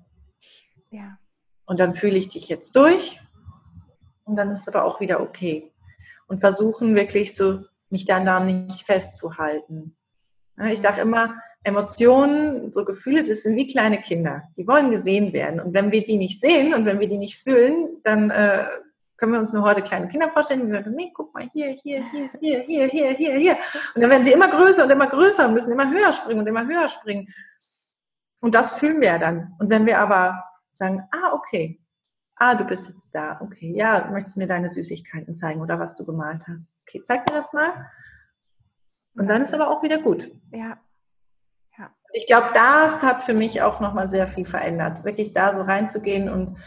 [0.90, 1.18] Ja.
[1.66, 3.22] Und dann fühle ich dich jetzt durch
[4.24, 5.72] und dann ist es aber auch wieder okay.
[6.28, 9.96] Und versuchen wirklich so mich dann da nicht festzuhalten.
[10.70, 14.44] Ich sage immer, Emotionen, so Gefühle, das sind wie kleine Kinder.
[14.58, 15.62] Die wollen gesehen werden.
[15.62, 18.66] Und wenn wir die nicht sehen und wenn wir die nicht fühlen, dann äh,
[19.16, 22.04] können wir uns nur heute kleine Kinder vorstellen, die sagen, nee, guck mal, hier, hier,
[22.12, 23.58] hier, hier, hier, hier, hier, hier.
[23.96, 26.48] Und dann werden sie immer größer und immer größer und müssen immer höher springen und
[26.48, 27.32] immer höher springen.
[28.42, 29.54] Und das fühlen wir dann.
[29.60, 30.44] Und wenn wir aber
[30.80, 31.80] sagen, ah, okay,
[32.36, 33.40] Ah, du bist jetzt da.
[33.42, 36.74] Okay, ja, möchtest mir deine Süßigkeiten zeigen oder was du gemalt hast?
[36.82, 37.90] Okay, zeig mir das mal.
[39.16, 40.32] Und dann ist aber auch wieder gut.
[40.52, 40.80] Ja.
[41.78, 41.92] ja.
[42.12, 45.04] Ich glaube, das hat für mich auch nochmal sehr viel verändert.
[45.04, 46.58] Wirklich da so reinzugehen und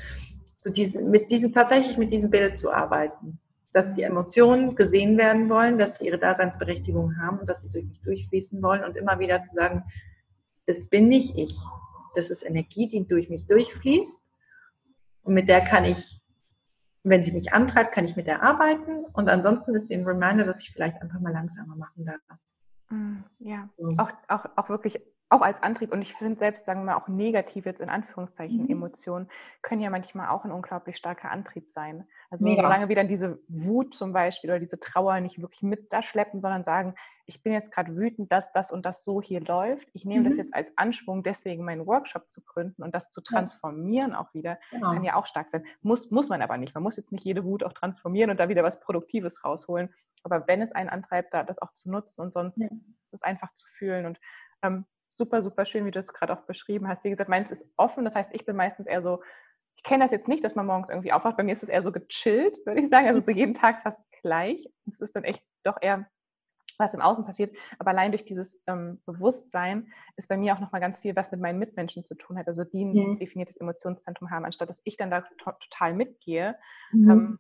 [0.61, 3.41] so diese, mit diesem, tatsächlich mit diesem Bild zu arbeiten.
[3.73, 7.85] Dass die Emotionen gesehen werden wollen, dass sie ihre Daseinsberechtigung haben und dass sie durch
[7.85, 9.85] mich durchfließen wollen und immer wieder zu sagen,
[10.67, 11.57] das bin nicht ich.
[12.15, 14.26] Das ist Energie, die durch mich durchfließt
[15.27, 16.21] und mit der kann ich,
[17.03, 19.05] wenn sie mich antreibt, kann ich mit der arbeiten.
[19.13, 22.21] Und ansonsten ist sie ein Reminder, dass ich vielleicht einfach mal langsamer machen darf.
[22.91, 23.95] Mm, ja, so.
[23.99, 25.93] auch, auch, auch wirklich auch als Antrieb.
[25.93, 28.71] Und ich finde selbst, sagen wir mal, auch negativ jetzt in Anführungszeichen mhm.
[28.71, 29.29] Emotionen
[29.61, 32.07] können ja manchmal auch ein unglaublich starker Antrieb sein.
[32.31, 32.63] Also Mega.
[32.63, 36.41] solange wir dann diese Wut zum Beispiel oder diese Trauer nicht wirklich mit da schleppen,
[36.41, 36.95] sondern sagen,
[37.27, 39.89] ich bin jetzt gerade wütend, dass das und das so hier läuft.
[39.95, 40.29] Ich nehme mhm.
[40.29, 44.59] das jetzt als Anschwung, deswegen meinen Workshop zu gründen und das zu transformieren auch wieder,
[44.71, 44.93] genau.
[44.93, 45.65] kann ja auch stark sein.
[45.83, 46.75] Muss, muss man aber nicht.
[46.75, 49.93] Man muss jetzt nicht jede Wut auch transformieren und da wieder was Produktives rausholen.
[50.23, 52.69] Aber wenn es einen antreibt, da das auch zu nutzen und sonst ja.
[53.11, 54.21] das einfach zu fühlen und
[54.63, 57.03] ähm, super, super schön, wie du es gerade auch beschrieben hast.
[57.05, 59.23] Wie gesagt, meins ist offen, das heißt, ich bin meistens eher so,
[59.77, 61.37] ich kenne das jetzt nicht, dass man morgens irgendwie aufwacht.
[61.37, 63.09] Bei mir ist es eher so gechillt, würde ich sagen.
[63.09, 64.67] Also so jeden Tag fast gleich.
[64.91, 66.09] Es ist dann echt doch eher,
[66.79, 67.55] was im Außen passiert.
[67.79, 71.41] Aber allein durch dieses ähm, Bewusstsein ist bei mir auch nochmal ganz viel, was mit
[71.41, 72.49] meinen Mitmenschen zu tun hat.
[72.49, 73.19] Also die ein mhm.
[73.19, 76.57] definiertes Emotionszentrum haben, anstatt dass ich dann da to total mitgehe.
[76.93, 77.11] Mhm.
[77.11, 77.39] Ähm,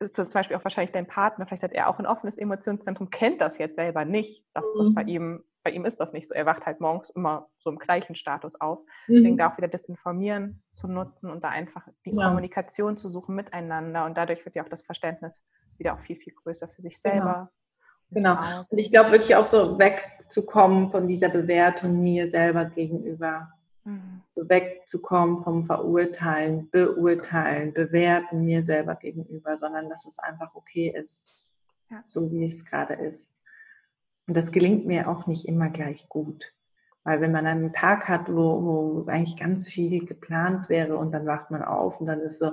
[0.00, 3.40] ist zum Beispiel auch wahrscheinlich dein Partner, vielleicht hat er auch ein offenes Emotionszentrum, kennt
[3.40, 4.78] das jetzt selber nicht, dass mhm.
[4.78, 6.34] das bei ihm bei ihm ist das nicht so.
[6.34, 8.80] Er wacht halt morgens immer so im gleichen Status auf.
[9.08, 9.14] Mhm.
[9.14, 12.28] Deswegen da auch wieder das Informieren zu nutzen und da einfach die ja.
[12.28, 14.04] Kommunikation zu suchen miteinander.
[14.04, 15.42] Und dadurch wird ja auch das Verständnis
[15.78, 17.50] wieder auch viel, viel größer für sich selber.
[18.10, 18.36] Genau.
[18.36, 18.62] genau.
[18.70, 23.50] Und ich glaube wirklich auch so wegzukommen von dieser Bewertung mir selber gegenüber.
[23.86, 24.22] Mhm.
[24.34, 31.44] wegzukommen vom Verurteilen, Beurteilen, Bewerten mir selber gegenüber, sondern dass es einfach okay ist,
[31.90, 32.00] ja.
[32.02, 33.43] so wie es gerade ist.
[34.26, 36.54] Und das gelingt mir auch nicht immer gleich gut.
[37.04, 41.26] Weil wenn man einen Tag hat, wo, wo eigentlich ganz viel geplant wäre und dann
[41.26, 42.52] wacht man auf und dann ist so,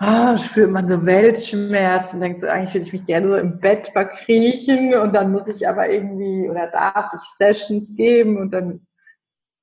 [0.00, 3.58] oh, spürt man so Weltschmerz und denkt so, eigentlich würde ich mich gerne so im
[3.58, 8.86] Bett verkriechen und dann muss ich aber irgendwie oder darf ich Sessions geben und dann,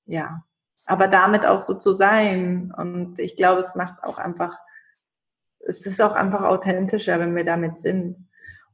[0.05, 0.43] ja.
[0.85, 2.73] Aber damit auch so zu sein.
[2.75, 4.59] Und ich glaube, es macht auch einfach
[5.65, 8.27] es ist auch einfach authentischer, wenn wir damit sind.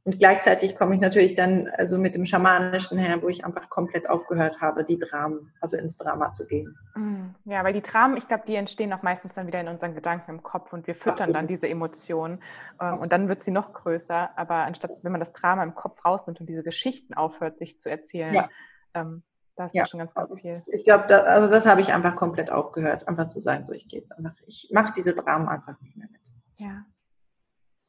[0.04, 4.08] Und gleichzeitig komme ich natürlich dann also mit dem Schamanischen her, wo ich einfach komplett
[4.08, 6.78] aufgehört habe, die Dramen, also ins Drama zu gehen.
[6.94, 9.94] Mm, ja, weil die Dramen, ich glaube, die entstehen auch meistens dann wieder in unseren
[9.94, 11.36] Gedanken im Kopf und wir füttern Absolut.
[11.36, 12.42] dann diese Emotionen
[12.80, 14.30] ähm, und dann wird sie noch größer.
[14.38, 17.90] Aber anstatt, wenn man das Drama im Kopf rausnimmt und diese Geschichten aufhört, sich zu
[17.90, 18.48] erzählen, ja.
[18.94, 19.22] ähm,
[19.56, 19.86] da ist ja.
[19.86, 20.62] schon ganz, ganz viel.
[20.72, 23.86] Ich glaube, da, also das habe ich einfach komplett aufgehört, einfach zu sagen, so ich
[23.86, 26.22] gehe einfach, ich mache diese Dramen einfach nicht mehr mit.
[26.56, 26.86] Ja.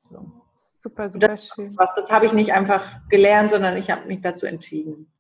[0.04, 0.20] So.
[0.82, 1.78] Super, super das, schön.
[1.78, 5.14] Was, das habe ich nicht einfach gelernt, sondern ich habe mich dazu entschieden.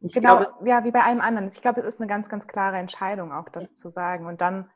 [0.00, 1.48] Ich genau, glaube, ja, wie bei allem anderen.
[1.48, 4.68] Ich glaube, es ist eine ganz, ganz klare Entscheidung, auch das zu sagen und dann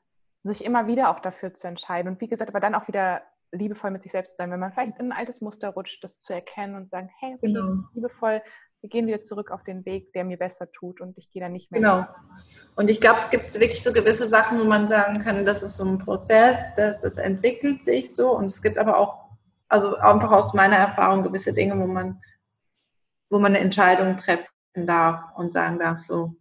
[0.43, 2.11] sich immer wieder auch dafür zu entscheiden.
[2.11, 3.21] Und wie gesagt, aber dann auch wieder
[3.53, 6.19] liebevoll mit sich selbst zu sein, wenn man vielleicht in ein altes Muster rutscht, das
[6.19, 7.85] zu erkennen und sagen, hey, okay, genau.
[7.93, 8.41] liebevoll,
[8.81, 11.51] wir gehen wieder zurück auf den Weg, der mir besser tut und ich gehe da
[11.51, 11.81] nicht mehr.
[11.83, 12.07] Genau.
[12.75, 15.77] Und ich glaube, es gibt wirklich so gewisse Sachen, wo man sagen kann, das ist
[15.77, 18.35] so ein Prozess, das, das entwickelt sich so.
[18.35, 19.26] Und es gibt aber auch
[19.69, 22.21] also einfach aus meiner Erfahrung gewisse Dinge, wo man,
[23.31, 26.37] wo man eine Entscheidung treffen darf und sagen darf, so,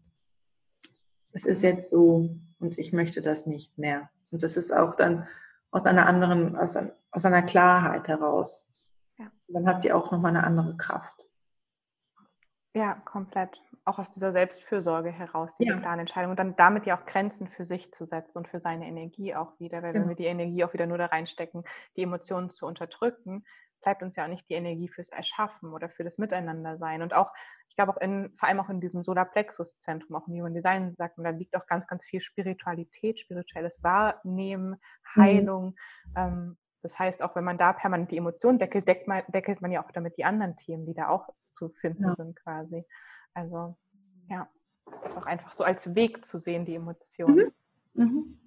[1.34, 4.10] es ist jetzt so und ich möchte das nicht mehr.
[4.32, 5.28] Und das ist auch dann
[5.72, 6.78] aus einer anderen, aus,
[7.12, 8.74] aus einer Klarheit heraus.
[9.18, 9.32] Ja.
[9.48, 11.26] Dann hat sie auch nochmal eine andere Kraft.
[12.74, 15.80] Ja, komplett auch aus dieser Selbstfürsorge heraus, diese ja.
[15.80, 18.88] klaren Entscheidungen und dann damit ja auch Grenzen für sich zu setzen und für seine
[18.88, 20.04] Energie auch wieder, weil genau.
[20.04, 21.64] wenn wir die Energie auch wieder nur da reinstecken,
[21.96, 23.46] die Emotionen zu unterdrücken,
[23.86, 27.04] bleibt uns ja auch nicht die Energie fürs Erschaffen oder für das Miteinander sein.
[27.04, 27.32] Und auch,
[27.70, 31.20] ich glaube auch in, vor allem auch in diesem Solarplexus-Zentrum, auch im Human Design, sagt
[31.20, 34.82] man, da liegt auch ganz, ganz viel Spiritualität, spirituelles Wahrnehmen,
[35.16, 35.22] mhm.
[35.22, 35.66] Heilung.
[36.06, 36.14] Mhm.
[36.16, 39.72] Ähm, das heißt, auch wenn man da permanent die Emotionen deckelt, deckelt man, deckelt man
[39.72, 42.16] ja auch damit die anderen Themen, die da auch zu finden ja.
[42.16, 42.86] sind quasi.
[43.36, 43.76] Also
[44.30, 44.50] ja,
[45.04, 47.52] das ist auch einfach so als Weg zu sehen, die Emotionen.
[47.94, 48.04] Mhm.
[48.04, 48.40] Mhm.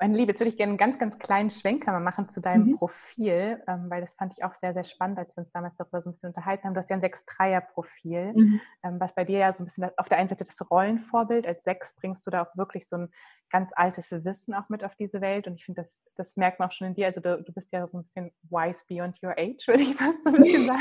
[0.00, 2.66] Meine Liebe, jetzt würde ich gerne einen ganz, ganz kleinen Schwenker mal machen zu deinem
[2.66, 2.76] mhm.
[2.76, 6.00] Profil, ähm, weil das fand ich auch sehr, sehr spannend, als wir uns damals darüber
[6.00, 6.74] so ein bisschen unterhalten haben.
[6.74, 8.60] Du hast ja ein Sechs-Dreier-Profil, mhm.
[8.84, 11.64] ähm, was bei dir ja so ein bisschen auf der einen Seite das Rollenvorbild, als
[11.64, 13.08] Sechs bringst du da auch wirklich so ein
[13.50, 16.68] ganz altes Wissen auch mit auf diese Welt und ich finde, das, das merkt man
[16.68, 17.06] auch schon in dir.
[17.06, 20.22] Also du, du bist ja so ein bisschen wise beyond your age, würde ich fast
[20.22, 20.80] so ein bisschen sagen.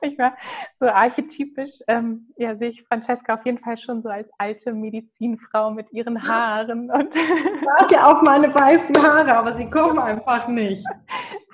[0.00, 0.36] Ich war
[0.74, 5.70] so archetypisch, ähm, ja, sehe ich Francesca auf jeden Fall schon so als alte Medizinfrau
[5.70, 10.84] mit ihren Haaren und warte auf meine weißen Haare, aber sie kommen einfach nicht.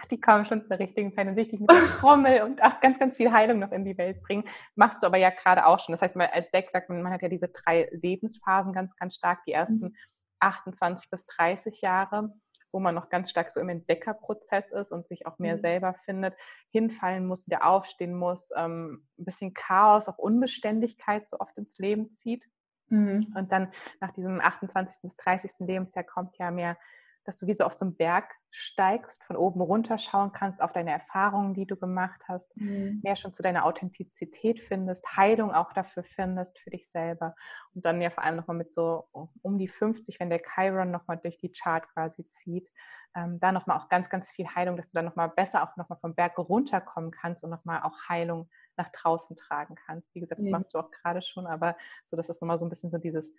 [0.01, 2.99] Ach, die kommen schon zur richtigen Zeit und sich mit der Trommel und auch ganz,
[2.99, 4.45] ganz viel Heilung noch in die Welt bringen.
[4.75, 5.93] Machst du aber ja gerade auch schon.
[5.93, 9.45] Das heißt, als Sex sagt man, man hat ja diese drei Lebensphasen ganz, ganz stark.
[9.47, 9.97] Die ersten mhm.
[10.41, 12.33] 28 bis 30 Jahre
[12.73, 15.61] wo man noch ganz stark so im Entdeckerprozess ist und sich auch mehr mhm.
[15.61, 16.35] selber findet,
[16.71, 22.13] hinfallen muss, wieder aufstehen muss, ähm, ein bisschen Chaos, auch Unbeständigkeit so oft ins Leben
[22.13, 22.45] zieht.
[22.89, 23.35] Mhm.
[23.37, 25.03] Und dann nach diesem 28.
[25.03, 25.53] bis 30.
[25.61, 26.77] Lebensjahr kommt ja mehr,
[27.25, 30.73] dass du wie so auf so einen Berg steigst, von oben runter schauen kannst auf
[30.73, 33.01] deine Erfahrungen, die du gemacht hast, mhm.
[33.03, 37.35] mehr schon zu deiner Authentizität findest, Heilung auch dafür findest für dich selber.
[37.75, 39.05] Und dann ja vor allem nochmal mit so
[39.43, 42.69] um die 50, wenn der Chiron nochmal durch die Chart quasi zieht,
[43.15, 45.99] ähm, da nochmal auch ganz, ganz viel Heilung, dass du dann nochmal besser auch nochmal
[45.99, 50.15] vom Berg runterkommen kannst und nochmal auch Heilung nach draußen tragen kannst.
[50.15, 50.53] Wie gesagt, das mhm.
[50.53, 51.77] machst du auch gerade schon, aber
[52.11, 53.35] so, das ist nochmal so ein bisschen so dieses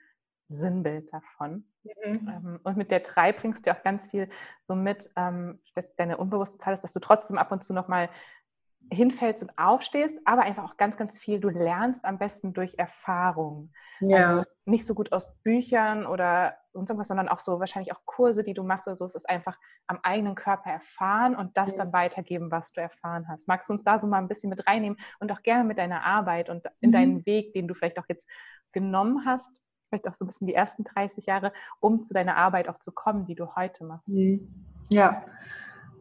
[0.53, 1.65] Sinnbild davon.
[1.83, 2.29] Mhm.
[2.29, 4.29] Ähm, und mit der 3 bringst du auch ganz viel
[4.63, 8.09] so mit, ähm, dass deine unbewusste Zahl ist, dass du trotzdem ab und zu nochmal
[8.91, 11.39] hinfällst und aufstehst, aber einfach auch ganz, ganz viel.
[11.39, 13.71] Du lernst am besten durch Erfahrung.
[14.01, 14.17] Ja.
[14.17, 18.43] Also nicht so gut aus Büchern oder sonst irgendwas, sondern auch so wahrscheinlich auch Kurse,
[18.43, 19.05] die du machst oder so.
[19.05, 21.77] Es ist einfach am eigenen Körper erfahren und das ja.
[21.79, 23.47] dann weitergeben, was du erfahren hast.
[23.47, 26.03] Magst du uns da so mal ein bisschen mit reinnehmen und auch gerne mit deiner
[26.03, 26.93] Arbeit und in mhm.
[26.93, 28.27] deinen Weg, den du vielleicht auch jetzt
[28.73, 29.51] genommen hast,
[29.91, 32.91] vielleicht auch so ein bisschen die ersten 30 Jahre, um zu deiner Arbeit auch zu
[32.91, 34.07] kommen, die du heute machst?
[34.07, 34.47] Mhm.
[34.89, 35.23] Ja,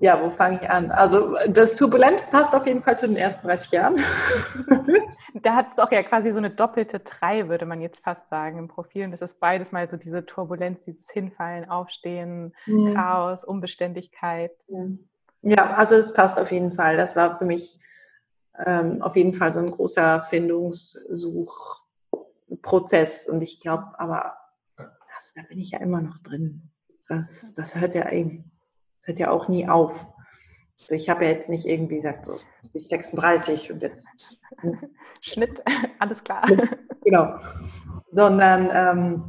[0.01, 0.91] ja, wo fange ich an?
[0.91, 3.97] Also das Turbulent passt auf jeden Fall zu den ersten 30 Jahren.
[5.43, 8.59] da hat es auch ja quasi so eine doppelte Drei, würde man jetzt fast sagen,
[8.59, 9.05] im Profil.
[9.05, 12.95] Und das ist beides mal so diese Turbulenz, dieses Hinfallen, Aufstehen, mhm.
[12.95, 14.53] Chaos, Unbeständigkeit.
[15.43, 16.97] Ja, also es passt auf jeden Fall.
[16.97, 17.79] Das war für mich
[18.65, 20.23] ähm, auf jeden Fall so ein großer
[22.51, 23.29] Findungssuchprozess.
[23.29, 24.37] Und ich glaube aber,
[24.77, 26.71] also da bin ich ja immer noch drin.
[27.09, 28.51] Das, das hört ja eben
[29.01, 30.13] das hört ja auch nie auf.
[30.89, 34.09] Ich habe ja jetzt nicht irgendwie gesagt, so, jetzt bin ich 36 und jetzt.
[35.23, 35.63] Schnitt,
[35.99, 36.47] alles klar.
[37.03, 37.39] Genau.
[38.11, 39.25] Sondern, ähm,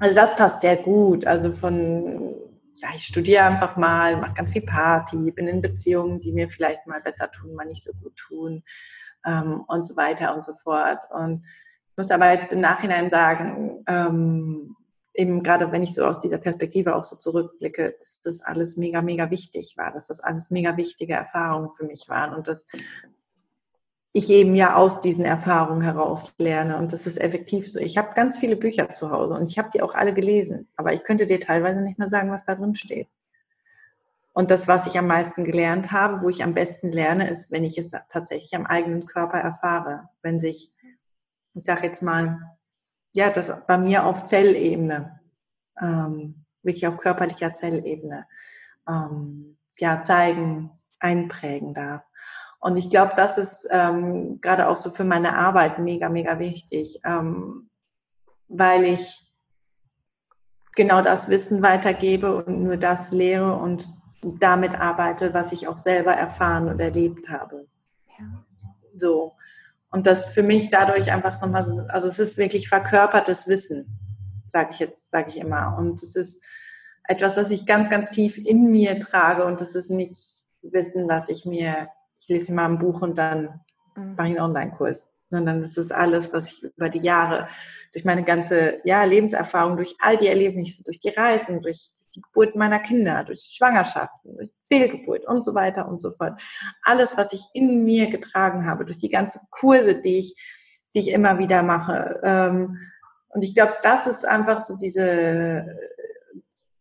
[0.00, 1.26] also das passt sehr gut.
[1.26, 2.34] Also von,
[2.76, 6.86] ja, ich studiere einfach mal, mache ganz viel Party, bin in Beziehungen, die mir vielleicht
[6.86, 8.64] mal besser tun, mal nicht so gut tun
[9.26, 11.04] ähm, und so weiter und so fort.
[11.10, 11.44] Und
[11.98, 14.76] muss aber jetzt im Nachhinein sagen, ähm,
[15.14, 19.02] eben gerade wenn ich so aus dieser Perspektive auch so zurückblicke, dass das alles mega,
[19.02, 22.66] mega wichtig war, dass das alles mega wichtige Erfahrungen für mich waren und dass
[24.12, 27.80] ich eben ja aus diesen Erfahrungen heraus lerne und das ist effektiv so.
[27.80, 30.92] Ich habe ganz viele Bücher zu Hause und ich habe die auch alle gelesen, aber
[30.92, 33.08] ich könnte dir teilweise nicht mehr sagen, was da drin steht.
[34.38, 37.64] Und das, was ich am meisten gelernt habe, wo ich am besten lerne, ist, wenn
[37.64, 40.10] ich es tatsächlich am eigenen Körper erfahre.
[40.22, 40.70] Wenn sich,
[41.54, 42.40] ich sage jetzt mal,
[43.14, 45.20] ja, das bei mir auf Zellebene,
[45.80, 48.26] ähm, wirklich auf körperlicher Zellebene,
[48.88, 50.70] ähm, ja, zeigen,
[51.00, 52.02] einprägen darf.
[52.60, 57.00] Und ich glaube, das ist ähm, gerade auch so für meine Arbeit mega, mega wichtig,
[57.04, 57.70] ähm,
[58.48, 59.24] weil ich
[60.74, 63.88] genau das Wissen weitergebe und nur das lehre und
[64.22, 67.68] damit arbeite, was ich auch selber erfahren und erlebt habe.
[68.18, 68.44] Ja.
[68.96, 69.36] So.
[69.90, 73.98] Und das für mich dadurch einfach nochmal so, also es ist wirklich verkörpertes Wissen,
[74.46, 75.76] sage ich jetzt, sage ich immer.
[75.78, 76.44] Und es ist
[77.04, 81.30] etwas, was ich ganz, ganz tief in mir trage und das ist nicht Wissen, dass
[81.30, 81.88] ich mir,
[82.20, 83.60] ich lese mal ein Buch und dann
[83.96, 84.14] mhm.
[84.14, 87.48] mache ich einen Online-Kurs, sondern das ist alles, was ich über die Jahre,
[87.92, 92.56] durch meine ganze ja, Lebenserfahrung, durch all die Erlebnisse, durch die Reisen, durch die Geburt
[92.56, 96.40] meiner Kinder, durch Schwangerschaften, durch Fehlgeburt und so weiter und so fort.
[96.82, 100.36] Alles, was ich in mir getragen habe, durch die ganzen Kurse, die ich,
[100.94, 102.20] die ich immer wieder mache.
[102.22, 102.78] Ähm,
[103.28, 105.78] und ich glaube, das ist einfach so diese,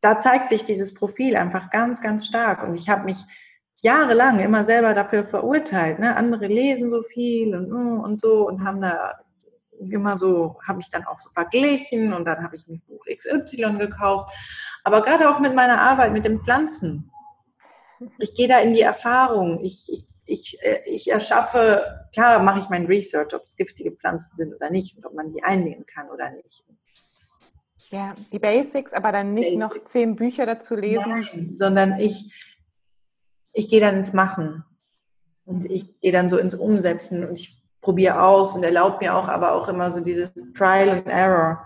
[0.02, 2.64] da zeigt sich dieses Profil einfach ganz, ganz stark.
[2.64, 3.26] Und ich habe mich
[3.82, 6.00] jahrelang immer selber dafür verurteilt.
[6.00, 6.16] Ne?
[6.16, 9.20] Andere lesen so viel und, und so und haben da
[9.80, 13.78] immer so, habe ich dann auch so verglichen und dann habe ich ein Buch XY
[13.78, 14.32] gekauft.
[14.84, 17.12] Aber gerade auch mit meiner Arbeit mit den Pflanzen.
[18.20, 19.64] Ich gehe da in die Erfahrung.
[19.64, 24.36] Ich, ich, ich, äh, ich erschaffe, klar mache ich mein Research, ob es giftige Pflanzen
[24.36, 26.64] sind oder nicht und ob man die einnehmen kann oder nicht.
[27.90, 29.62] Ja, die Basics, aber dann nicht Basics.
[29.62, 31.10] noch zehn Bücher dazu lesen.
[31.10, 32.54] Nein, sondern ich,
[33.54, 34.64] ich gehe dann ins Machen.
[35.46, 39.30] Und ich gehe dann so ins Umsetzen und ich probiere aus und erlaube mir auch
[39.30, 41.66] aber auch immer so dieses Trial and Error.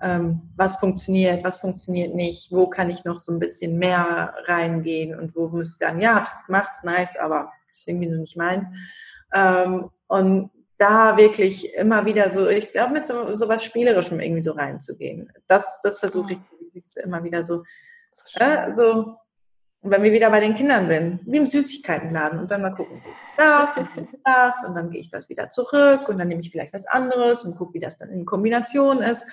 [0.00, 5.14] Ähm, was funktioniert, was funktioniert nicht, wo kann ich noch so ein bisschen mehr reingehen
[5.18, 8.08] und wo muss ich sagen, ja, hab ich jetzt gemacht, ist nice, aber ist irgendwie
[8.08, 8.66] noch nicht meins.
[9.34, 14.40] Ähm, und da wirklich immer wieder so, ich glaube, mit so, so was Spielerischem irgendwie
[14.40, 15.30] so reinzugehen.
[15.48, 17.62] Das, das versuche ich immer wieder so,
[18.36, 19.16] äh, so
[19.82, 23.00] und wenn wir wieder bei den Kindern sind, wie im Süßigkeitenladen und dann mal gucken,
[23.36, 23.88] das und
[24.24, 27.44] das und dann gehe ich das wieder zurück und dann nehme ich vielleicht was anderes
[27.44, 29.26] und gucke, wie das dann in Kombination ist.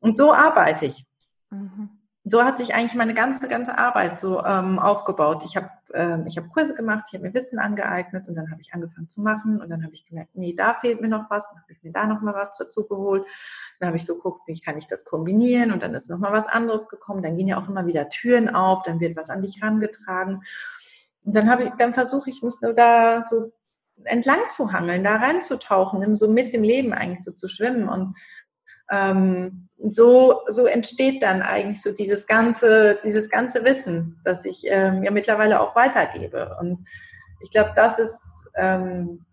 [0.00, 1.06] Und so arbeite ich.
[1.50, 5.42] Mhm so hat sich eigentlich meine ganze, ganze Arbeit so ähm, aufgebaut.
[5.44, 8.60] Ich habe ähm, ich hab Kurse gemacht, ich habe mir Wissen angeeignet und dann habe
[8.60, 11.48] ich angefangen zu machen und dann habe ich gemerkt, nee, da fehlt mir noch was,
[11.48, 13.26] dann habe ich mir da noch mal was dazu geholt.
[13.78, 16.46] Dann habe ich geguckt, wie kann ich das kombinieren und dann ist noch mal was
[16.46, 17.22] anderes gekommen.
[17.22, 20.42] Dann gehen ja auch immer wieder Türen auf, dann wird was an dich herangetragen.
[21.24, 23.52] Und dann habe ich, dann versuche ich mich so da so
[24.04, 28.14] entlang zu hangeln, da reinzutauchen, so mit dem Leben eigentlich so zu schwimmen und
[28.90, 35.02] ähm, so, so entsteht dann eigentlich so dieses ganze, dieses ganze Wissen, das ich ähm,
[35.02, 36.56] ja mittlerweile auch weitergebe.
[36.60, 36.86] Und
[37.42, 39.24] ich glaube, das ist ähm,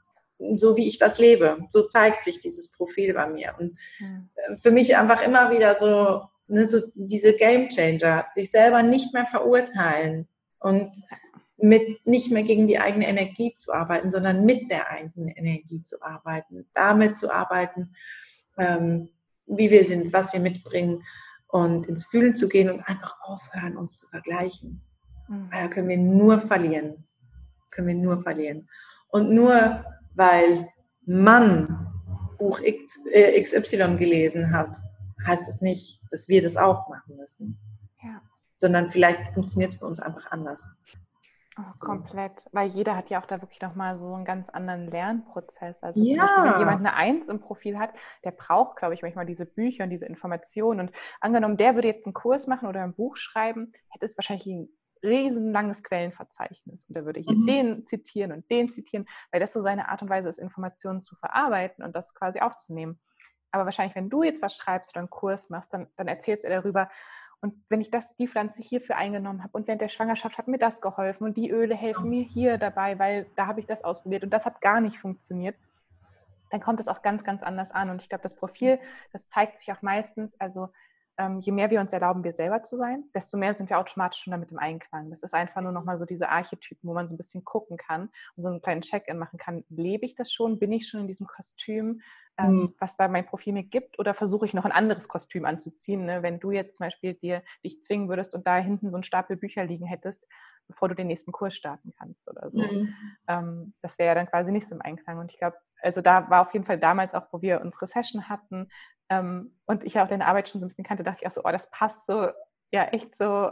[0.55, 1.57] so, wie ich das lebe.
[1.69, 3.55] So zeigt sich dieses Profil bei mir.
[3.59, 8.83] Und äh, für mich einfach immer wieder so, ne, so diese Game Changer, sich selber
[8.83, 10.27] nicht mehr verurteilen
[10.59, 10.95] und
[11.57, 16.01] mit nicht mehr gegen die eigene Energie zu arbeiten, sondern mit der eigenen Energie zu
[16.01, 17.95] arbeiten, damit zu arbeiten,
[18.59, 19.09] ähm,
[19.47, 21.03] wie wir sind, was wir mitbringen
[21.47, 24.81] und ins Fühlen zu gehen und einfach aufhören, uns zu vergleichen.
[25.27, 25.49] Mhm.
[25.51, 27.05] Weil da können wir nur verlieren.
[27.71, 28.67] Können wir nur verlieren.
[29.09, 29.83] Und nur
[30.15, 30.67] weil
[31.05, 31.87] man
[32.37, 34.77] Buch X, äh, XY gelesen hat,
[35.25, 37.57] heißt es nicht, dass wir das auch machen müssen.
[38.03, 38.21] Ja.
[38.57, 40.73] Sondern vielleicht funktioniert es für uns einfach anders.
[41.59, 45.81] Oh, komplett, weil jeder hat ja auch da wirklich nochmal so einen ganz anderen Lernprozess.
[45.81, 46.23] Also ja.
[46.23, 47.91] Beispiel, wenn jemand eine Eins im Profil hat,
[48.23, 50.79] der braucht, glaube ich, manchmal diese Bücher und diese Informationen.
[50.81, 54.45] Und angenommen, der würde jetzt einen Kurs machen oder ein Buch schreiben, hätte es wahrscheinlich
[54.45, 54.69] ein
[55.03, 56.85] riesenlanges Quellenverzeichnis.
[56.87, 57.47] Und er würde hier mhm.
[57.47, 61.15] den zitieren und den zitieren, weil das so seine Art und Weise ist, Informationen zu
[61.15, 62.99] verarbeiten und das quasi aufzunehmen.
[63.51, 66.49] Aber wahrscheinlich, wenn du jetzt was schreibst oder einen Kurs machst, dann, dann erzählst du
[66.49, 66.89] darüber,
[67.41, 70.57] und wenn ich das, die Pflanze hierfür eingenommen habe und während der Schwangerschaft hat mir
[70.57, 74.23] das geholfen und die Öle helfen mir hier dabei, weil da habe ich das ausprobiert
[74.23, 75.55] und das hat gar nicht funktioniert,
[76.49, 77.89] dann kommt es auch ganz, ganz anders an.
[77.89, 78.79] Und ich glaube, das Profil,
[79.11, 80.69] das zeigt sich auch meistens, also
[81.17, 84.21] ähm, je mehr wir uns erlauben, wir selber zu sein, desto mehr sind wir automatisch
[84.21, 85.09] schon damit im Einklang.
[85.09, 88.09] Das ist einfach nur nochmal so diese Archetypen, wo man so ein bisschen gucken kann
[88.35, 89.63] und so einen kleinen Check-in machen kann.
[89.69, 90.59] Lebe ich das schon?
[90.59, 92.01] Bin ich schon in diesem Kostüm,
[92.37, 92.75] ähm, mhm.
[92.79, 93.97] was da mein Profil mir gibt?
[93.97, 96.05] Oder versuche ich noch ein anderes Kostüm anzuziehen?
[96.05, 96.21] Ne?
[96.21, 99.37] Wenn du jetzt zum Beispiel dir dich zwingen würdest und da hinten so ein Stapel
[99.37, 100.27] Bücher liegen hättest,
[100.67, 102.61] bevor du den nächsten Kurs starten kannst oder so.
[102.61, 102.93] Mhm.
[103.27, 105.17] Ähm, das wäre ja dann quasi nicht so im Einklang.
[105.17, 108.29] Und ich glaube, also da war auf jeden Fall damals auch, wo wir unsere Session
[108.29, 108.69] hatten
[109.09, 111.31] ähm, und ich ja auch deine Arbeit schon so ein bisschen kannte, dachte ich auch
[111.31, 112.29] so, oh, das passt so,
[112.71, 113.51] ja, echt so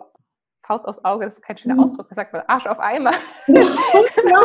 [0.66, 1.82] Faust aufs Auge, das ist kein schöner mhm.
[1.82, 3.14] Ausdruck, man sagt man Arsch auf Eimer.
[3.48, 4.42] ja.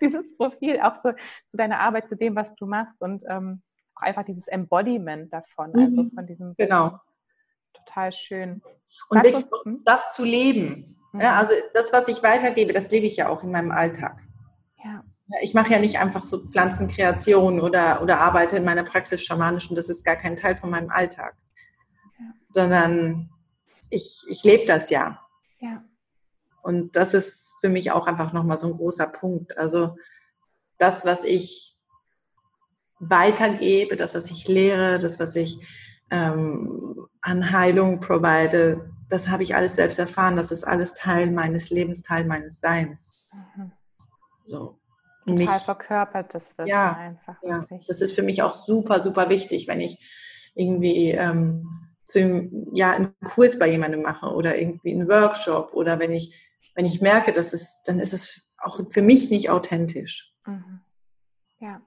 [0.00, 1.12] dieses Profil auch so
[1.46, 3.62] zu deiner Arbeit, zu dem, was du machst und ähm,
[3.94, 5.84] auch einfach dieses Embodiment davon, also mhm.
[5.84, 6.98] also von diesem genau.
[7.72, 8.62] total schön.
[9.08, 9.82] Und wirklich du, hm?
[9.84, 10.98] das zu leben.
[11.14, 11.38] Ja, mhm.
[11.38, 14.18] also das, was ich weitergebe, das lebe ich ja auch in meinem Alltag.
[15.40, 19.76] Ich mache ja nicht einfach so Pflanzenkreation oder, oder arbeite in meiner Praxis schamanisch und
[19.76, 21.34] das ist gar kein Teil von meinem Alltag.
[22.18, 22.26] Ja.
[22.50, 23.30] Sondern
[23.88, 25.20] ich, ich lebe das ja.
[25.60, 25.84] ja.
[26.62, 29.56] Und das ist für mich auch einfach nochmal so ein großer Punkt.
[29.58, 29.96] Also
[30.78, 31.76] das, was ich
[32.98, 35.58] weitergebe, das, was ich lehre, das, was ich
[36.10, 40.36] ähm, an Heilung provide, das habe ich alles selbst erfahren.
[40.36, 43.14] Das ist alles Teil meines Lebens, Teil meines Seins.
[43.32, 43.72] Mhm.
[44.44, 44.78] So.
[45.24, 47.36] Total mich, verkörpert das wird ja, einfach.
[47.42, 52.92] Ja, das ist für mich auch super, super wichtig, wenn ich irgendwie ähm, zu, ja,
[52.92, 57.32] einen Kurs bei jemandem mache oder irgendwie einen Workshop oder wenn ich, wenn ich merke,
[57.32, 60.32] dass es, dann ist es auch für mich nicht authentisch.
[60.46, 60.80] Mhm.
[61.60, 61.80] Ja.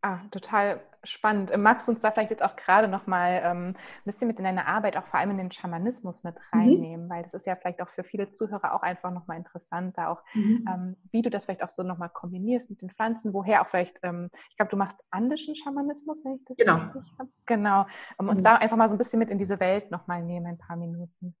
[0.00, 1.56] Ah, total spannend.
[1.56, 4.44] Magst du uns da vielleicht jetzt auch gerade noch mal ähm, ein bisschen mit in
[4.44, 6.58] deine Arbeit, auch vor allem in den Schamanismus mit mhm.
[6.58, 7.10] reinnehmen, mhm.
[7.10, 10.08] weil das ist ja vielleicht auch für viele Zuhörer auch einfach noch mal interessant, da
[10.08, 10.64] auch, mhm.
[10.68, 13.68] ähm, wie du das vielleicht auch so noch mal kombinierst mit den Pflanzen, woher auch
[13.68, 16.76] vielleicht, ähm, ich glaube, du machst andischen Schamanismus, wenn ich das genau.
[16.76, 17.30] richtig habe.
[17.46, 17.86] Genau.
[18.18, 18.44] Um uns mhm.
[18.44, 20.76] da einfach mal so ein bisschen mit in diese Welt noch mal nehmen, ein paar
[20.76, 21.36] Minuten.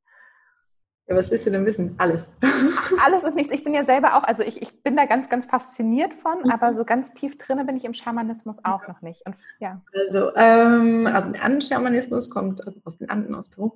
[1.06, 1.94] Ja, was willst du denn wissen?
[1.98, 2.30] Alles.
[3.04, 3.52] alles und nichts.
[3.52, 6.50] Ich bin ja selber auch, also ich, ich bin da ganz, ganz fasziniert von, mhm.
[6.50, 8.88] aber so ganz tief drin bin ich im Schamanismus auch ja.
[8.88, 9.26] noch nicht.
[9.26, 9.82] Und, ja.
[10.06, 13.72] Also, ähm, also der Anden-Schamanismus kommt aus den Anden, aus Peru.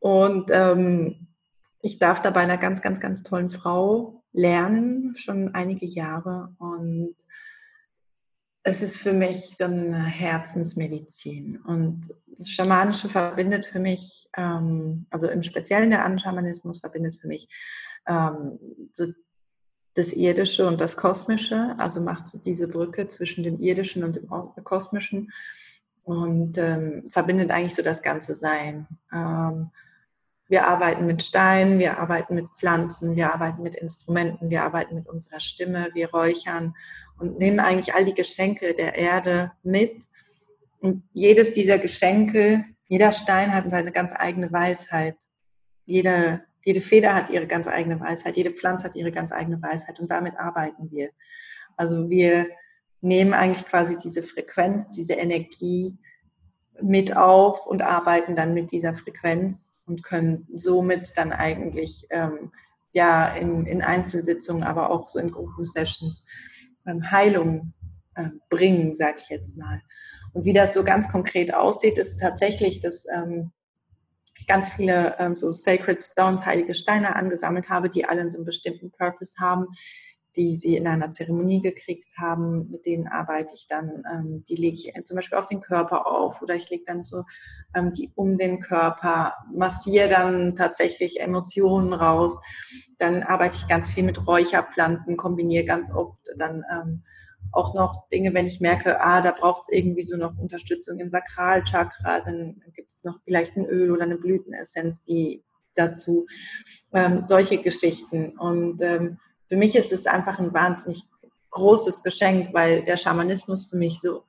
[0.00, 1.28] Und ähm,
[1.82, 6.54] ich darf da bei einer ganz, ganz, ganz tollen Frau lernen, schon einige Jahre.
[6.58, 7.16] Und
[8.64, 11.58] es ist für mich so eine Herzensmedizin.
[11.62, 17.48] Und das Schamanische verbindet für mich, ähm, also im Speziellen der Anschamanismus verbindet für mich
[18.06, 18.58] ähm,
[18.92, 19.06] so
[19.94, 24.28] das Irdische und das Kosmische, also macht so diese Brücke zwischen dem Irdischen und dem
[24.64, 25.30] Kosmischen
[26.04, 28.86] und ähm, verbindet eigentlich so das ganze Sein.
[29.12, 29.70] Ähm,
[30.52, 35.08] wir arbeiten mit Steinen, wir arbeiten mit Pflanzen, wir arbeiten mit Instrumenten, wir arbeiten mit
[35.08, 36.74] unserer Stimme, wir räuchern
[37.18, 40.04] und nehmen eigentlich all die Geschenke der Erde mit.
[40.80, 45.16] Und jedes dieser Geschenke, jeder Stein hat seine ganz eigene Weisheit.
[45.86, 50.00] Jede, jede Feder hat ihre ganz eigene Weisheit, jede Pflanze hat ihre ganz eigene Weisheit
[50.00, 51.12] und damit arbeiten wir.
[51.78, 52.46] Also wir
[53.00, 55.96] nehmen eigentlich quasi diese Frequenz, diese Energie
[56.82, 62.52] mit auf und arbeiten dann mit dieser Frequenz und können somit dann eigentlich ähm,
[62.92, 66.24] ja in, in Einzelsitzungen, aber auch so in Gruppensessions
[66.86, 67.74] ähm, Heilung
[68.14, 69.80] äh, bringen, sage ich jetzt mal.
[70.32, 73.52] Und wie das so ganz konkret aussieht, ist tatsächlich, dass ähm,
[74.38, 78.46] ich ganz viele ähm, so Sacred Stones, heilige Steine angesammelt habe, die alle so einen
[78.46, 79.66] bestimmten Purpose haben,
[80.36, 84.76] die sie in einer Zeremonie gekriegt haben, mit denen arbeite ich dann, ähm, die lege
[84.76, 87.24] ich zum Beispiel auf den Körper auf oder ich lege dann so
[87.74, 92.40] ähm, die um den Körper, massiere dann tatsächlich Emotionen raus.
[92.98, 97.02] Dann arbeite ich ganz viel mit Räucherpflanzen, kombiniere ganz oft dann ähm,
[97.50, 101.10] auch noch Dinge, wenn ich merke, ah, da braucht es irgendwie so noch Unterstützung im
[101.10, 105.42] Sakralchakra, dann gibt es noch vielleicht ein Öl oder eine Blütenessenz, die
[105.74, 106.26] dazu
[106.92, 109.18] ähm, solche Geschichten und ähm,
[109.52, 111.06] für mich ist es einfach ein wahnsinnig
[111.50, 114.22] großes Geschenk, weil der Schamanismus für mich so,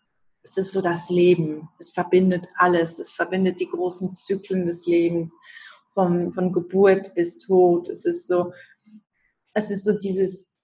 [0.44, 1.70] es ist so das Leben.
[1.80, 3.00] Es verbindet alles.
[3.00, 5.34] Es verbindet die großen Zyklen des Lebens,
[5.88, 7.88] vom, von Geburt bis Tod.
[7.88, 8.52] Es ist so,
[9.54, 10.58] es ist so dieses,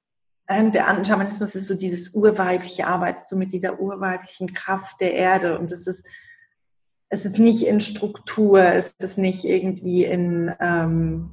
[0.49, 5.57] ähm, der Schamanismus ist so dieses urweibliche Arbeit, so mit dieser urweiblichen Kraft der Erde.
[5.57, 6.05] Und es ist,
[7.07, 11.31] es ist nicht in Struktur, es ist nicht irgendwie in, ähm,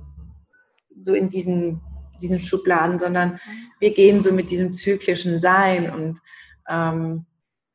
[1.02, 1.80] so in diesen
[2.20, 3.38] diesen Schubladen, sondern
[3.80, 6.20] wir gehen so mit diesem zyklischen Sein und
[6.68, 7.26] ähm,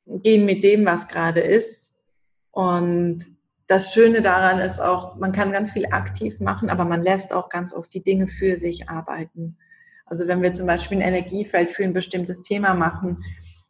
[0.06, 1.94] gehen mit dem, was gerade ist.
[2.52, 3.26] Und
[3.68, 7.50] das Schöne daran ist auch, man kann ganz viel aktiv machen, aber man lässt auch
[7.50, 9.58] ganz oft die Dinge für sich arbeiten.
[10.06, 13.24] Also wenn wir zum Beispiel ein Energiefeld für ein bestimmtes Thema machen,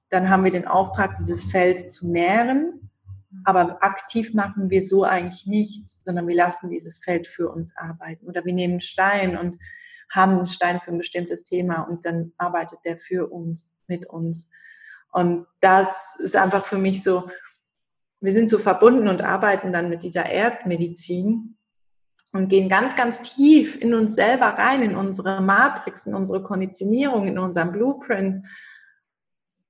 [0.09, 2.89] dann haben wir den Auftrag, dieses Feld zu nähren
[3.43, 8.27] Aber aktiv machen wir so eigentlich nichts, sondern wir lassen dieses Feld für uns arbeiten.
[8.27, 9.57] Oder wir nehmen Stein und
[10.11, 14.49] haben einen Stein für ein bestimmtes Thema und dann arbeitet der für uns, mit uns.
[15.11, 17.29] Und das ist einfach für mich so,
[18.19, 21.57] wir sind so verbunden und arbeiten dann mit dieser Erdmedizin
[22.33, 27.27] und gehen ganz, ganz tief in uns selber rein, in unsere Matrix, in unsere Konditionierung,
[27.27, 28.45] in unseren Blueprint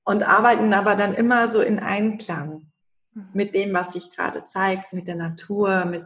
[0.03, 2.71] und arbeiten aber dann immer so in Einklang
[3.13, 3.29] mhm.
[3.33, 6.05] mit dem, was sich gerade zeigt, mit der Natur, mit,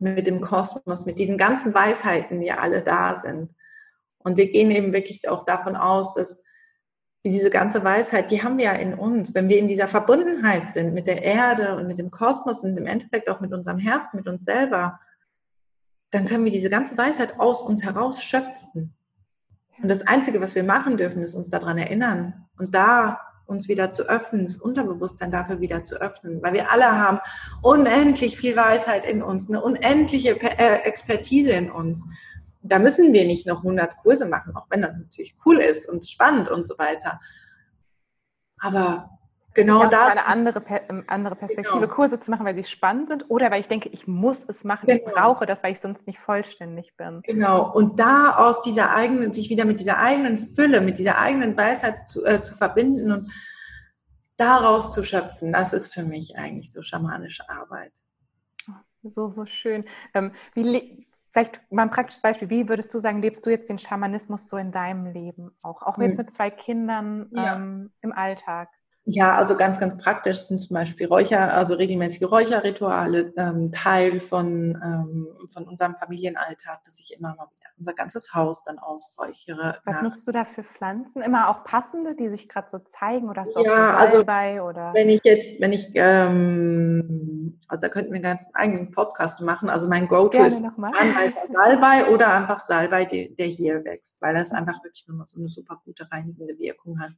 [0.00, 3.54] mit dem Kosmos, mit diesen ganzen Weisheiten, die alle da sind.
[4.18, 6.42] Und wir gehen eben wirklich auch davon aus, dass
[7.24, 9.34] diese ganze Weisheit, die haben wir ja in uns.
[9.34, 12.86] Wenn wir in dieser Verbundenheit sind mit der Erde und mit dem Kosmos und im
[12.86, 15.00] Endeffekt auch mit unserem Herzen, mit uns selber,
[16.10, 18.94] dann können wir diese ganze Weisheit aus uns heraus schöpfen.
[19.82, 23.90] Und das Einzige, was wir machen dürfen, ist uns daran erinnern und da uns wieder
[23.90, 27.18] zu öffnen, das Unterbewusstsein dafür wieder zu öffnen, weil wir alle haben
[27.62, 32.06] unendlich viel Weisheit in uns, eine unendliche äh, Expertise in uns.
[32.62, 36.04] Da müssen wir nicht noch 100 Kurse machen, auch wenn das natürlich cool ist und
[36.04, 37.20] spannend und so weiter.
[38.60, 39.17] Aber
[39.62, 40.06] genau das da.
[40.06, 41.94] eine andere, ähm, andere Perspektive, genau.
[41.94, 44.86] Kurse zu machen, weil sie spannend sind oder weil ich denke, ich muss es machen,
[44.86, 44.98] genau.
[44.98, 47.22] ich brauche das, weil ich sonst nicht vollständig bin.
[47.24, 51.56] Genau, und da aus dieser eigenen, sich wieder mit dieser eigenen Fülle, mit dieser eigenen
[51.56, 53.32] Weisheit zu, äh, zu verbinden und
[54.36, 57.92] daraus zu schöpfen, das ist für mich eigentlich so schamanische Arbeit.
[59.02, 59.84] So, so schön.
[60.14, 62.50] Ähm, wie, vielleicht mal ein praktisches Beispiel.
[62.50, 65.82] Wie würdest du sagen, lebst du jetzt den Schamanismus so in deinem Leben auch?
[65.82, 66.18] Auch jetzt hm.
[66.18, 67.56] mit zwei Kindern ja.
[67.56, 68.70] ähm, im Alltag?
[69.10, 74.78] Ja, also ganz, ganz praktisch sind zum Beispiel Räucher, also regelmäßige Räucherrituale, ähm, Teil von,
[74.84, 79.78] ähm, von unserem Familienalltag, dass ich immer mal wieder unser ganzes Haus dann ausräuchere.
[79.86, 81.22] Was nutzt du da für Pflanzen?
[81.22, 84.60] Immer auch passende, die sich gerade so zeigen oder hast du ja, auch so Salbei
[84.60, 84.92] also, oder?
[84.92, 89.70] Wenn ich jetzt, wenn ich, ähm, also da könnten wir einen ganzen eigenen Podcast machen.
[89.70, 94.84] Also mein Go-To ist Salbei oder einfach Salbei, der, der hier wächst, weil das einfach
[94.84, 97.12] wirklich nochmal so eine super gute reinigende Wirkung hat.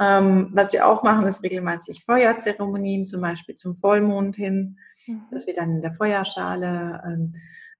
[0.00, 5.22] Ähm, was wir auch machen, ist regelmäßig Feuerzeremonien, zum Beispiel zum Vollmond hin, mhm.
[5.30, 7.34] dass wir dann in der Feuerschale ähm,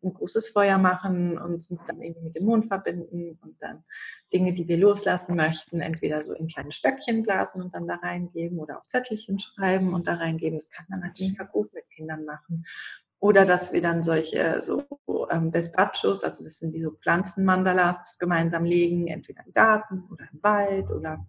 [0.04, 3.84] ein großes Feuer machen und uns dann irgendwie mit dem Mond verbinden und dann
[4.32, 8.58] Dinge, die wir loslassen möchten, entweder so in kleine Stöckchen blasen und dann da reingeben
[8.58, 10.58] oder auf Zettelchen schreiben und da reingeben.
[10.58, 12.64] Das kann man halt mega gut mit Kindern machen.
[13.20, 14.84] Oder dass wir dann solche so
[15.30, 20.42] ähm, Despachos, also das sind wie so Pflanzenmandalas, gemeinsam legen, entweder im Garten oder im
[20.42, 21.24] Wald oder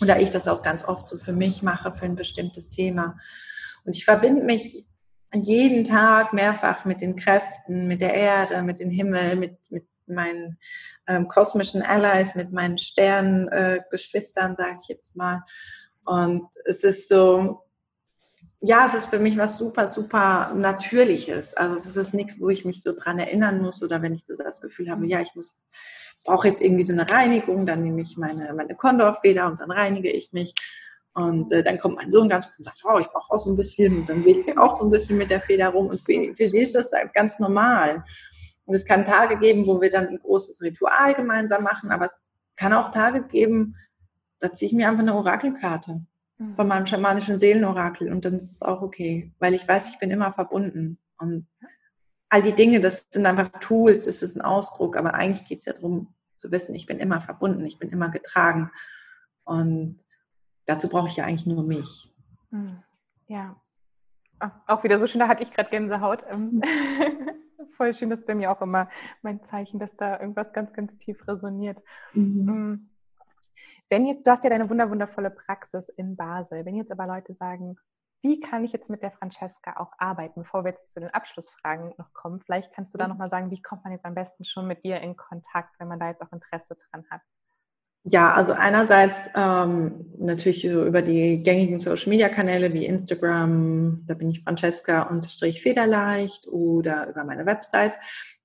[0.00, 3.18] oder ich das auch ganz oft so für mich mache, für ein bestimmtes Thema.
[3.84, 4.84] Und ich verbinde mich
[5.34, 10.58] jeden Tag mehrfach mit den Kräften, mit der Erde, mit dem Himmel, mit, mit meinen
[11.06, 15.42] ähm, kosmischen Allies, mit meinen Sternengeschwistern, äh, sage ich jetzt mal.
[16.04, 17.62] Und es ist so,
[18.60, 21.54] ja, es ist für mich was super, super Natürliches.
[21.54, 24.36] Also es ist nichts, wo ich mich so dran erinnern muss oder wenn ich so
[24.36, 25.64] das Gefühl habe, ja, ich muss
[26.24, 30.10] brauche jetzt irgendwie so eine Reinigung, dann nehme ich meine, meine Condor-Feder und dann reinige
[30.10, 30.54] ich mich.
[31.14, 33.56] Und äh, dann kommt mein Sohn ganz und sagt, oh, ich brauche auch so ein
[33.56, 33.98] bisschen.
[33.98, 35.88] Und dann legt er auch so ein bisschen mit der Feder rum.
[35.88, 38.02] Und für, für sie ist das halt ganz normal.
[38.64, 42.16] Und es kann Tage geben, wo wir dann ein großes Ritual gemeinsam machen, aber es
[42.56, 43.74] kann auch Tage geben,
[44.38, 46.04] da ziehe ich mir einfach eine Orakelkarte
[46.38, 46.56] mhm.
[46.56, 50.10] von meinem schamanischen Seelenorakel und dann ist es auch okay, weil ich weiß, ich bin
[50.10, 50.98] immer verbunden.
[51.18, 51.46] Und
[52.32, 55.66] all die Dinge, das sind einfach Tools, es ist ein Ausdruck, aber eigentlich geht es
[55.66, 58.70] ja darum zu wissen, ich bin immer verbunden, ich bin immer getragen.
[59.44, 60.00] Und
[60.64, 62.10] dazu brauche ich ja eigentlich nur mich.
[62.50, 62.82] Hm,
[63.26, 63.60] ja.
[64.66, 66.24] Auch wieder so schön, da hatte ich gerade Gänsehaut.
[66.26, 66.62] Ähm,
[67.76, 68.88] voll schön, das ist bei mir auch immer
[69.20, 71.78] mein Zeichen, dass da irgendwas ganz, ganz tief resoniert.
[72.14, 72.48] Mhm.
[72.48, 72.90] Hm.
[73.90, 77.76] Wenn jetzt, du hast ja deine wunderwundervolle Praxis in Basel, wenn jetzt aber Leute sagen,
[78.22, 81.92] wie kann ich jetzt mit der Francesca auch arbeiten, bevor wir jetzt zu den Abschlussfragen
[81.98, 82.40] noch kommen?
[82.40, 83.10] Vielleicht kannst du da mhm.
[83.10, 85.98] nochmal sagen, wie kommt man jetzt am besten schon mit dir in Kontakt, wenn man
[85.98, 87.20] da jetzt auch Interesse dran hat?
[88.04, 94.14] Ja, also einerseits ähm, natürlich so über die gängigen Social Media Kanäle wie Instagram, da
[94.14, 97.98] bin ich Francesca unterstrich Federleicht oder über meine Website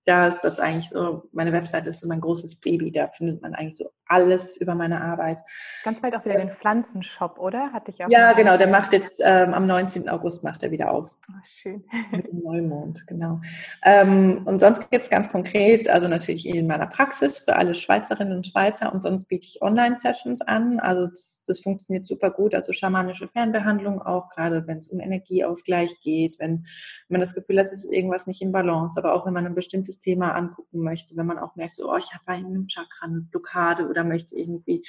[0.07, 3.53] da ist das eigentlich so, meine Webseite ist so mein großes Baby, da findet man
[3.53, 5.41] eigentlich so alles über meine Arbeit.
[5.83, 7.73] Ganz bald auch wieder den Pflanzenshop, oder?
[7.73, 8.09] Hatte ich auch.
[8.09, 10.07] Ja, genau, der macht jetzt ähm, am 19.
[10.07, 11.17] August macht er wieder auf.
[11.29, 11.83] Oh, schön.
[12.11, 13.41] Mit dem Neumond, genau.
[13.83, 18.33] Ähm, und sonst gibt es ganz konkret, also natürlich in meiner Praxis für alle Schweizerinnen
[18.33, 20.79] und Schweizer und sonst biete ich Online-Sessions an.
[20.79, 25.99] Also das, das, funktioniert super gut, also schamanische Fernbehandlung auch, gerade wenn es um Energieausgleich
[25.99, 26.65] geht, wenn
[27.09, 29.55] man das Gefühl hat, es ist irgendwas nicht in Balance, aber auch wenn man ein
[29.55, 33.05] bestimmtes das Thema angucken möchte, wenn man auch merkt, so, oh, ich habe einen Chakra
[33.05, 34.85] eine Blockade oder möchte irgendwie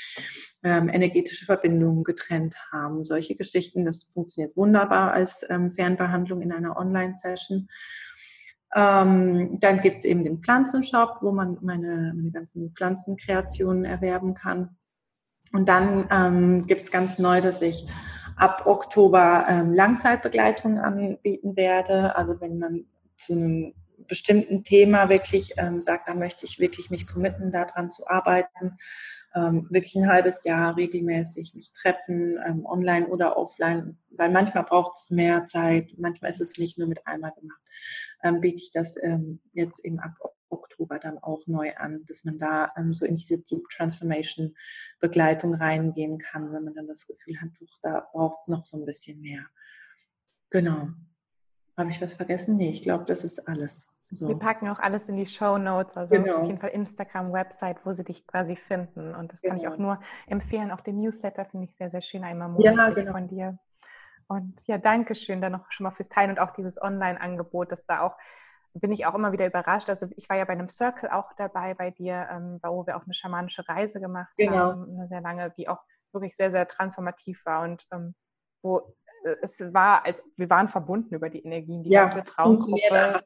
[0.62, 3.04] ähm, energetische Verbindungen getrennt haben.
[3.04, 7.68] Solche Geschichten, das funktioniert wunderbar als ähm, Fernbehandlung in einer Online-Session.
[8.74, 14.76] Ähm, dann gibt es eben den Pflanzenshop, wo man meine, meine ganzen Pflanzenkreationen erwerben kann.
[15.52, 17.86] Und dann ähm, gibt es ganz neu, dass ich
[18.36, 22.14] ab Oktober ähm, Langzeitbegleitung anbieten werde.
[22.16, 22.84] Also wenn man
[23.16, 23.74] zu einem
[24.08, 28.76] bestimmten Thema wirklich ähm, sagt, da möchte ich wirklich mich committen, daran zu arbeiten,
[29.34, 34.96] ähm, wirklich ein halbes Jahr regelmäßig mich treffen, ähm, online oder offline, weil manchmal braucht
[34.96, 37.60] es mehr Zeit, manchmal ist es nicht nur mit einmal gemacht,
[38.22, 40.14] ähm, biete ich das ähm, jetzt eben ab
[40.50, 44.56] Oktober dann auch neu an, dass man da ähm, so in diese Deep Transformation
[45.00, 48.78] Begleitung reingehen kann, wenn man dann das Gefühl hat, doch, da braucht es noch so
[48.78, 49.44] ein bisschen mehr.
[50.50, 50.88] Genau.
[51.76, 52.56] Habe ich was vergessen?
[52.56, 53.88] Nee, ich glaube, das ist alles.
[54.10, 54.28] So.
[54.28, 56.38] Wir packen auch alles in die Show Notes, also genau.
[56.38, 59.14] auf jeden Fall Instagram, Website, wo sie dich quasi finden.
[59.14, 59.52] Und das genau.
[59.52, 59.94] kann ich auch genau.
[59.94, 60.70] nur empfehlen.
[60.70, 63.12] Auch den Newsletter finde ich sehr, sehr schön, einmal monatlich ja, genau.
[63.12, 63.58] von dir.
[64.26, 67.86] Und ja, danke schön dann noch schon mal fürs Teilen und auch dieses Online-Angebot, das
[67.86, 68.16] da auch
[68.74, 69.88] bin ich auch immer wieder überrascht.
[69.88, 73.04] Also ich war ja bei einem Circle auch dabei bei dir, ähm, wo wir auch
[73.04, 74.56] eine schamanische Reise gemacht genau.
[74.56, 75.80] haben, eine sehr lange, die auch
[76.12, 78.14] wirklich sehr, sehr transformativ war und ähm,
[78.62, 78.94] wo
[79.42, 82.80] es war, als wir waren verbunden über die Energien, die ja, ganze Traumgruppe.
[82.90, 83.20] Ja,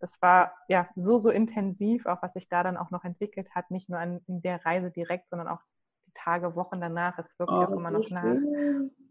[0.00, 3.70] das war ja so, so intensiv, auch was sich da dann auch noch entwickelt hat,
[3.70, 5.60] nicht nur an in der Reise direkt, sondern auch
[6.06, 8.36] die Tage, Wochen danach, ist wirklich oh, auch immer noch nach.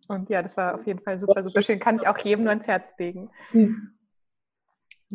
[0.07, 1.79] Und ja, das war auf jeden Fall super, super schön.
[1.79, 3.29] Kann ich auch jedem nur ans Herz legen.
[3.51, 3.93] Mhm.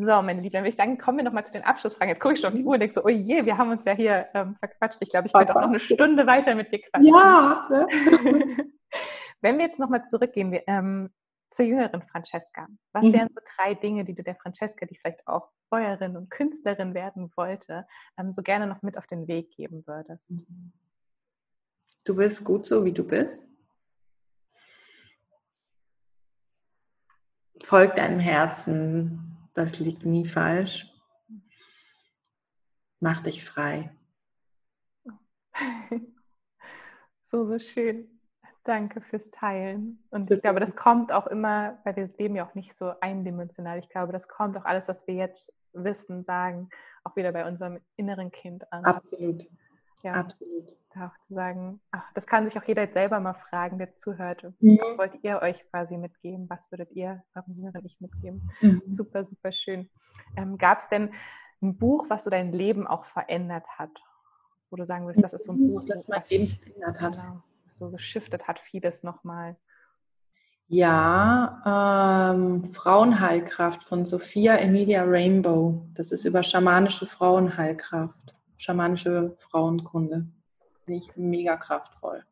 [0.01, 2.11] So, meine Lieben, dann würde ich sagen, kommen wir nochmal zu den Abschlussfragen.
[2.11, 3.85] Jetzt gucke ich schon auf die Uhr und denke so, oh je, wir haben uns
[3.85, 5.03] ja hier ähm, verquatscht.
[5.03, 7.09] Ich glaube, ich könnte auch noch eine Stunde weiter mit dir quatschen.
[7.09, 7.67] Ja!
[7.69, 7.87] Ne?
[9.41, 11.11] Wenn wir jetzt nochmal zurückgehen wir, ähm,
[11.51, 13.13] zur jüngeren Francesca, was mhm.
[13.15, 17.33] wären so drei Dinge, die du der Francesca, die vielleicht auch Bäuerin und Künstlerin werden
[17.37, 17.87] wollte,
[18.19, 20.31] ähm, so gerne noch mit auf den Weg geben würdest?
[20.33, 20.73] Mhm.
[22.05, 23.51] Du bist gut so, wie du bist.
[27.63, 30.91] Folg deinem Herzen, das liegt nie falsch.
[33.01, 33.95] Mach dich frei.
[37.31, 38.18] So, so schön.
[38.69, 40.05] Danke fürs Teilen.
[40.11, 43.79] Und ich glaube, das kommt auch immer, weil wir leben ja auch nicht so eindimensional.
[43.79, 46.69] Ich glaube, das kommt auch alles, was wir jetzt wissen, sagen,
[47.03, 48.85] auch wieder bei unserem inneren Kind an.
[48.85, 49.49] Absolut.
[50.03, 50.77] Ja, Absolut.
[50.95, 54.45] Auch zu sagen, ach, das kann sich auch jeder jetzt selber mal fragen, der zuhört.
[54.61, 54.79] Mhm.
[54.83, 56.51] Was wollt ihr euch quasi mitgeben?
[56.51, 58.51] Was würdet ihr eurem jüngeren Ich mitgeben?
[58.61, 58.83] Mhm.
[58.91, 59.89] Super, super schön.
[60.37, 61.11] Ähm, Gab es denn
[61.63, 63.93] ein Buch, was so dein Leben auch verändert hat?
[64.69, 67.17] Wo du sagen würdest, das ist so ein Buch, das mein Leben verändert hat.
[67.17, 67.43] Genau,
[67.79, 69.57] so geschiftet hat, vieles nochmal.
[70.69, 75.87] Ja, ähm, Frauenheilkraft von Sophia Emilia Rainbow.
[75.95, 80.27] Das ist über schamanische Frauenheilkraft schamanische Frauenkunde.
[80.85, 82.25] Finde ich mega kraftvoll.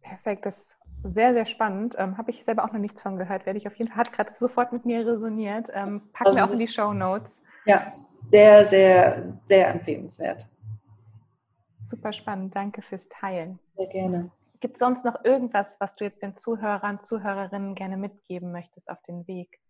[0.00, 1.96] Perfekt, das ist sehr, sehr spannend.
[1.98, 3.44] Ähm, Habe ich selber auch noch nichts von gehört.
[3.44, 5.68] Werde ich auf jeden Fall, hat gerade sofort mit mir resoniert.
[5.74, 7.42] Ähm, packen also wir auch in die Show Notes.
[7.66, 10.48] Ja, sehr, sehr, sehr empfehlenswert.
[11.82, 12.54] Super spannend.
[12.54, 13.58] Danke fürs Teilen.
[13.76, 14.30] Sehr gerne.
[14.64, 18.96] Gibt es sonst noch irgendwas, was du jetzt den Zuhörern, Zuhörerinnen gerne mitgeben möchtest auf
[19.02, 19.60] den Weg?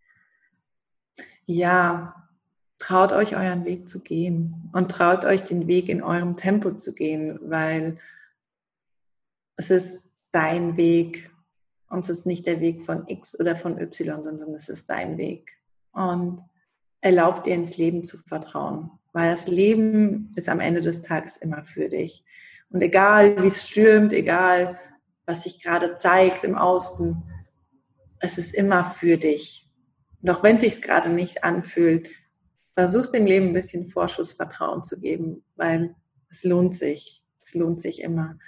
[1.46, 2.28] Ja,
[2.78, 6.94] traut euch euren Weg zu gehen und traut euch den Weg in eurem Tempo zu
[6.94, 7.98] gehen, weil
[9.56, 11.32] es ist dein Weg
[11.88, 15.18] und es ist nicht der Weg von X oder von Y, sondern es ist dein
[15.18, 15.60] Weg.
[15.90, 16.40] Und
[17.00, 21.64] erlaubt dir ins Leben zu vertrauen, weil das Leben ist am Ende des Tages immer
[21.64, 22.24] für dich.
[22.74, 24.76] Und egal wie es stürmt, egal
[25.26, 27.22] was sich gerade zeigt im Außen,
[28.18, 29.70] es ist immer für dich.
[30.20, 32.10] Und auch wenn es sich gerade nicht anfühlt,
[32.72, 35.94] versuch dem Leben ein bisschen Vorschussvertrauen zu geben, weil
[36.28, 37.22] es lohnt sich.
[37.40, 38.40] Es lohnt sich immer.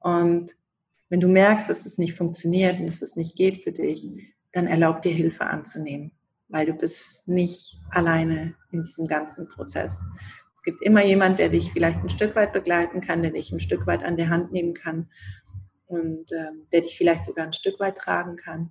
[0.00, 0.54] Und
[1.08, 4.06] wenn du merkst, dass es nicht funktioniert und dass es nicht geht für dich,
[4.52, 6.12] dann erlaub dir Hilfe anzunehmen,
[6.48, 10.02] weil du bist nicht alleine in diesem ganzen Prozess.
[10.64, 13.58] Es gibt immer jemand, der dich vielleicht ein Stück weit begleiten kann, der dich ein
[13.58, 15.10] Stück weit an der Hand nehmen kann
[15.86, 18.70] und ähm, der dich vielleicht sogar ein Stück weit tragen kann.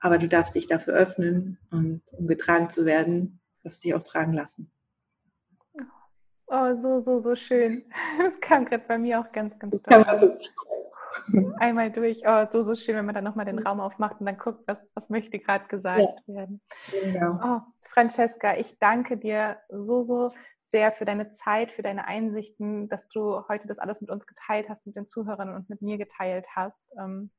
[0.00, 4.32] Aber du darfst dich dafür öffnen und um getragen zu werden, darfst dich auch tragen
[4.32, 4.72] lassen.
[6.46, 7.84] Oh, so, so, so schön.
[8.18, 10.04] Das kam gerade bei mir auch ganz, ganz toll.
[10.04, 10.34] Also
[11.58, 12.22] Einmal durch.
[12.26, 14.90] Oh, so, so schön, wenn man dann nochmal den Raum aufmacht und dann guckt, was,
[14.94, 16.34] was möchte gerade gesagt ja.
[16.34, 16.62] werden.
[16.90, 17.38] Genau.
[17.44, 20.30] Oh, Francesca, ich danke dir so, so
[20.72, 24.68] sehr für deine Zeit, für deine Einsichten, dass du heute das alles mit uns geteilt
[24.68, 26.84] hast, mit den Zuhörern und mit mir geteilt hast.
[26.98, 27.30] Ähm,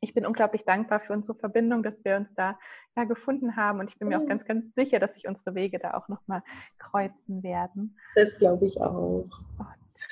[0.00, 2.58] ich bin unglaublich dankbar für unsere Verbindung, dass wir uns da
[2.96, 3.78] ja gefunden haben.
[3.78, 6.42] Und ich bin mir auch ganz, ganz sicher, dass sich unsere Wege da auch nochmal
[6.78, 7.96] kreuzen werden.
[8.16, 9.24] Das glaube ich auch.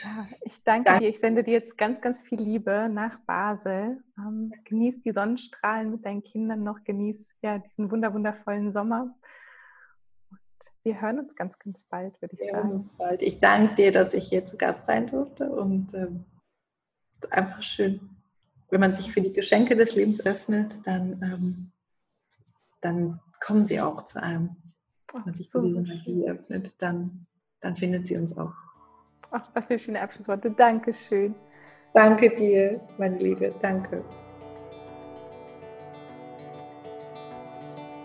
[0.05, 1.09] Ja, ich danke, danke, dir.
[1.09, 4.01] Ich sende dir jetzt ganz, ganz viel Liebe nach Basel.
[4.17, 6.85] Ähm, genieß die Sonnenstrahlen mit deinen Kindern noch.
[6.85, 9.13] Genieß ja diesen wundervollen Sommer.
[10.83, 12.91] Wir hören uns ganz, ganz bald, würde ich wir sagen.
[12.99, 13.23] Bald.
[13.23, 15.51] Ich danke dir, dass ich hier zu Gast sein durfte.
[15.51, 16.25] Und ähm,
[17.31, 18.21] einfach schön
[18.71, 21.73] wenn man sich für die Geschenke des Lebens öffnet, dann, ähm,
[22.81, 24.57] dann kommen sie auch zu einem.
[25.13, 27.27] Wenn man sich für diese Magie öffnet, dann,
[27.61, 28.53] dann findet sie uns auch.
[29.33, 30.51] Ach, was für schöne Abschlussworte.
[30.51, 31.35] Dankeschön.
[31.95, 33.53] Danke dir, meine Liebe.
[33.61, 34.05] Danke.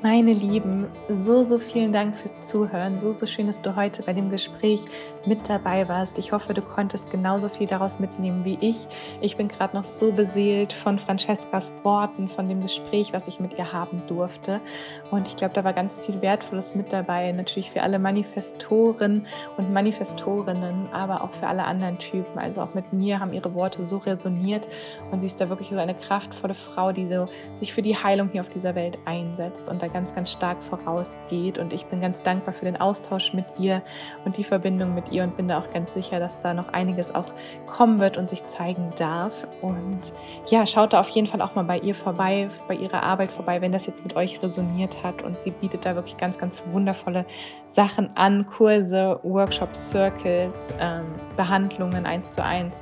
[0.06, 3.00] Meine Lieben, so, so vielen Dank fürs Zuhören.
[3.00, 4.86] So, so schön, dass du heute bei dem Gespräch
[5.26, 6.20] mit dabei warst.
[6.20, 8.86] Ich hoffe, du konntest genauso viel daraus mitnehmen wie ich.
[9.20, 13.58] Ich bin gerade noch so beseelt von Francescas Worten, von dem Gespräch, was ich mit
[13.58, 14.62] ihr haben durfte.
[15.10, 17.32] Und ich glaube, da war ganz viel Wertvolles mit dabei.
[17.32, 19.26] Natürlich für alle Manifestoren
[19.58, 22.38] und Manifestorinnen, aber auch für alle anderen Typen.
[22.38, 24.70] Also auch mit mir haben ihre Worte so resoniert.
[25.10, 27.26] Und sie ist da wirklich so eine kraftvolle Frau, die so
[27.56, 29.68] sich für die Heilung hier auf dieser Welt einsetzt.
[29.68, 31.58] Und da ganz, ganz stark vorausgeht.
[31.58, 33.82] Und ich bin ganz dankbar für den Austausch mit ihr
[34.26, 37.16] und die Verbindung mit ihr und bin da auch ganz sicher, dass da noch einiges
[37.16, 37.32] auch
[37.66, 39.48] kommen wird und sich zeigen darf.
[39.62, 40.12] Und
[40.48, 43.62] ja, schaut da auf jeden Fall auch mal bei ihr vorbei, bei ihrer Arbeit vorbei,
[43.62, 45.22] wenn das jetzt mit euch resoniert hat.
[45.22, 47.26] Und sie bietet da wirklich ganz, ganz wundervolle
[47.70, 51.06] Sachen an, Kurse, Workshops, Circles, ähm,
[51.38, 52.82] Behandlungen eins zu eins.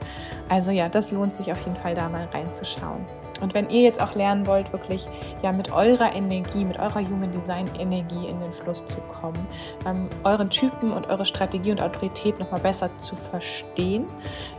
[0.50, 3.06] Also ja, das lohnt sich auf jeden Fall da mal reinzuschauen.
[3.42, 5.08] Und wenn ihr jetzt auch lernen wollt, wirklich
[5.42, 9.48] ja mit eurer Energie, mit eurer Human Design Energie in den Fluss zu kommen,
[9.86, 14.06] ähm, euren Typen und eure Strategie und Autorität nochmal besser zu verstehen,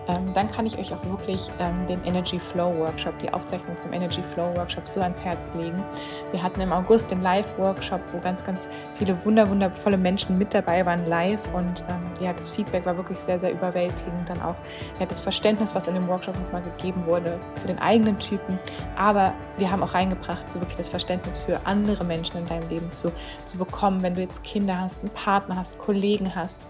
[0.09, 3.92] ähm, dann kann ich euch auch wirklich ähm, den Energy Flow Workshop, die Aufzeichnung vom
[3.92, 5.82] Energy Flow Workshop so ans Herz legen.
[6.30, 8.68] Wir hatten im August den Live Workshop, wo ganz, ganz
[8.98, 13.18] viele wunder, wundervolle Menschen mit dabei waren live und ähm, ja, das Feedback war wirklich
[13.18, 14.28] sehr, sehr überwältigend.
[14.28, 14.56] Dann auch
[15.01, 18.59] ja, das Verständnis, was in dem Workshop nochmal gegeben wurde für den eigenen Typen
[18.96, 22.90] aber wir haben auch reingebracht, so wirklich das Verständnis für andere Menschen in deinem Leben
[22.92, 23.12] zu,
[23.44, 26.68] zu bekommen, wenn du jetzt Kinder hast, einen Partner hast, Kollegen hast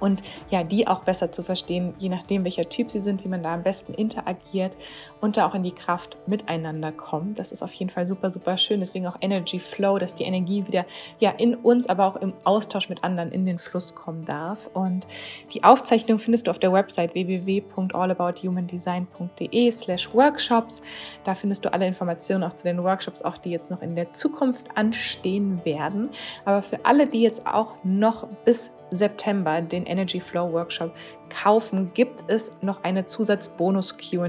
[0.00, 3.42] und ja, die auch besser zu verstehen, je nachdem, welcher Typ sie sind, wie man
[3.42, 4.76] da am besten interagiert
[5.20, 7.38] und da auch in die Kraft miteinander kommt.
[7.38, 8.80] Das ist auf jeden Fall super, super schön.
[8.80, 10.86] Deswegen auch Energy Flow, dass die Energie wieder
[11.18, 14.70] ja in uns, aber auch im Austausch mit anderen in den Fluss kommen darf.
[14.72, 15.06] Und
[15.52, 20.80] die Aufzeichnung findest du auf der Website www.allabouthumandesign.de slash workshops.
[21.24, 24.10] Da findest du alle Informationen auch zu den Workshops, auch die jetzt noch in der
[24.10, 26.10] Zukunft anstehen werden.
[26.44, 30.92] Aber für alle, die jetzt auch noch bis September den Energy Flow Workshop
[31.28, 34.28] kaufen, gibt es noch eine Zusatzbonus QA.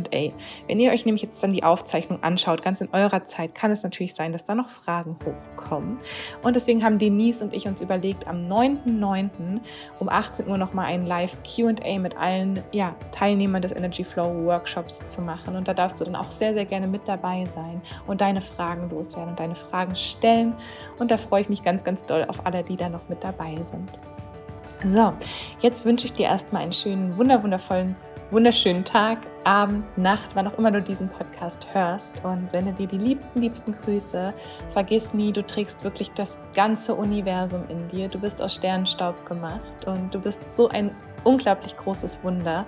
[0.68, 3.84] Wenn ihr euch nämlich jetzt dann die Aufzeichnung anschaut, ganz in eurer Zeit, kann es
[3.84, 5.98] natürlich sein, dass da noch Fragen hochkommen.
[6.44, 9.60] Und deswegen haben Denise und ich uns überlegt, am 9.9.
[9.99, 15.03] um 18 Uhr nochmal ein Live QA mit allen ja, Teilnehmern des Energy Flow Workshops
[15.06, 15.56] zu machen.
[15.56, 18.90] Und da darfst du dann auch sehr, sehr gerne mit dabei sein und deine Fragen
[18.90, 20.53] loswerden und deine Fragen stellen.
[20.98, 23.56] Und da freue ich mich ganz, ganz doll auf alle, die da noch mit dabei
[23.61, 23.90] sind.
[24.85, 25.11] So,
[25.60, 27.97] jetzt wünsche ich dir erstmal einen schönen, wunderwundervollen,
[28.31, 32.97] wunderschönen Tag, Abend, Nacht, wann auch immer du diesen Podcast hörst und sende dir die
[32.97, 34.34] liebsten, liebsten Grüße.
[34.72, 38.07] Vergiss nie, du trägst wirklich das ganze Universum in dir.
[38.07, 40.91] Du bist aus Sternenstaub gemacht und du bist so ein
[41.26, 42.65] unglaublich großes Wunder.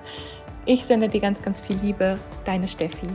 [0.65, 3.07] Ich sende dir ganz, ganz viel Liebe, deine Steffi.